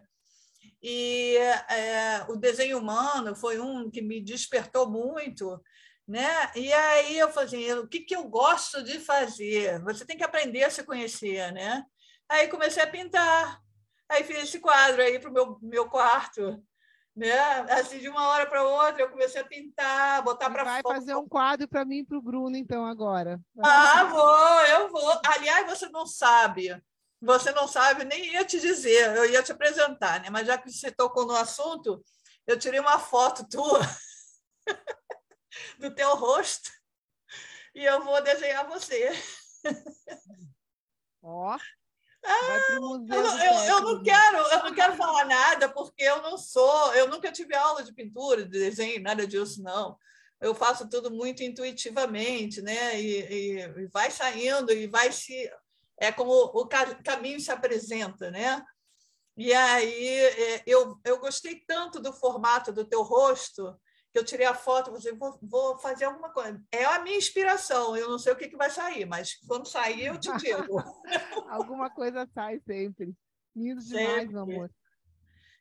e 0.82 1.36
é, 1.36 2.24
o 2.28 2.36
desenho 2.36 2.78
humano 2.78 3.34
foi 3.34 3.58
um 3.58 3.90
que 3.90 4.00
me 4.00 4.20
despertou 4.20 4.88
muito. 4.88 5.62
Né? 6.06 6.50
E 6.56 6.72
aí 6.72 7.18
eu 7.18 7.30
falei 7.30 7.46
assim, 7.46 7.72
o 7.80 7.88
que, 7.88 8.00
que 8.00 8.16
eu 8.16 8.24
gosto 8.24 8.82
de 8.82 8.98
fazer? 8.98 9.80
Você 9.84 10.04
tem 10.04 10.16
que 10.16 10.24
aprender 10.24 10.64
a 10.64 10.70
se 10.70 10.82
conhecer. 10.82 11.52
Né? 11.52 11.84
Aí 12.28 12.48
comecei 12.48 12.82
a 12.82 12.86
pintar. 12.86 13.60
Aí 14.08 14.24
fiz 14.24 14.38
esse 14.38 14.58
quadro 14.58 15.02
aí 15.02 15.18
para 15.18 15.30
o 15.30 15.32
meu, 15.32 15.58
meu 15.60 15.88
quarto 15.88 16.62
né? 17.14 17.38
Assim, 17.72 17.98
de 17.98 18.08
uma 18.08 18.28
hora 18.28 18.46
para 18.46 18.62
outra, 18.62 19.02
eu 19.02 19.10
comecei 19.10 19.40
a 19.40 19.46
pintar, 19.46 20.22
botar 20.22 20.50
para 20.50 20.64
fora. 20.64 20.82
Vai 20.82 20.94
fazer 20.94 21.14
um 21.14 21.28
quadro 21.28 21.68
para 21.68 21.84
mim 21.84 21.98
e 21.98 22.04
para 22.04 22.18
o 22.18 22.22
Bruno, 22.22 22.56
então, 22.56 22.84
agora. 22.84 23.40
Ah, 23.62 24.04
vou, 24.04 24.60
eu 24.66 24.88
vou. 24.90 25.20
Aliás, 25.26 25.66
você 25.66 25.88
não 25.88 26.06
sabe. 26.06 26.80
Você 27.22 27.52
não 27.52 27.68
sabe, 27.68 28.04
nem 28.04 28.32
ia 28.32 28.44
te 28.46 28.58
dizer, 28.58 29.14
eu 29.14 29.28
ia 29.28 29.42
te 29.42 29.52
apresentar, 29.52 30.22
né? 30.22 30.30
Mas 30.30 30.46
já 30.46 30.56
que 30.56 30.70
você 30.70 30.90
tocou 30.90 31.26
no 31.26 31.36
assunto, 31.36 32.02
eu 32.46 32.58
tirei 32.58 32.80
uma 32.80 32.98
foto 32.98 33.46
tua 33.46 33.80
do 35.78 35.94
teu 35.94 36.16
rosto 36.16 36.70
e 37.74 37.84
eu 37.84 38.02
vou 38.02 38.22
desenhar 38.22 38.66
você. 38.66 39.10
Ó. 41.22 41.58
Ah, 42.24 42.66
eu, 42.72 43.06
eu, 43.08 43.54
eu, 43.64 43.80
não 43.80 44.02
quero, 44.02 44.36
eu 44.36 44.64
não 44.64 44.74
quero 44.74 44.94
falar 44.94 45.24
nada 45.24 45.68
porque 45.68 46.02
eu 46.02 46.20
não 46.22 46.36
sou, 46.36 46.94
eu 46.94 47.08
nunca 47.08 47.32
tive 47.32 47.54
aula 47.54 47.82
de 47.82 47.94
pintura, 47.94 48.44
de 48.44 48.50
desenho, 48.50 49.02
nada 49.02 49.26
disso 49.26 49.62
não. 49.62 49.96
Eu 50.40 50.54
faço 50.54 50.88
tudo 50.88 51.10
muito 51.10 51.42
intuitivamente, 51.42 52.62
né? 52.62 53.00
E, 53.00 53.58
e 53.60 53.88
vai 53.88 54.10
saindo 54.10 54.72
e 54.72 54.86
vai 54.86 55.12
se 55.12 55.50
é 55.98 56.10
como 56.10 56.32
o 56.32 56.66
caminho 57.04 57.38
se 57.38 57.50
apresenta, 57.52 58.30
né? 58.30 58.64
E 59.36 59.52
aí 59.52 60.08
é, 60.08 60.62
eu, 60.66 60.98
eu 61.04 61.18
gostei 61.18 61.62
tanto 61.66 62.00
do 62.00 62.12
formato 62.12 62.72
do 62.72 62.84
teu 62.84 63.02
rosto 63.02 63.78
que 64.12 64.18
eu 64.18 64.24
tirei 64.24 64.46
a 64.46 64.54
foto, 64.54 64.90
você 64.90 65.12
vou, 65.12 65.38
vou 65.40 65.78
fazer 65.78 66.04
alguma 66.04 66.30
coisa. 66.30 66.60
É 66.72 66.84
a 66.84 67.00
minha 67.00 67.16
inspiração, 67.16 67.96
eu 67.96 68.08
não 68.08 68.18
sei 68.18 68.32
o 68.32 68.36
que, 68.36 68.48
que 68.48 68.56
vai 68.56 68.70
sair, 68.70 69.04
mas 69.06 69.34
quando 69.46 69.68
sair 69.68 70.06
eu 70.06 70.18
te 70.18 70.30
digo. 70.38 70.82
alguma 71.48 71.88
coisa 71.90 72.26
sai 72.34 72.60
sempre. 72.66 73.14
Lindo 73.54 73.80
demais, 73.80 74.22
sempre. 74.22 74.38
amor. 74.38 74.70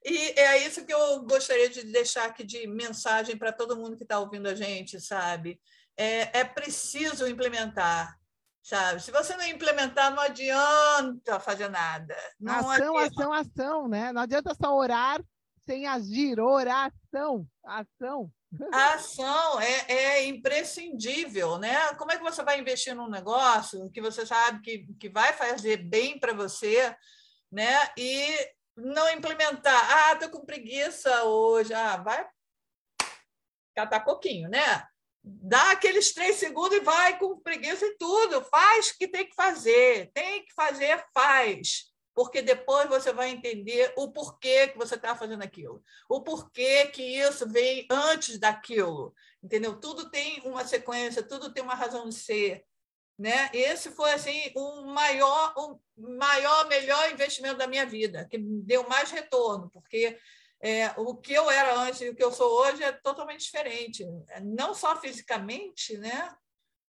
E 0.04 0.40
é 0.40 0.66
isso 0.66 0.86
que 0.86 0.94
eu 0.94 1.24
gostaria 1.24 1.70
de 1.70 1.84
deixar 1.84 2.26
aqui 2.26 2.44
de 2.44 2.66
mensagem 2.68 3.38
para 3.38 3.52
todo 3.52 3.78
mundo 3.78 3.98
que 3.98 4.04
está 4.04 4.20
ouvindo 4.20 4.48
a 4.48 4.56
gente, 4.56 5.00
sabe? 5.00 5.60
É, 5.98 6.40
é 6.40 6.44
preciso 6.46 7.28
implementar, 7.28 8.18
sabe? 8.64 9.02
Se 9.02 9.12
você 9.12 9.36
não 9.36 9.46
implementar, 9.46 10.16
não 10.16 10.24
adianta 10.24 11.40
fazer 11.40 11.70
nada. 11.70 12.16
Não 12.40 12.72
ação, 12.72 12.98
adianta. 12.98 13.22
ação, 13.22 13.34
ação, 13.34 13.88
né? 13.90 14.14
Não 14.14 14.22
adianta 14.22 14.56
só 14.56 14.74
orar 14.74 15.22
sem 15.70 15.86
agir, 15.86 16.40
oração, 16.40 17.48
ação. 17.64 18.32
A 18.74 18.94
ação 18.96 19.62
é, 19.62 19.86
é, 19.88 20.26
imprescindível, 20.26 21.60
né? 21.60 21.94
Como 21.94 22.12
é 22.12 22.18
que 22.18 22.24
você 22.24 22.42
vai 22.42 22.60
investir 22.60 22.96
num 22.96 23.08
negócio 23.08 23.88
que 23.92 24.02
você 24.02 24.26
sabe 24.26 24.62
que, 24.62 24.88
que 25.00 25.10
vai 25.10 25.32
fazer 25.34 25.78
bem 25.78 26.20
para 26.20 26.34
você, 26.34 26.96
né? 27.52 27.88
E 27.96 28.36
não 28.76 29.12
implementar. 29.12 30.10
Ah, 30.10 30.16
tô 30.16 30.28
com 30.32 30.44
preguiça 30.44 31.24
hoje. 31.26 31.72
Ah, 31.72 31.98
vai 31.98 32.28
catar 33.76 34.00
coquinho, 34.00 34.50
né? 34.50 34.84
Dá 35.24 35.74
aqueles 35.74 36.12
três 36.16 36.38
segundos 36.38 36.78
e 36.78 36.80
vai 36.80 37.20
com 37.20 37.40
preguiça 37.40 37.86
e 37.86 37.96
tudo. 37.96 38.44
Faz 38.46 38.90
o 38.90 38.98
que 38.98 39.08
tem 39.08 39.30
que 39.30 39.36
fazer. 39.36 40.10
Tem 40.16 40.44
que 40.44 40.54
fazer, 40.56 41.06
faz 41.14 41.89
porque 42.20 42.42
depois 42.42 42.90
você 42.90 43.14
vai 43.14 43.30
entender 43.30 43.94
o 43.96 44.12
porquê 44.12 44.68
que 44.68 44.78
você 44.78 44.96
está 44.96 45.16
fazendo 45.16 45.42
aquilo, 45.42 45.82
o 46.10 46.20
porquê 46.22 46.88
que 46.88 47.02
isso 47.02 47.48
vem 47.48 47.88
antes 47.90 48.38
daquilo, 48.38 49.16
entendeu? 49.42 49.80
Tudo 49.80 50.10
tem 50.10 50.42
uma 50.42 50.68
sequência, 50.68 51.24
tudo 51.24 51.54
tem 51.54 51.64
uma 51.64 51.76
razão 51.76 52.10
de 52.10 52.16
ser, 52.16 52.66
né? 53.18 53.50
Esse 53.54 53.92
foi 53.92 54.12
assim 54.12 54.52
o 54.54 54.82
maior, 54.88 55.54
o 55.56 55.80
maior, 55.96 56.68
melhor 56.68 57.10
investimento 57.10 57.58
da 57.58 57.68
minha 57.68 57.86
vida, 57.86 58.28
que 58.30 58.38
deu 58.38 58.86
mais 58.90 59.10
retorno, 59.12 59.70
porque 59.70 60.20
é, 60.62 60.90
o 60.98 61.16
que 61.16 61.32
eu 61.32 61.50
era 61.50 61.74
antes 61.74 62.02
e 62.02 62.10
o 62.10 62.16
que 62.16 62.24
eu 62.26 62.34
sou 62.34 62.52
hoje 62.52 62.84
é 62.84 62.92
totalmente 62.92 63.46
diferente, 63.46 64.06
não 64.44 64.76
só 64.76 65.00
fisicamente, 65.00 65.98
né? 65.98 66.36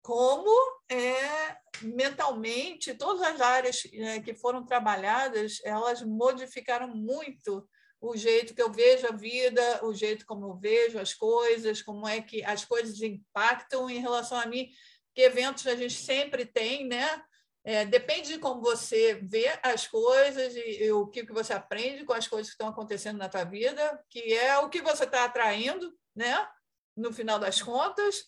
Como 0.10 0.50
é, 0.90 1.56
mentalmente 1.84 2.96
todas 2.96 3.22
as 3.22 3.40
áreas 3.40 3.84
é, 3.94 4.20
que 4.20 4.34
foram 4.34 4.66
trabalhadas 4.66 5.62
elas 5.64 6.02
modificaram 6.02 6.88
muito 6.88 7.64
o 8.02 8.18
jeito 8.18 8.56
que 8.56 8.62
eu 8.62 8.72
vejo 8.72 9.06
a 9.06 9.12
vida, 9.12 9.86
o 9.86 9.94
jeito 9.94 10.26
como 10.26 10.48
eu 10.48 10.56
vejo 10.56 10.98
as 10.98 11.14
coisas, 11.14 11.84
como 11.84 12.08
é 12.08 12.22
que 12.22 12.44
as 12.44 12.66
coisas 12.66 13.00
impactam 13.04 13.88
em 13.88 14.00
relação 14.00 14.40
a 14.40 14.48
mim, 14.48 14.72
que 15.14 15.22
eventos 15.22 15.68
a 15.68 15.76
gente 15.76 15.94
sempre 15.94 16.44
tem, 16.44 16.88
né? 16.88 17.22
É, 17.64 17.86
depende 17.86 18.30
de 18.30 18.40
como 18.40 18.62
você 18.62 19.14
vê 19.22 19.60
as 19.62 19.86
coisas 19.86 20.56
e, 20.56 20.86
e, 20.86 20.92
o 20.92 21.06
que, 21.06 21.24
que 21.24 21.34
você 21.34 21.54
aprende 21.54 22.04
com 22.04 22.14
as 22.14 22.28
coisas 22.28 22.48
que 22.48 22.54
estão 22.54 22.70
acontecendo 22.70 23.20
na 23.20 23.30
tua 23.30 23.44
vida, 23.44 24.04
que 24.10 24.34
é 24.34 24.58
o 24.58 24.70
que 24.70 24.82
você 24.82 25.04
está 25.04 25.26
atraindo, 25.26 25.94
né? 26.16 26.48
No 26.98 27.14
final 27.14 27.38
das 27.38 27.62
contas, 27.62 28.24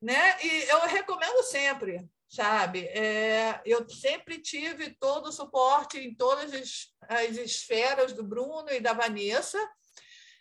né? 0.00 0.36
E 0.44 0.68
eu 0.68 0.80
recomendo 0.86 1.42
sempre, 1.42 2.08
sabe? 2.28 2.86
É, 2.86 3.60
eu 3.64 3.88
sempre 3.88 4.40
tive 4.40 4.94
todo 4.94 5.28
o 5.28 5.32
suporte 5.32 5.98
em 5.98 6.14
todas 6.14 6.52
as, 6.52 6.94
as 7.08 7.36
esferas 7.36 8.12
do 8.12 8.22
Bruno 8.22 8.70
e 8.70 8.80
da 8.80 8.92
Vanessa, 8.92 9.58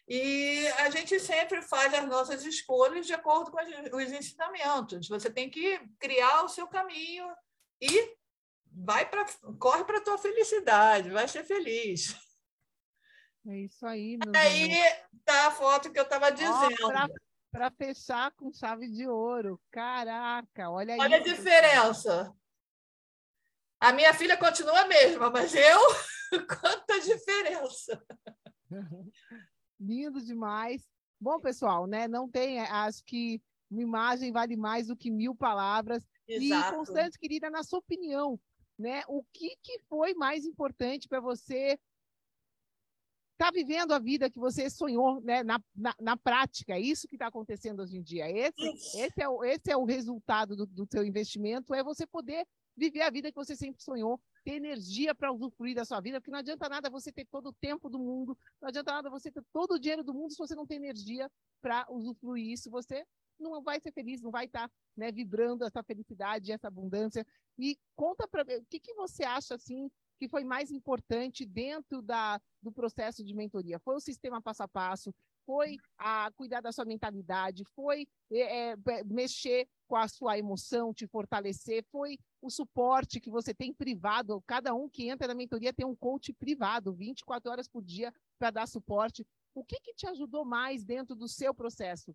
e 0.08 0.66
a 0.78 0.90
gente 0.90 1.20
sempre 1.20 1.62
faz 1.62 1.94
as 1.94 2.08
nossas 2.08 2.46
escolhas 2.46 3.06
de 3.06 3.14
acordo 3.14 3.52
com 3.52 3.98
os 3.98 4.12
ensinamentos. 4.12 5.10
Você 5.10 5.30
tem 5.30 5.50
que 5.50 5.80
criar 6.00 6.44
o 6.44 6.50
seu 6.50 6.66
caminho 6.68 7.28
e 7.82 8.16
vai 8.72 9.10
para 9.10 9.26
corre 9.60 9.84
para 9.84 9.98
a 9.98 10.04
tua 10.04 10.18
felicidade, 10.18 11.10
vai 11.10 11.28
ser 11.28 11.44
feliz. 11.44 12.16
É 13.48 13.58
isso 13.60 13.86
aí. 13.86 14.18
Aí 14.36 14.70
tá 15.26 15.48
a 15.48 15.52
foto 15.52 15.92
que 15.92 16.00
eu 16.00 16.04
estava 16.04 16.32
dizendo 16.32 16.90
para 17.52 17.72
fechar 17.72 18.32
com 18.32 18.52
chave 18.52 18.90
de 18.90 19.08
ouro. 19.08 19.60
Caraca, 19.72 20.70
olha 20.70 20.94
aí. 20.94 21.00
Olha 21.00 21.18
a 21.18 21.24
diferença. 21.24 22.34
A 23.80 23.94
minha 23.94 24.14
filha 24.14 24.38
continua 24.38 24.82
a 24.82 24.88
mesma, 24.88 25.30
mas 25.30 25.54
eu, 25.54 25.80
quanta 26.48 27.00
diferença. 27.00 28.04
Lindo 29.80 30.22
demais. 30.22 30.84
Bom, 31.20 31.40
pessoal, 31.40 31.86
né? 31.86 32.08
Não 32.08 32.30
tem, 32.30 32.60
acho 32.60 33.04
que 33.04 33.42
uma 33.70 33.82
imagem 33.82 34.32
vale 34.32 34.56
mais 34.56 34.88
do 34.88 34.96
que 34.96 35.12
mil 35.12 35.36
palavras. 35.36 36.08
Exato. 36.28 36.74
E, 36.74 36.78
Constante, 36.78 37.20
querida, 37.20 37.50
na 37.50 37.64
sua 37.64 37.80
opinião, 37.80 38.40
né? 38.78 39.04
O 39.08 39.24
que, 39.34 39.56
que 39.62 39.80
foi 39.88 40.14
mais 40.14 40.46
importante 40.46 41.08
para 41.08 41.20
você 41.20 41.80
está 43.38 43.52
vivendo 43.52 43.94
a 43.94 44.00
vida 44.00 44.30
que 44.30 44.40
você 44.40 44.68
sonhou 44.70 45.22
né, 45.22 45.44
na, 45.44 45.62
na, 45.76 45.96
na 46.02 46.18
prática. 46.18 46.74
É 46.74 46.80
isso 46.80 47.08
que 47.08 47.16
está 47.16 47.28
acontecendo 47.28 47.82
hoje 47.82 47.96
em 47.96 48.02
dia. 48.02 48.30
Esse, 48.30 49.00
esse, 49.00 49.22
é, 49.22 49.30
o, 49.30 49.44
esse 49.44 49.72
é 49.72 49.78
o 49.78 49.86
resultado 49.86 50.56
do, 50.56 50.66
do 50.66 50.88
seu 50.92 51.06
investimento, 51.06 51.74
é 51.74 51.84
você 51.84 52.06
poder 52.08 52.46
viver 52.76 53.02
a 53.02 53.10
vida 53.10 53.32
que 53.32 53.36
você 53.36 53.56
sempre 53.56 53.82
sonhou, 53.82 54.20
ter 54.44 54.54
energia 54.54 55.14
para 55.14 55.32
usufruir 55.32 55.76
da 55.76 55.86
sua 55.86 56.00
vida, 56.00 56.20
porque 56.20 56.32
não 56.32 56.40
adianta 56.40 56.70
nada 56.70 56.90
você 56.90 57.12
ter 57.12 57.26
todo 57.26 57.50
o 57.50 57.54
tempo 57.54 57.90
do 57.90 57.98
mundo, 57.98 58.38
não 58.62 58.70
adianta 58.70 58.92
nada 58.92 59.10
você 59.10 59.32
ter 59.32 59.44
todo 59.52 59.74
o 59.74 59.80
dinheiro 59.80 60.04
do 60.04 60.14
mundo 60.14 60.32
se 60.32 60.38
você 60.38 60.54
não 60.54 60.66
tem 60.66 60.78
energia 60.78 61.30
para 61.62 61.88
usufruir 61.90 62.54
isso, 62.54 62.70
você 62.70 63.04
não 63.40 63.62
vai 63.62 63.80
ser 63.80 63.92
feliz, 63.92 64.22
não 64.22 64.32
vai 64.32 64.46
estar 64.46 64.68
tá, 64.68 64.74
né, 64.96 65.12
vibrando 65.12 65.64
essa 65.64 65.84
felicidade, 65.84 66.52
essa 66.52 66.68
abundância. 66.68 67.26
E 67.58 67.78
conta 67.96 68.28
para 68.28 68.44
o 68.44 68.66
que, 68.66 68.80
que 68.80 68.94
você 68.94 69.24
acha 69.24 69.56
assim 69.56 69.90
que 70.18 70.28
foi 70.28 70.44
mais 70.44 70.72
importante 70.72 71.46
dentro 71.46 72.02
da, 72.02 72.42
do 72.62 72.72
processo 72.72 73.24
de 73.24 73.34
mentoria? 73.34 73.80
Foi 73.80 73.96
o 73.96 74.00
sistema 74.00 74.42
passo 74.42 74.64
a 74.64 74.68
passo? 74.68 75.14
Foi 75.46 75.78
a 75.98 76.30
cuidar 76.36 76.60
da 76.62 76.72
sua 76.72 76.84
mentalidade? 76.84 77.64
Foi 77.74 78.06
é, 78.32 78.72
é, 78.72 79.04
mexer 79.06 79.68
com 79.88 79.96
a 79.96 80.08
sua 80.08 80.38
emoção, 80.38 80.94
te 80.94 81.08
fortalecer? 81.08 81.86
Foi 81.90 82.18
o 82.42 82.50
suporte 82.50 83.22
que 83.22 83.30
você 83.30 83.54
tem 83.54 83.74
privado? 83.74 84.44
Cada 84.46 84.74
um 84.74 84.90
que 84.90 85.08
entra 85.08 85.28
na 85.28 85.36
mentoria 85.36 85.74
tem 85.74 85.86
um 85.86 85.96
coach 85.96 86.34
privado, 86.34 86.94
24 86.94 87.50
horas 87.50 87.68
por 87.68 87.82
dia, 87.82 88.14
para 88.38 88.52
dar 88.52 88.68
suporte. 88.68 89.26
O 89.56 89.64
que, 89.64 89.80
que 89.80 89.94
te 89.94 90.06
ajudou 90.08 90.44
mais 90.44 90.84
dentro 90.84 91.16
do 91.16 91.28
seu 91.28 91.54
processo? 91.54 92.14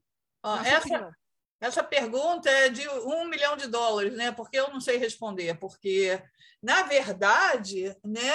essa, 0.67 1.17
essa 1.63 1.83
pergunta 1.85 2.51
é 2.51 2.69
de 2.69 2.87
um 2.89 3.25
milhão 3.29 3.57
de 3.57 3.69
dólares, 3.69 4.13
né? 4.15 4.33
Porque 4.33 4.59
eu 4.59 4.69
não 4.71 4.81
sei 4.81 4.97
responder, 4.97 5.55
porque, 5.61 6.21
na 6.61 6.83
verdade, 6.83 7.97
né, 8.05 8.33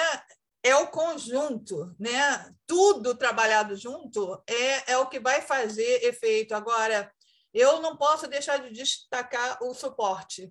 é 0.62 0.74
o 0.74 0.88
conjunto, 0.88 1.94
né? 2.00 2.50
Tudo 2.66 3.14
trabalhado 3.14 3.76
junto 3.76 4.42
é, 4.46 4.92
é 4.92 4.98
o 4.98 5.06
que 5.06 5.20
vai 5.20 5.42
fazer 5.42 6.04
efeito. 6.04 6.54
Agora, 6.54 7.12
eu 7.52 7.82
não 7.82 7.98
posso 7.98 8.26
deixar 8.26 8.56
de 8.60 8.70
destacar 8.70 9.62
o 9.62 9.74
suporte. 9.74 10.50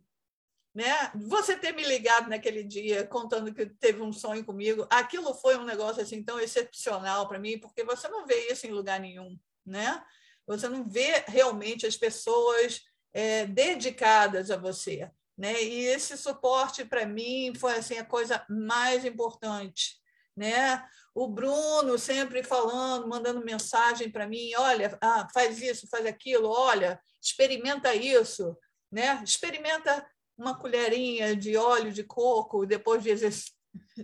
Né? 0.71 1.11
Você 1.15 1.57
ter 1.57 1.71
me 1.71 1.83
ligado 1.83 2.29
naquele 2.29 2.63
dia 2.63 3.07
contando 3.07 3.51
que 3.51 3.65
teve 3.65 4.03
um 4.03 4.13
sonho 4.13 4.45
comigo, 4.45 4.85
aquilo 4.91 5.33
foi 5.33 5.57
um 5.57 5.65
negócio 5.65 6.03
assim 6.03 6.23
tão 6.23 6.39
excepcional 6.39 7.27
para 7.27 7.39
mim, 7.39 7.57
porque 7.57 7.83
você 7.83 8.07
não 8.07 8.27
vê 8.27 8.51
isso 8.51 8.67
em 8.67 8.71
lugar 8.71 8.99
nenhum, 8.99 9.35
né? 9.65 10.03
Você 10.47 10.69
não 10.69 10.87
vê 10.87 11.25
realmente 11.27 11.85
as 11.85 11.97
pessoas 11.97 12.81
é, 13.13 13.45
dedicadas 13.45 14.49
a 14.49 14.55
você. 14.55 15.11
Né? 15.37 15.61
E 15.61 15.85
esse 15.85 16.17
suporte, 16.17 16.85
para 16.85 17.05
mim, 17.05 17.53
foi 17.53 17.73
assim, 17.75 17.97
a 17.97 18.05
coisa 18.05 18.43
mais 18.49 19.05
importante. 19.05 19.97
Né? 20.35 20.83
O 21.13 21.27
Bruno 21.27 21.97
sempre 21.97 22.43
falando, 22.43 23.07
mandando 23.07 23.43
mensagem 23.43 24.09
para 24.09 24.27
mim: 24.27 24.51
olha, 24.55 24.97
ah, 25.01 25.27
faz 25.33 25.61
isso, 25.61 25.87
faz 25.89 26.05
aquilo, 26.05 26.47
olha, 26.47 26.99
experimenta 27.21 27.93
isso, 27.93 28.57
né? 28.91 29.21
experimenta 29.23 30.07
uma 30.37 30.57
colherinha 30.57 31.35
de 31.35 31.57
óleo 31.57 31.91
de 31.91 32.03
coco 32.03 32.65
depois 32.65 33.03
de, 33.03 33.15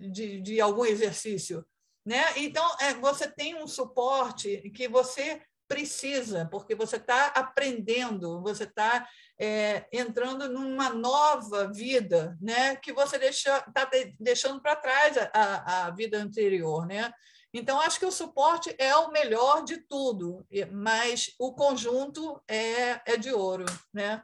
de, 0.10 0.42
de 0.42 0.62
algum 0.62 0.86
exercício. 0.86 1.66
Né? 2.06 2.22
Então, 2.38 2.68
é, 2.82 2.94
você 2.96 3.30
tem 3.30 3.56
um 3.56 3.68
suporte 3.68 4.70
que 4.72 4.88
você 4.88 5.42
precisa, 5.74 6.46
porque 6.52 6.76
você 6.76 6.98
está 6.98 7.28
aprendendo, 7.28 8.40
você 8.44 8.64
está 8.64 9.10
é, 9.40 9.88
entrando 9.92 10.48
numa 10.48 10.92
nova 10.92 11.72
vida, 11.74 12.38
né? 12.40 12.76
Que 12.76 12.94
você 12.94 13.18
está 13.18 13.90
deixando 14.20 14.62
para 14.62 14.76
trás 14.76 15.18
a, 15.34 15.88
a 15.88 15.92
vida 15.92 16.20
anterior, 16.20 16.86
né? 16.86 17.12
Então, 17.52 17.80
acho 17.80 18.00
que 18.00 18.06
o 18.06 18.12
suporte 18.12 18.76
é 18.78 18.96
o 18.96 19.12
melhor 19.12 19.64
de 19.64 19.78
tudo, 19.78 20.46
mas 20.72 21.34
o 21.40 21.54
conjunto 21.54 22.40
é, 22.48 23.14
é 23.14 23.18
de 23.18 23.32
ouro, 23.32 23.66
né? 23.92 24.24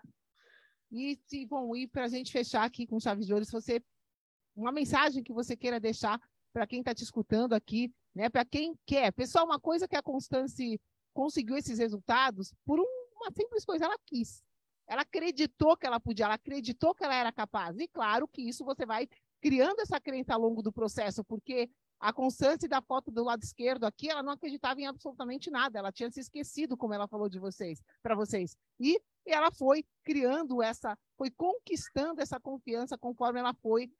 E, 0.91 1.19
bom, 1.47 1.75
e 1.75 1.87
para 1.87 2.05
a 2.05 2.07
gente 2.07 2.31
fechar 2.31 2.63
aqui 2.63 2.85
com 2.85 2.99
chave 2.99 3.25
de 3.25 3.33
ouro, 3.33 3.45
se 3.45 3.51
você 3.51 3.81
uma 4.55 4.71
mensagem 4.71 5.23
que 5.23 5.33
você 5.33 5.55
queira 5.55 5.79
deixar 5.79 6.19
para 6.53 6.67
quem 6.67 6.79
está 6.79 6.93
te 6.93 7.03
escutando 7.03 7.53
aqui, 7.53 7.91
né? 8.13 8.29
Para 8.29 8.45
quem 8.45 8.75
quer. 8.85 9.11
Pessoal, 9.13 9.45
uma 9.45 9.59
coisa 9.59 9.87
que 9.87 9.95
a 9.95 10.01
Constance 10.01 10.79
conseguiu 11.19 11.57
esses 11.57 11.77
resultados 11.77 12.53
por 12.65 12.79
uma 12.79 13.29
simples 13.35 13.65
coisa, 13.65 13.83
ela 13.83 13.97
quis. 14.05 14.41
Ela 14.87 15.01
acreditou 15.01 15.75
que 15.75 15.85
ela 15.85 15.99
podia, 15.99 16.23
ela 16.23 16.35
acreditou 16.35 16.95
que 16.95 17.03
ela 17.03 17.13
era 17.13 17.29
capaz. 17.29 17.77
E 17.77 17.89
claro 17.89 18.25
que 18.25 18.41
isso 18.41 18.63
você 18.63 18.85
vai 18.85 19.05
criando 19.41 19.81
essa 19.81 19.99
crença 19.99 20.33
ao 20.33 20.39
longo 20.39 20.61
do 20.61 20.71
processo, 20.71 21.21
porque 21.25 21.69
A 21.99 22.13
Constância 22.13 22.69
da 22.69 22.81
foto 22.81 23.11
do 23.11 23.25
lado 23.25 23.43
esquerdo 23.43 23.83
aqui, 23.83 24.09
ela 24.09 24.23
não 24.23 24.31
acreditava 24.31 24.79
em 24.79 24.87
absolutamente 24.87 25.51
nada. 25.51 25.77
Ela 25.77 25.91
tinha 25.91 26.09
se 26.09 26.21
esquecido, 26.21 26.77
como 26.77 26.93
ela 26.93 27.09
falou 27.09 27.27
de 27.27 27.37
vocês, 27.37 27.83
para 28.01 28.15
vocês. 28.15 28.55
E 28.79 28.97
ela 29.25 29.51
foi 29.51 29.83
criando 30.05 30.63
essa, 30.63 30.97
foi 31.17 31.29
conquistando 31.29 32.21
essa 32.21 32.39
confiança 32.39 32.97
conforme 32.97 33.39
ela 33.39 33.53
foi 33.53 33.91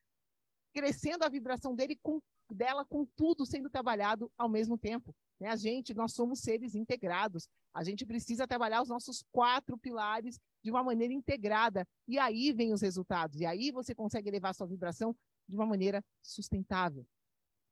crescendo 0.73 1.25
a 1.25 1.29
vibração 1.29 1.75
dele 1.75 1.99
com, 2.01 2.21
dela 2.53 2.85
com 2.85 3.05
tudo 3.05 3.45
sendo 3.45 3.69
trabalhado 3.69 4.31
ao 4.37 4.49
mesmo 4.49 4.77
tempo. 4.77 5.15
Né? 5.39 5.49
A 5.49 5.55
gente, 5.55 5.93
nós 5.93 6.13
somos 6.13 6.39
seres 6.39 6.75
integrados. 6.75 7.47
A 7.73 7.83
gente 7.83 8.05
precisa 8.05 8.47
trabalhar 8.47 8.81
os 8.81 8.89
nossos 8.89 9.23
quatro 9.31 9.77
pilares 9.77 10.39
de 10.63 10.71
uma 10.71 10.83
maneira 10.83 11.13
integrada. 11.13 11.87
E 12.07 12.17
aí 12.17 12.51
vem 12.51 12.73
os 12.73 12.81
resultados. 12.81 13.39
E 13.39 13.45
aí 13.45 13.71
você 13.71 13.95
consegue 13.95 14.29
elevar 14.29 14.53
sua 14.53 14.67
vibração 14.67 15.15
de 15.47 15.55
uma 15.55 15.65
maneira 15.65 16.03
sustentável. 16.21 17.05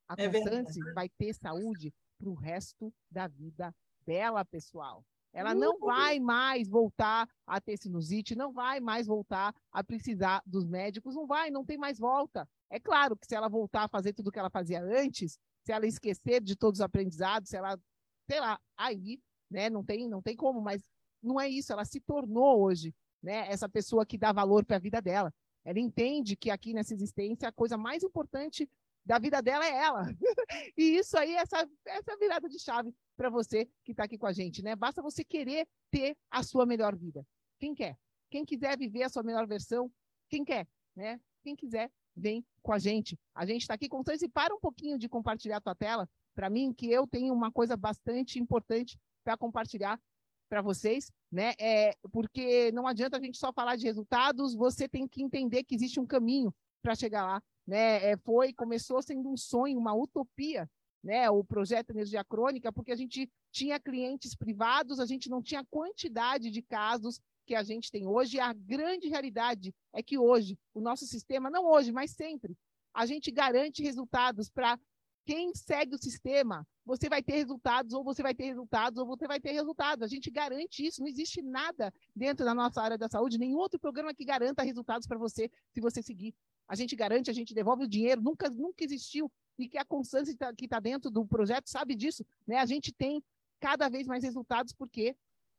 A 0.08 0.16
é 0.18 0.30
Constância 0.30 0.94
vai 0.94 1.10
ter 1.10 1.34
saúde 1.34 1.94
para 2.18 2.30
o 2.30 2.34
resto 2.34 2.94
da 3.12 3.28
vida 3.28 3.76
dela, 4.06 4.46
pessoal. 4.46 5.04
Ela 5.38 5.54
não 5.54 5.78
vai 5.78 6.20
mais 6.20 6.68
voltar 6.68 7.30
a 7.46 7.62
ter 7.62 7.78
sinusite, 7.78 8.36
não 8.36 8.52
vai 8.52 8.80
mais 8.80 9.06
voltar 9.06 9.54
a 9.72 9.84
precisar 9.84 10.42
dos 10.44 10.66
médicos, 10.66 11.14
não 11.14 11.28
vai, 11.28 11.52
não 11.52 11.64
tem 11.64 11.78
mais 11.78 12.00
volta. 12.00 12.50
É 12.72 12.80
claro 12.80 13.16
que 13.16 13.28
se 13.28 13.36
ela 13.36 13.48
voltar 13.48 13.84
a 13.84 13.88
fazer 13.88 14.14
tudo 14.14 14.30
o 14.30 14.32
que 14.32 14.40
ela 14.40 14.50
fazia 14.50 14.82
antes, 14.82 15.38
se 15.64 15.72
ela 15.72 15.86
esquecer 15.86 16.42
de 16.42 16.56
todos 16.56 16.80
os 16.80 16.84
aprendizados, 16.84 17.50
se 17.50 17.56
ela, 17.56 17.80
sei 18.28 18.40
lá, 18.40 18.60
aí, 18.76 19.22
né, 19.48 19.70
não 19.70 19.84
tem, 19.86 20.10
não 20.10 20.24
tem 20.24 20.36
como, 20.36 20.60
mas 20.60 20.82
não 21.22 21.40
é 21.40 21.48
isso, 21.48 21.72
ela 21.72 21.86
se 21.86 22.00
tornou 22.00 22.64
hoje, 22.64 22.96
né, 23.22 23.48
essa 23.48 23.70
pessoa 23.70 24.08
que 24.08 24.18
dá 24.18 24.32
valor 24.32 24.66
para 24.66 24.78
a 24.78 24.80
vida 24.80 25.00
dela. 25.00 25.32
Ela 25.64 25.80
entende 25.80 26.36
que 26.36 26.50
aqui 26.50 26.74
nessa 26.74 26.96
existência 26.96 27.48
a 27.48 27.52
coisa 27.52 27.78
mais 27.78 28.02
importante 28.02 28.68
da 29.06 29.20
vida 29.20 29.40
dela 29.40 29.68
é 29.68 29.84
ela. 29.84 30.04
e 30.76 30.98
isso 30.98 31.16
aí, 31.16 31.36
essa, 31.36 31.70
essa 31.86 32.18
virada 32.18 32.50
de 32.50 32.58
chave 32.58 32.92
para 33.18 33.30
você 33.30 33.68
que 33.84 33.92
está 33.92 34.04
aqui 34.04 34.18
com 34.18 34.28
a 34.28 34.32
gente, 34.32 34.62
né? 34.62 34.76
Basta 34.76 35.02
você 35.02 35.24
querer 35.24 35.68
ter 35.92 36.16
a 36.32 36.44
sua 36.44 36.66
melhor 36.66 36.96
vida. 36.96 37.26
Quem 37.60 37.74
quer? 37.74 37.98
Quem 38.30 38.46
quiser 38.46 38.78
viver 38.78 39.04
a 39.04 39.10
sua 39.10 39.24
melhor 39.24 39.48
versão, 39.48 39.92
quem 40.30 40.46
quer, 40.46 40.68
né? 40.96 41.20
Quem 41.44 41.56
quiser, 41.56 41.92
vem 42.16 42.46
com 42.62 42.72
a 42.72 42.80
gente. 42.80 43.18
A 43.34 43.46
gente 43.46 43.62
está 43.62 43.74
aqui 43.74 43.90
com 43.90 44.04
vocês 44.04 44.22
e 44.22 44.30
para 44.30 44.54
um 44.54 44.60
pouquinho 44.60 44.98
de 44.98 45.10
compartilhar 45.10 45.58
a 45.58 45.62
tua 45.62 45.76
tela 45.76 46.08
para 46.36 46.50
mim, 46.50 46.72
que 46.74 46.90
eu 46.92 47.08
tenho 47.08 47.34
uma 47.34 47.52
coisa 47.52 47.76
bastante 47.76 48.40
importante 48.40 48.98
para 49.24 49.36
compartilhar 49.36 50.00
para 50.48 50.62
vocês, 50.62 51.12
né? 51.32 51.54
É, 51.60 51.94
porque 52.12 52.72
não 52.72 52.88
adianta 52.88 53.18
a 53.18 53.22
gente 53.22 53.38
só 53.38 53.52
falar 53.52 53.76
de 53.76 53.86
resultados, 53.86 54.56
você 54.56 54.88
tem 54.88 55.08
que 55.08 55.22
entender 55.22 55.64
que 55.64 55.76
existe 55.76 56.00
um 56.00 56.06
caminho 56.06 56.54
para 56.82 56.96
chegar 56.96 57.26
lá 57.26 57.42
né? 57.68 58.12
É, 58.12 58.18
foi, 58.18 58.54
começou 58.54 59.02
sendo 59.02 59.30
um 59.30 59.36
sonho, 59.36 59.78
uma 59.78 59.94
utopia, 59.94 60.70
né? 61.08 61.30
O 61.30 61.42
projeto 61.42 61.92
Energia 61.92 62.22
Crônica, 62.22 62.70
porque 62.70 62.92
a 62.92 62.96
gente 62.96 63.32
tinha 63.50 63.80
clientes 63.80 64.36
privados, 64.36 65.00
a 65.00 65.06
gente 65.06 65.30
não 65.30 65.42
tinha 65.42 65.64
quantidade 65.72 66.52
de 66.52 66.62
casos 66.62 67.22
que 67.46 67.56
a 67.56 67.64
gente 67.64 67.90
tem 67.90 68.06
hoje. 68.06 68.42
A 68.42 68.52
grande 68.52 69.08
realidade 69.08 69.74
é 69.94 70.04
que 70.04 70.18
hoje, 70.18 70.60
o 70.74 70.82
nosso 70.82 71.06
sistema, 71.06 71.50
não 71.50 71.66
hoje, 71.66 71.94
mas 71.94 72.12
sempre, 72.12 72.58
a 72.94 73.06
gente 73.06 73.32
garante 73.32 73.82
resultados 73.82 74.50
para 74.50 74.78
quem 75.26 75.56
segue 75.56 75.96
o 75.96 75.98
sistema, 75.98 76.68
você 76.86 77.08
vai 77.08 77.24
ter 77.24 77.36
resultados, 77.36 77.94
ou 77.94 78.04
você 78.04 78.22
vai 78.22 78.36
ter 78.36 78.46
resultados, 78.46 79.00
ou 79.00 79.06
você 79.06 79.28
vai 79.28 79.40
ter 79.40 79.54
resultados. 79.54 80.04
A 80.04 80.08
gente 80.08 80.30
garante 80.30 80.86
isso. 80.86 81.00
Não 81.00 81.08
existe 81.08 81.42
nada 81.42 81.94
dentro 82.14 82.46
da 82.46 82.54
nossa 82.54 82.82
área 82.82 82.98
da 82.98 83.08
saúde, 83.08 83.38
nenhum 83.38 83.58
outro 83.58 83.80
programa 83.80 84.14
que 84.14 84.26
garanta 84.26 84.62
resultados 84.62 85.08
para 85.08 85.18
você 85.18 85.50
se 85.74 85.80
você 85.80 86.02
seguir 86.02 86.36
a 86.68 86.76
gente 86.76 86.96
garante, 86.96 87.30
a 87.30 87.34
gente 87.34 87.54
devolve 87.54 87.86
o 87.86 87.88
dinheiro, 87.88 88.22
nunca, 88.22 88.50
nunca 88.50 88.84
existiu, 88.84 89.32
e 89.58 89.68
que 89.68 89.78
a 89.78 89.86
constância 89.86 90.36
que 90.56 90.66
está 90.66 90.78
tá 90.78 90.80
dentro 90.80 91.10
do 91.10 91.26
projeto 91.26 91.68
sabe 91.70 91.96
disso, 91.96 92.26
né? 92.46 92.58
A 92.58 92.66
gente 92.66 92.94
tem 92.94 93.24
cada 93.60 93.90
vez 93.90 94.06
mais 94.08 94.24
resultados 94.24 94.74
porque 94.74 95.16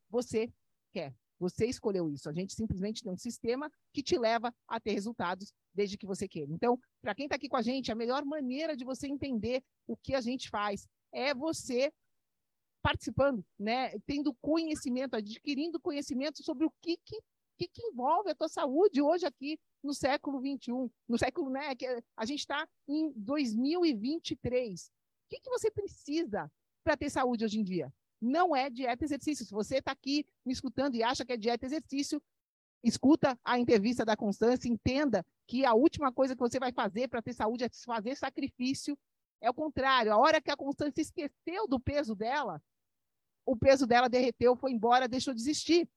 você 0.09 0.51
quer, 0.91 1.13
você 1.37 1.65
escolheu 1.65 2.09
isso. 2.09 2.29
A 2.29 2.33
gente 2.33 2.53
simplesmente 2.53 3.03
tem 3.03 3.11
um 3.11 3.17
sistema 3.17 3.71
que 3.93 4.01
te 4.01 4.17
leva 4.17 4.53
a 4.67 4.79
ter 4.79 4.93
resultados 4.93 5.53
desde 5.73 5.97
que 5.97 6.05
você 6.05 6.27
queira. 6.27 6.51
Então, 6.51 6.79
para 7.01 7.13
quem 7.13 7.25
está 7.25 7.35
aqui 7.35 7.47
com 7.47 7.57
a 7.57 7.61
gente, 7.61 7.91
a 7.91 7.95
melhor 7.95 8.23
maneira 8.25 8.75
de 8.75 8.83
você 8.83 9.07
entender 9.07 9.63
o 9.87 9.95
que 9.95 10.15
a 10.15 10.21
gente 10.21 10.49
faz 10.49 10.87
é 11.11 11.33
você 11.33 11.91
participando, 12.81 13.45
né? 13.57 13.97
Tendo 14.05 14.33
conhecimento, 14.35 15.15
adquirindo 15.15 15.79
conhecimento 15.79 16.43
sobre 16.43 16.65
o 16.65 16.71
que, 16.81 16.97
que, 16.97 17.19
que, 17.57 17.67
que 17.67 17.81
envolve 17.87 18.29
a 18.29 18.35
tua 18.35 18.47
saúde 18.47 19.01
hoje 19.01 19.25
aqui 19.25 19.59
no 19.83 19.93
século 19.93 20.39
21, 20.39 20.89
no 21.07 21.17
século, 21.17 21.49
né, 21.49 21.73
a 22.15 22.25
gente 22.25 22.39
está 22.39 22.67
em 22.87 23.11
2023. 23.15 24.87
O 24.87 24.91
que, 25.29 25.39
que 25.39 25.49
você 25.49 25.71
precisa 25.71 26.51
para 26.83 26.97
ter 26.97 27.09
saúde 27.09 27.45
hoje 27.45 27.59
em 27.59 27.63
dia? 27.63 27.93
Não 28.21 28.55
é 28.55 28.69
dieta 28.69 29.03
e 29.03 29.05
exercício. 29.05 29.45
Se 29.45 29.53
você 29.53 29.77
está 29.77 29.91
aqui 29.91 30.25
me 30.45 30.51
escutando 30.51 30.95
e 30.95 31.03
acha 31.03 31.25
que 31.25 31.31
é 31.31 31.37
dieta 31.37 31.65
e 31.65 31.67
exercício, 31.67 32.21
escuta 32.83 33.39
a 33.43 33.57
entrevista 33.57 34.03
da 34.03 34.15
Constância, 34.15 34.67
entenda 34.67 35.25
que 35.47 35.65
a 35.65 35.73
última 35.73 36.11
coisa 36.11 36.35
que 36.35 36.41
você 36.41 36.59
vai 36.59 36.71
fazer 36.71 37.07
para 37.07 37.21
ter 37.21 37.33
saúde 37.33 37.63
é 37.63 37.69
fazer 37.85 38.15
sacrifício. 38.15 38.97
É 39.41 39.49
o 39.49 39.53
contrário. 39.53 40.11
A 40.11 40.17
hora 40.17 40.41
que 40.41 40.51
a 40.51 40.57
Constância 40.57 41.01
esqueceu 41.01 41.67
do 41.67 41.79
peso 41.79 42.13
dela, 42.13 42.61
o 43.45 43.55
peso 43.55 43.87
dela 43.87 44.09
derreteu, 44.09 44.55
foi 44.55 44.71
embora, 44.71 45.07
deixou 45.07 45.33
de 45.33 45.41
existir. 45.41 45.89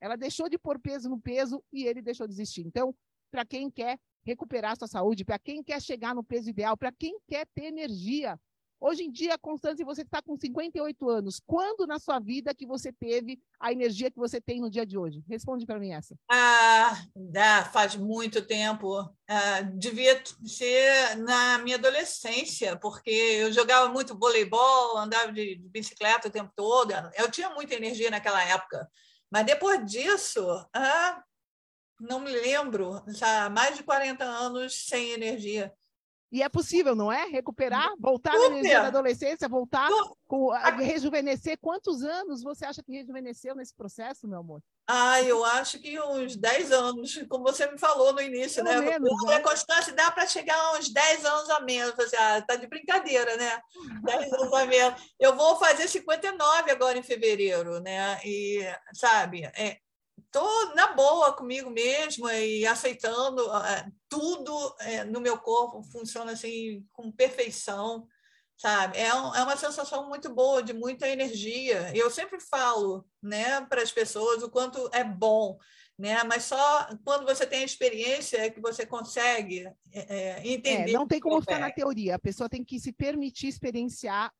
Ela 0.00 0.16
deixou 0.16 0.48
de 0.48 0.58
pôr 0.58 0.78
peso 0.78 1.08
no 1.08 1.20
peso 1.20 1.62
e 1.72 1.84
ele 1.84 2.02
deixou 2.02 2.26
de 2.26 2.32
existir. 2.32 2.66
Então, 2.66 2.94
para 3.30 3.44
quem 3.44 3.70
quer 3.70 3.98
recuperar 4.24 4.76
sua 4.76 4.88
saúde, 4.88 5.24
para 5.24 5.38
quem 5.38 5.62
quer 5.62 5.80
chegar 5.80 6.14
no 6.14 6.22
peso 6.22 6.50
ideal, 6.50 6.76
para 6.76 6.92
quem 6.92 7.18
quer 7.26 7.46
ter 7.54 7.64
energia. 7.64 8.38
Hoje 8.80 9.02
em 9.02 9.10
dia, 9.10 9.36
Constância, 9.36 9.84
você 9.84 10.02
está 10.02 10.22
com 10.22 10.36
58 10.36 11.08
anos. 11.08 11.40
Quando 11.44 11.84
na 11.84 11.98
sua 11.98 12.20
vida 12.20 12.54
que 12.54 12.64
você 12.64 12.92
teve 12.92 13.40
a 13.58 13.72
energia 13.72 14.08
que 14.08 14.18
você 14.18 14.40
tem 14.40 14.60
no 14.60 14.70
dia 14.70 14.86
de 14.86 14.96
hoje? 14.96 15.24
Responde 15.28 15.66
para 15.66 15.80
mim 15.80 15.92
essa. 15.92 16.14
Ah, 16.30 16.96
dá, 17.16 17.64
faz 17.64 17.96
muito 17.96 18.40
tempo. 18.40 19.00
Ah, 19.28 19.62
devia 19.62 20.22
ser 20.44 21.16
na 21.16 21.58
minha 21.58 21.76
adolescência, 21.76 22.76
porque 22.76 23.10
eu 23.10 23.52
jogava 23.52 23.88
muito 23.88 24.16
voleibol, 24.16 24.96
andava 24.96 25.32
de, 25.32 25.56
de 25.56 25.68
bicicleta 25.68 26.28
o 26.28 26.32
tempo 26.32 26.52
todo. 26.54 26.92
Eu 27.16 27.28
tinha 27.32 27.50
muita 27.50 27.74
energia 27.74 28.10
naquela 28.10 28.44
época. 28.44 28.88
Mas 29.28 29.44
depois 29.44 29.84
disso, 29.84 30.40
ah, 30.72 31.22
não 32.00 32.20
me 32.20 32.30
lembro, 32.30 33.02
já 33.08 33.48
mais 33.50 33.76
de 33.76 33.82
40 33.82 34.24
anos 34.24 34.86
sem 34.86 35.10
energia. 35.10 35.72
E 36.30 36.42
é 36.42 36.48
possível, 36.48 36.94
não 36.94 37.10
é? 37.10 37.24
Recuperar, 37.24 37.90
voltar 37.98 38.34
Super. 38.34 38.50
energia 38.50 38.82
da 38.82 38.88
adolescência, 38.88 39.48
voltar, 39.48 39.88
com, 40.26 40.50
rejuvenescer. 40.76 41.58
Quantos 41.58 42.02
anos 42.02 42.42
você 42.42 42.66
acha 42.66 42.82
que 42.82 42.92
rejuvenesceu 42.92 43.54
nesse 43.54 43.74
processo, 43.74 44.28
meu 44.28 44.40
amor? 44.40 44.62
Ah, 44.86 45.22
eu 45.22 45.42
acho 45.42 45.78
que 45.78 45.98
uns 46.00 46.36
10 46.36 46.72
anos, 46.72 47.26
como 47.30 47.44
você 47.44 47.70
me 47.70 47.78
falou 47.78 48.12
no 48.12 48.20
início, 48.20 48.62
Pelo 48.62 48.82
né? 48.82 48.90
Menos, 48.98 49.24
né? 49.24 49.40
Constância, 49.40 49.94
dá 49.94 50.10
para 50.10 50.26
chegar 50.26 50.54
a 50.56 50.78
uns 50.78 50.90
10 50.90 51.24
anos 51.24 51.50
a 51.50 51.60
menos. 51.60 51.94
Você, 51.94 52.16
ah, 52.16 52.42
tá 52.42 52.56
de 52.56 52.66
brincadeira, 52.66 53.36
né? 53.36 53.60
10 54.02 54.32
anos 54.34 54.52
a 54.52 54.66
menos. 54.66 55.00
Eu 55.18 55.34
vou 55.34 55.56
fazer 55.56 55.88
59 55.88 56.70
agora 56.70 56.98
em 56.98 57.02
fevereiro, 57.02 57.80
né? 57.80 58.20
E, 58.22 58.60
sabe, 58.92 59.44
é, 59.56 59.78
estou 60.32 60.74
na 60.74 60.92
boa 60.94 61.32
comigo 61.32 61.70
mesma 61.70 62.34
e 62.34 62.66
aceitando 62.66 63.46
uh, 63.48 63.92
tudo 64.08 64.54
uh, 64.54 65.10
no 65.10 65.20
meu 65.20 65.38
corpo 65.38 65.82
funciona 65.82 66.32
assim 66.32 66.84
com 66.92 67.10
perfeição 67.10 68.06
sabe? 68.56 68.98
É, 68.98 69.14
um, 69.14 69.34
é 69.36 69.42
uma 69.44 69.56
sensação 69.56 70.08
muito 70.08 70.34
boa 70.34 70.60
de 70.60 70.72
muita 70.72 71.08
energia. 71.08 71.92
Eu 71.94 72.10
sempre 72.10 72.40
falo 72.40 73.06
né 73.22 73.60
para 73.66 73.82
as 73.82 73.92
pessoas 73.92 74.42
o 74.42 74.50
quanto 74.50 74.90
é 74.92 75.04
bom 75.04 75.56
né? 75.98 76.22
Mas 76.24 76.44
só 76.44 76.88
quando 77.04 77.26
você 77.26 77.44
tem 77.44 77.62
a 77.62 77.64
experiência 77.64 78.38
é 78.38 78.50
que 78.50 78.60
você 78.60 78.86
consegue 78.86 79.68
é, 79.92 80.48
entender 80.48 80.92
é, 80.92 80.94
não 80.94 81.08
tem 81.08 81.18
como 81.18 81.40
ficar 81.40 81.58
na 81.58 81.72
teoria. 81.72 82.14
A 82.14 82.20
pessoa 82.20 82.48
tem 82.48 82.64
que 82.64 82.78
se 82.78 82.92
permitir 82.92 83.48
experienciar 83.48 84.32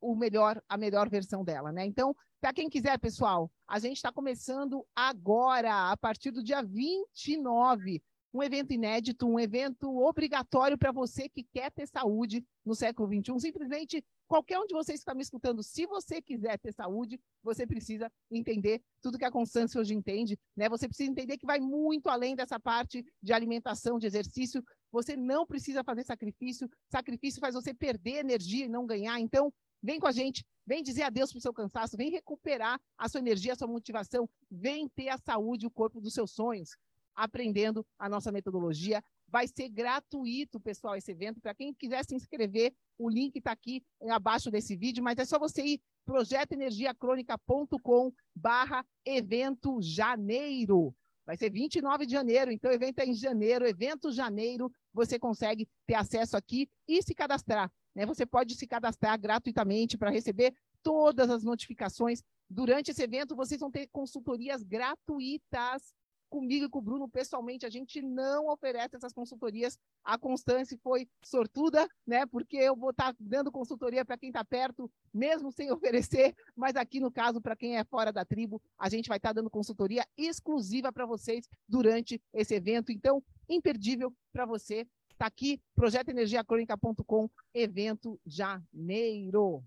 o 0.00 0.16
melhor 0.16 0.60
a 0.68 0.76
melhor 0.76 1.08
versão 1.08 1.44
dela 1.44 1.70
né? 1.70 1.86
Então 1.86 2.14
para 2.46 2.54
quem 2.54 2.70
quiser, 2.70 2.96
pessoal, 3.00 3.50
a 3.66 3.80
gente 3.80 3.96
está 3.96 4.12
começando 4.12 4.86
agora, 4.94 5.90
a 5.90 5.96
partir 5.96 6.30
do 6.30 6.44
dia 6.44 6.62
29, 6.62 8.00
um 8.32 8.40
evento 8.40 8.72
inédito, 8.72 9.26
um 9.26 9.40
evento 9.40 9.98
obrigatório 9.98 10.78
para 10.78 10.92
você 10.92 11.28
que 11.28 11.42
quer 11.42 11.72
ter 11.72 11.88
saúde 11.88 12.46
no 12.64 12.72
século 12.72 13.08
XXI. 13.08 13.40
Simplesmente, 13.40 14.04
qualquer 14.28 14.60
um 14.60 14.66
de 14.68 14.74
vocês 14.74 15.00
que 15.00 15.02
está 15.02 15.12
me 15.12 15.22
escutando, 15.22 15.60
se 15.60 15.86
você 15.86 16.22
quiser 16.22 16.56
ter 16.60 16.72
saúde, 16.72 17.18
você 17.42 17.66
precisa 17.66 18.08
entender 18.30 18.80
tudo 19.02 19.18
que 19.18 19.24
a 19.24 19.32
Constância 19.32 19.80
hoje 19.80 19.94
entende. 19.94 20.38
Né? 20.56 20.68
Você 20.68 20.86
precisa 20.86 21.10
entender 21.10 21.38
que 21.38 21.46
vai 21.46 21.58
muito 21.58 22.08
além 22.08 22.36
dessa 22.36 22.60
parte 22.60 23.04
de 23.20 23.32
alimentação, 23.32 23.98
de 23.98 24.06
exercício. 24.06 24.62
Você 24.92 25.16
não 25.16 25.44
precisa 25.44 25.82
fazer 25.82 26.04
sacrifício. 26.04 26.70
Sacrifício 26.92 27.40
faz 27.40 27.56
você 27.56 27.74
perder 27.74 28.18
energia 28.18 28.66
e 28.66 28.68
não 28.68 28.86
ganhar. 28.86 29.18
Então, 29.18 29.52
Vem 29.82 30.00
com 30.00 30.06
a 30.06 30.12
gente, 30.12 30.44
vem 30.66 30.82
dizer 30.82 31.02
adeus 31.02 31.30
para 31.30 31.38
o 31.38 31.42
seu 31.42 31.52
cansaço, 31.52 31.96
vem 31.96 32.10
recuperar 32.10 32.80
a 32.98 33.08
sua 33.08 33.20
energia, 33.20 33.52
a 33.52 33.56
sua 33.56 33.68
motivação, 33.68 34.28
vem 34.50 34.88
ter 34.88 35.08
a 35.08 35.18
saúde, 35.18 35.66
o 35.66 35.70
corpo 35.70 36.00
dos 36.00 36.12
seus 36.12 36.32
sonhos, 36.32 36.76
aprendendo 37.14 37.86
a 37.98 38.08
nossa 38.08 38.32
metodologia, 38.32 39.02
Vai 39.28 39.48
ser 39.48 39.68
gratuito, 39.68 40.60
pessoal, 40.60 40.94
esse 40.96 41.10
evento. 41.10 41.40
Para 41.40 41.54
quem 41.54 41.74
quiser 41.74 42.04
se 42.04 42.14
inscrever, 42.14 42.72
o 42.96 43.08
link 43.08 43.34
está 43.36 43.50
aqui 43.52 43.82
abaixo 44.08 44.50
desse 44.50 44.76
vídeo, 44.76 45.02
mas 45.02 45.18
é 45.18 45.24
só 45.24 45.38
você 45.38 45.62
ir 45.62 45.80
projetoenergiacronica.com 46.04 48.12
barra 48.34 48.84
evento 49.04 49.80
janeiro. 49.82 50.94
Vai 51.24 51.36
ser 51.36 51.50
29 51.50 52.06
de 52.06 52.12
janeiro, 52.12 52.52
então 52.52 52.70
o 52.70 52.74
evento 52.74 53.00
é 53.00 53.06
em 53.06 53.14
janeiro, 53.14 53.66
evento 53.66 54.12
janeiro, 54.12 54.70
você 54.94 55.18
consegue 55.18 55.68
ter 55.84 55.94
acesso 55.94 56.36
aqui 56.36 56.70
e 56.86 57.02
se 57.02 57.12
cadastrar. 57.12 57.68
Né? 57.96 58.04
Você 58.04 58.26
pode 58.26 58.54
se 58.54 58.66
cadastrar 58.66 59.18
gratuitamente 59.18 59.96
para 59.96 60.10
receber 60.10 60.54
todas 60.82 61.30
as 61.30 61.42
notificações. 61.42 62.22
Durante 62.48 62.90
esse 62.90 63.02
evento, 63.02 63.34
vocês 63.34 63.58
vão 63.58 63.70
ter 63.70 63.88
consultorias 63.88 64.62
gratuitas 64.62 65.94
comigo 66.28 66.66
e 66.66 66.68
com 66.68 66.80
o 66.80 66.82
Bruno 66.82 67.08
pessoalmente, 67.08 67.64
a 67.64 67.70
gente 67.70 68.02
não 68.02 68.48
oferece 68.48 68.96
essas 68.96 69.12
consultorias. 69.12 69.78
A 70.04 70.18
Constância 70.18 70.76
foi 70.82 71.08
sortuda, 71.24 71.88
né? 72.06 72.26
Porque 72.26 72.56
eu 72.56 72.76
vou 72.76 72.90
estar 72.90 73.14
dando 73.18 73.50
consultoria 73.50 74.04
para 74.04 74.18
quem 74.18 74.28
está 74.28 74.44
perto, 74.44 74.90
mesmo 75.14 75.50
sem 75.50 75.70
oferecer, 75.72 76.34
mas 76.54 76.76
aqui 76.76 77.00
no 77.00 77.10
caso, 77.10 77.40
para 77.40 77.56
quem 77.56 77.78
é 77.78 77.84
fora 77.84 78.12
da 78.12 78.24
tribo, 78.24 78.60
a 78.78 78.88
gente 78.88 79.08
vai 79.08 79.16
estar 79.16 79.32
dando 79.32 79.48
consultoria 79.48 80.04
exclusiva 80.16 80.92
para 80.92 81.06
vocês 81.06 81.48
durante 81.68 82.20
esse 82.34 82.54
evento. 82.54 82.92
Então, 82.92 83.22
imperdível 83.48 84.12
para 84.32 84.44
você. 84.44 84.86
Está 85.16 85.24
aqui, 85.28 85.58
projetoenergiacrônica.com, 85.74 87.30
evento 87.54 88.20
janeiro. 88.26 89.64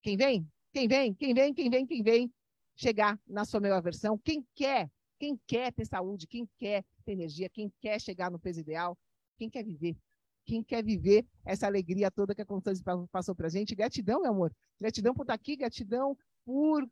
Quem 0.00 0.16
vem? 0.16 0.48
Quem 0.72 0.86
vem? 0.86 1.12
Quem 1.12 1.34
vem? 1.34 1.52
Quem 1.52 1.68
vem? 1.68 1.84
Quem 1.84 2.02
vem? 2.04 2.32
Chegar 2.76 3.20
na 3.26 3.44
sua 3.44 3.58
melhor 3.58 3.82
versão. 3.82 4.16
Quem 4.16 4.46
quer 4.54 4.88
quem 5.18 5.40
quer 5.44 5.72
ter 5.72 5.86
saúde, 5.86 6.28
quem 6.28 6.48
quer 6.56 6.84
ter 7.04 7.12
energia, 7.12 7.48
quem 7.48 7.72
quer 7.80 8.00
chegar 8.00 8.30
no 8.30 8.38
peso 8.38 8.60
ideal, 8.60 8.96
quem 9.36 9.50
quer 9.50 9.64
viver, 9.64 9.96
quem 10.44 10.62
quer 10.62 10.84
viver 10.84 11.26
essa 11.44 11.66
alegria 11.66 12.08
toda 12.08 12.32
que 12.32 12.42
a 12.42 12.46
Constância 12.46 12.84
passou 13.10 13.34
para 13.34 13.48
a 13.48 13.50
gente. 13.50 13.74
Gratidão, 13.74 14.20
meu 14.20 14.30
amor. 14.30 14.54
Gratidão 14.80 15.14
por 15.14 15.22
estar 15.22 15.34
aqui, 15.34 15.56
gratidão 15.56 16.16
por 16.44 16.88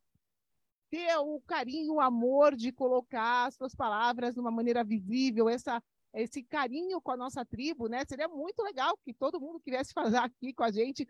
ter 0.90 1.16
o 1.18 1.40
carinho, 1.46 1.94
o 1.94 2.00
amor 2.00 2.56
de 2.56 2.72
colocar 2.72 3.46
as 3.46 3.54
suas 3.54 3.72
palavras 3.72 4.34
de 4.34 4.40
uma 4.40 4.50
maneira 4.50 4.82
visível, 4.82 5.48
essa, 5.48 5.80
esse 6.14 6.42
carinho 6.42 7.00
com 7.00 7.10
a 7.10 7.16
nossa 7.16 7.44
tribo, 7.44 7.88
né? 7.88 8.04
Seria 8.08 8.28
muito 8.28 8.62
legal 8.62 8.96
que 9.04 9.12
todo 9.12 9.40
mundo 9.40 9.60
que 9.60 9.70
viesse 9.70 9.92
fazer 9.94 10.18
aqui 10.18 10.52
com 10.52 10.64
a 10.64 10.70
gente 10.70 11.06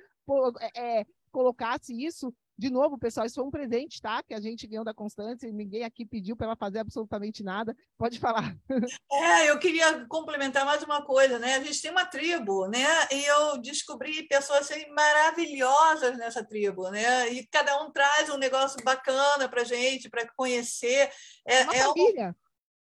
é, 0.61 1.01
é, 1.01 1.07
colocasse 1.31 1.93
isso 1.93 2.35
de 2.57 2.71
novo, 2.71 2.97
pessoal, 2.97 3.27
isso 3.27 3.35
foi 3.35 3.45
um 3.45 3.51
presente, 3.51 4.01
tá? 4.01 4.23
Que 4.23 4.33
a 4.33 4.41
gente 4.41 4.67
ganhou 4.67 4.85
da 4.85 4.95
Constância, 4.95 5.51
ninguém 5.51 5.83
aqui 5.83 6.07
pediu 6.07 6.37
para 6.37 6.47
ela 6.47 6.57
fazer 6.57 6.79
absolutamente 6.79 7.43
nada. 7.43 7.77
Pode 7.99 8.19
falar. 8.19 8.57
É, 9.11 9.51
eu 9.51 9.59
queria 9.59 10.07
complementar 10.07 10.65
mais 10.65 10.83
uma 10.83 11.03
coisa, 11.03 11.39
né? 11.39 11.55
A 11.55 11.63
gente 11.63 11.81
tem 11.81 11.91
uma 11.91 12.05
tribo, 12.05 12.67
né? 12.67 12.85
E 13.11 13.25
eu 13.25 13.59
descobri 13.59 14.25
pessoas 14.25 14.71
assim, 14.71 14.87
maravilhosas 14.91 16.17
nessa 16.19 16.45
tribo, 16.45 16.91
né? 16.91 17.29
E 17.31 17.47
cada 17.47 17.83
um 17.83 17.91
traz 17.91 18.29
um 18.29 18.37
negócio 18.37 18.83
bacana 18.85 19.49
para 19.49 19.65
gente, 19.65 20.11
para 20.11 20.29
conhecer. 20.37 21.11
É, 21.47 21.63
uma 21.63 21.75
é 21.75 21.79
família. 21.79 22.31
Um, 22.31 22.44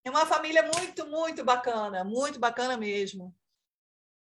é 0.06 0.10
uma 0.10 0.26
família 0.26 0.62
muito, 0.78 1.08
muito 1.08 1.44
bacana, 1.44 2.04
muito 2.04 2.40
bacana 2.40 2.78
mesmo. 2.78 3.36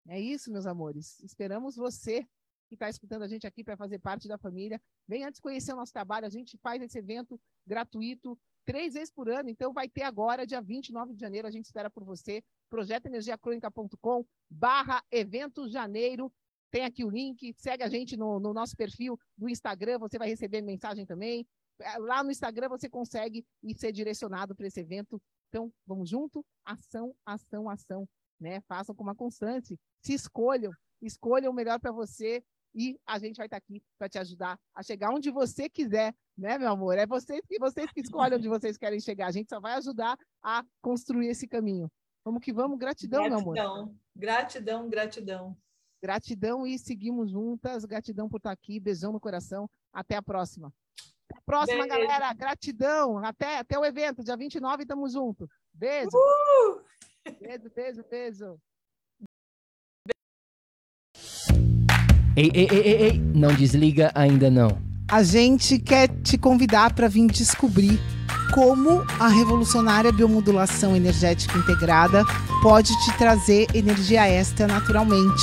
É 0.09 0.21
isso, 0.21 0.53
meus 0.53 0.67
amores. 0.67 1.19
Esperamos 1.21 1.75
você 1.75 2.25
que 2.69 2.75
está 2.75 2.89
escutando 2.89 3.23
a 3.23 3.27
gente 3.27 3.45
aqui 3.45 3.65
para 3.65 3.77
fazer 3.77 3.99
parte 3.99 4.29
da 4.29 4.39
família. 4.39 4.81
Vem 5.09 5.25
antes 5.25 5.41
conhecer 5.41 5.73
o 5.73 5.77
nosso 5.77 5.93
trabalho. 5.93 6.27
A 6.27 6.31
gente 6.31 6.57
faz 6.59 6.81
esse 6.81 6.99
evento 6.99 7.41
gratuito 7.67 8.39
três 8.65 8.95
vezes 8.95 9.11
por 9.11 9.29
ano. 9.29 9.49
Então, 9.49 9.73
vai 9.73 9.89
ter 9.89 10.03
agora, 10.03 10.47
dia 10.47 10.61
29 10.61 11.13
de 11.13 11.21
janeiro, 11.21 11.49
a 11.49 11.51
gente 11.51 11.65
espera 11.65 11.91
por 11.91 12.05
você. 12.05 12.43
projetoenergiacrônica.com 12.71 14.25
barra 14.49 15.03
evento 15.11 15.69
janeiro. 15.69 16.33
Tem 16.71 16.85
aqui 16.85 17.05
o 17.05 17.11
link, 17.11 17.53
segue 17.59 17.83
a 17.83 17.89
gente 17.89 18.17
no, 18.17 18.39
no 18.39 18.55
nosso 18.55 18.77
perfil 18.77 19.19
do 19.37 19.49
Instagram, 19.49 19.99
você 19.99 20.19
vai 20.19 20.29
receber 20.29 20.61
mensagem 20.63 21.05
também. 21.05 21.47
É, 21.81 21.99
lá 21.99 22.23
no 22.23 22.31
Instagram 22.31 22.69
você 22.69 22.89
consegue 22.89 23.45
ser 23.77 23.93
direcionado 23.93 24.55
para 24.55 24.67
esse 24.67 24.81
evento. 24.81 25.21
Então, 25.55 25.73
vamos 25.87 26.11
junto? 26.11 26.45
Ação, 26.65 27.15
ação, 27.25 27.71
ação. 27.71 28.09
Né? 28.41 28.61
Façam 28.63 28.93
com 28.93 29.05
uma 29.05 29.15
constante. 29.15 29.79
Se 30.03 30.13
escolham, 30.13 30.73
escolham 31.01 31.53
o 31.53 31.55
melhor 31.55 31.79
para 31.79 31.93
você 31.93 32.43
e 32.75 32.99
a 33.07 33.21
gente 33.21 33.37
vai 33.37 33.47
estar 33.47 33.59
aqui 33.59 33.81
para 33.97 34.09
te 34.09 34.19
ajudar 34.19 34.59
a 34.75 34.83
chegar 34.83 35.15
onde 35.15 35.31
você 35.31 35.69
quiser, 35.69 36.13
né, 36.37 36.59
meu 36.59 36.73
amor? 36.73 36.99
É 36.99 37.07
vocês 37.07 37.41
que 37.47 37.57
vocês 37.61 37.89
que 37.93 38.01
escolhem 38.01 38.37
onde 38.37 38.49
vocês 38.49 38.77
querem 38.77 38.99
chegar. 38.99 39.29
A 39.29 39.31
gente 39.31 39.49
só 39.49 39.61
vai 39.61 39.75
ajudar 39.75 40.19
a 40.43 40.65
construir 40.83 41.29
esse 41.29 41.47
caminho. 41.47 41.89
Vamos 42.25 42.41
que 42.41 42.53
vamos, 42.53 42.77
gratidão, 42.77 43.23
gratidão 43.23 43.53
meu 43.53 43.63
amor. 43.63 43.95
Gratidão, 44.17 44.89
gratidão. 44.89 45.57
Gratidão 46.03 46.67
e 46.67 46.77
seguimos 46.81 47.31
juntas. 47.31 47.85
Gratidão 47.85 48.29
por 48.29 48.39
estar 48.39 48.51
aqui. 48.51 48.81
Beijão 48.81 49.13
no 49.13 49.21
coração. 49.21 49.71
Até 49.93 50.17
a 50.17 50.23
próxima. 50.23 50.75
Até 51.31 51.39
a 51.39 51.43
próxima, 51.45 51.87
Beijo. 51.87 52.07
galera. 52.07 52.33
Gratidão. 52.35 53.19
Até, 53.19 53.59
até 53.59 53.79
o 53.79 53.85
evento, 53.85 54.23
dia 54.23 54.37
29, 54.37 54.87
tamo 54.87 55.09
junto. 55.09 55.49
Beijo. 55.73 56.11
Uh! 56.13 56.81
Beijo, 57.41 57.71
beijo, 57.75 58.05
beijo. 58.11 58.59
Ei, 62.37 62.51
ei, 62.53 62.69
ei, 62.71 62.81
ei, 62.81 63.03
ei, 63.03 63.19
não 63.19 63.55
desliga 63.55 64.11
ainda 64.15 64.51
não. 64.51 64.83
A 65.11 65.23
gente 65.23 65.79
quer 65.79 66.09
te 66.23 66.37
convidar 66.37 66.93
para 66.93 67.09
vir 67.09 67.29
descobrir 67.29 68.01
como 68.53 69.05
a 69.21 69.29
revolucionária 69.29 70.13
biomodulação 70.13 70.97
energética 70.97 71.57
integrada 71.57 72.25
pode 72.63 72.93
te 73.05 73.17
trazer 73.17 73.67
energia 73.75 74.29
extra 74.29 74.67
naturalmente, 74.67 75.43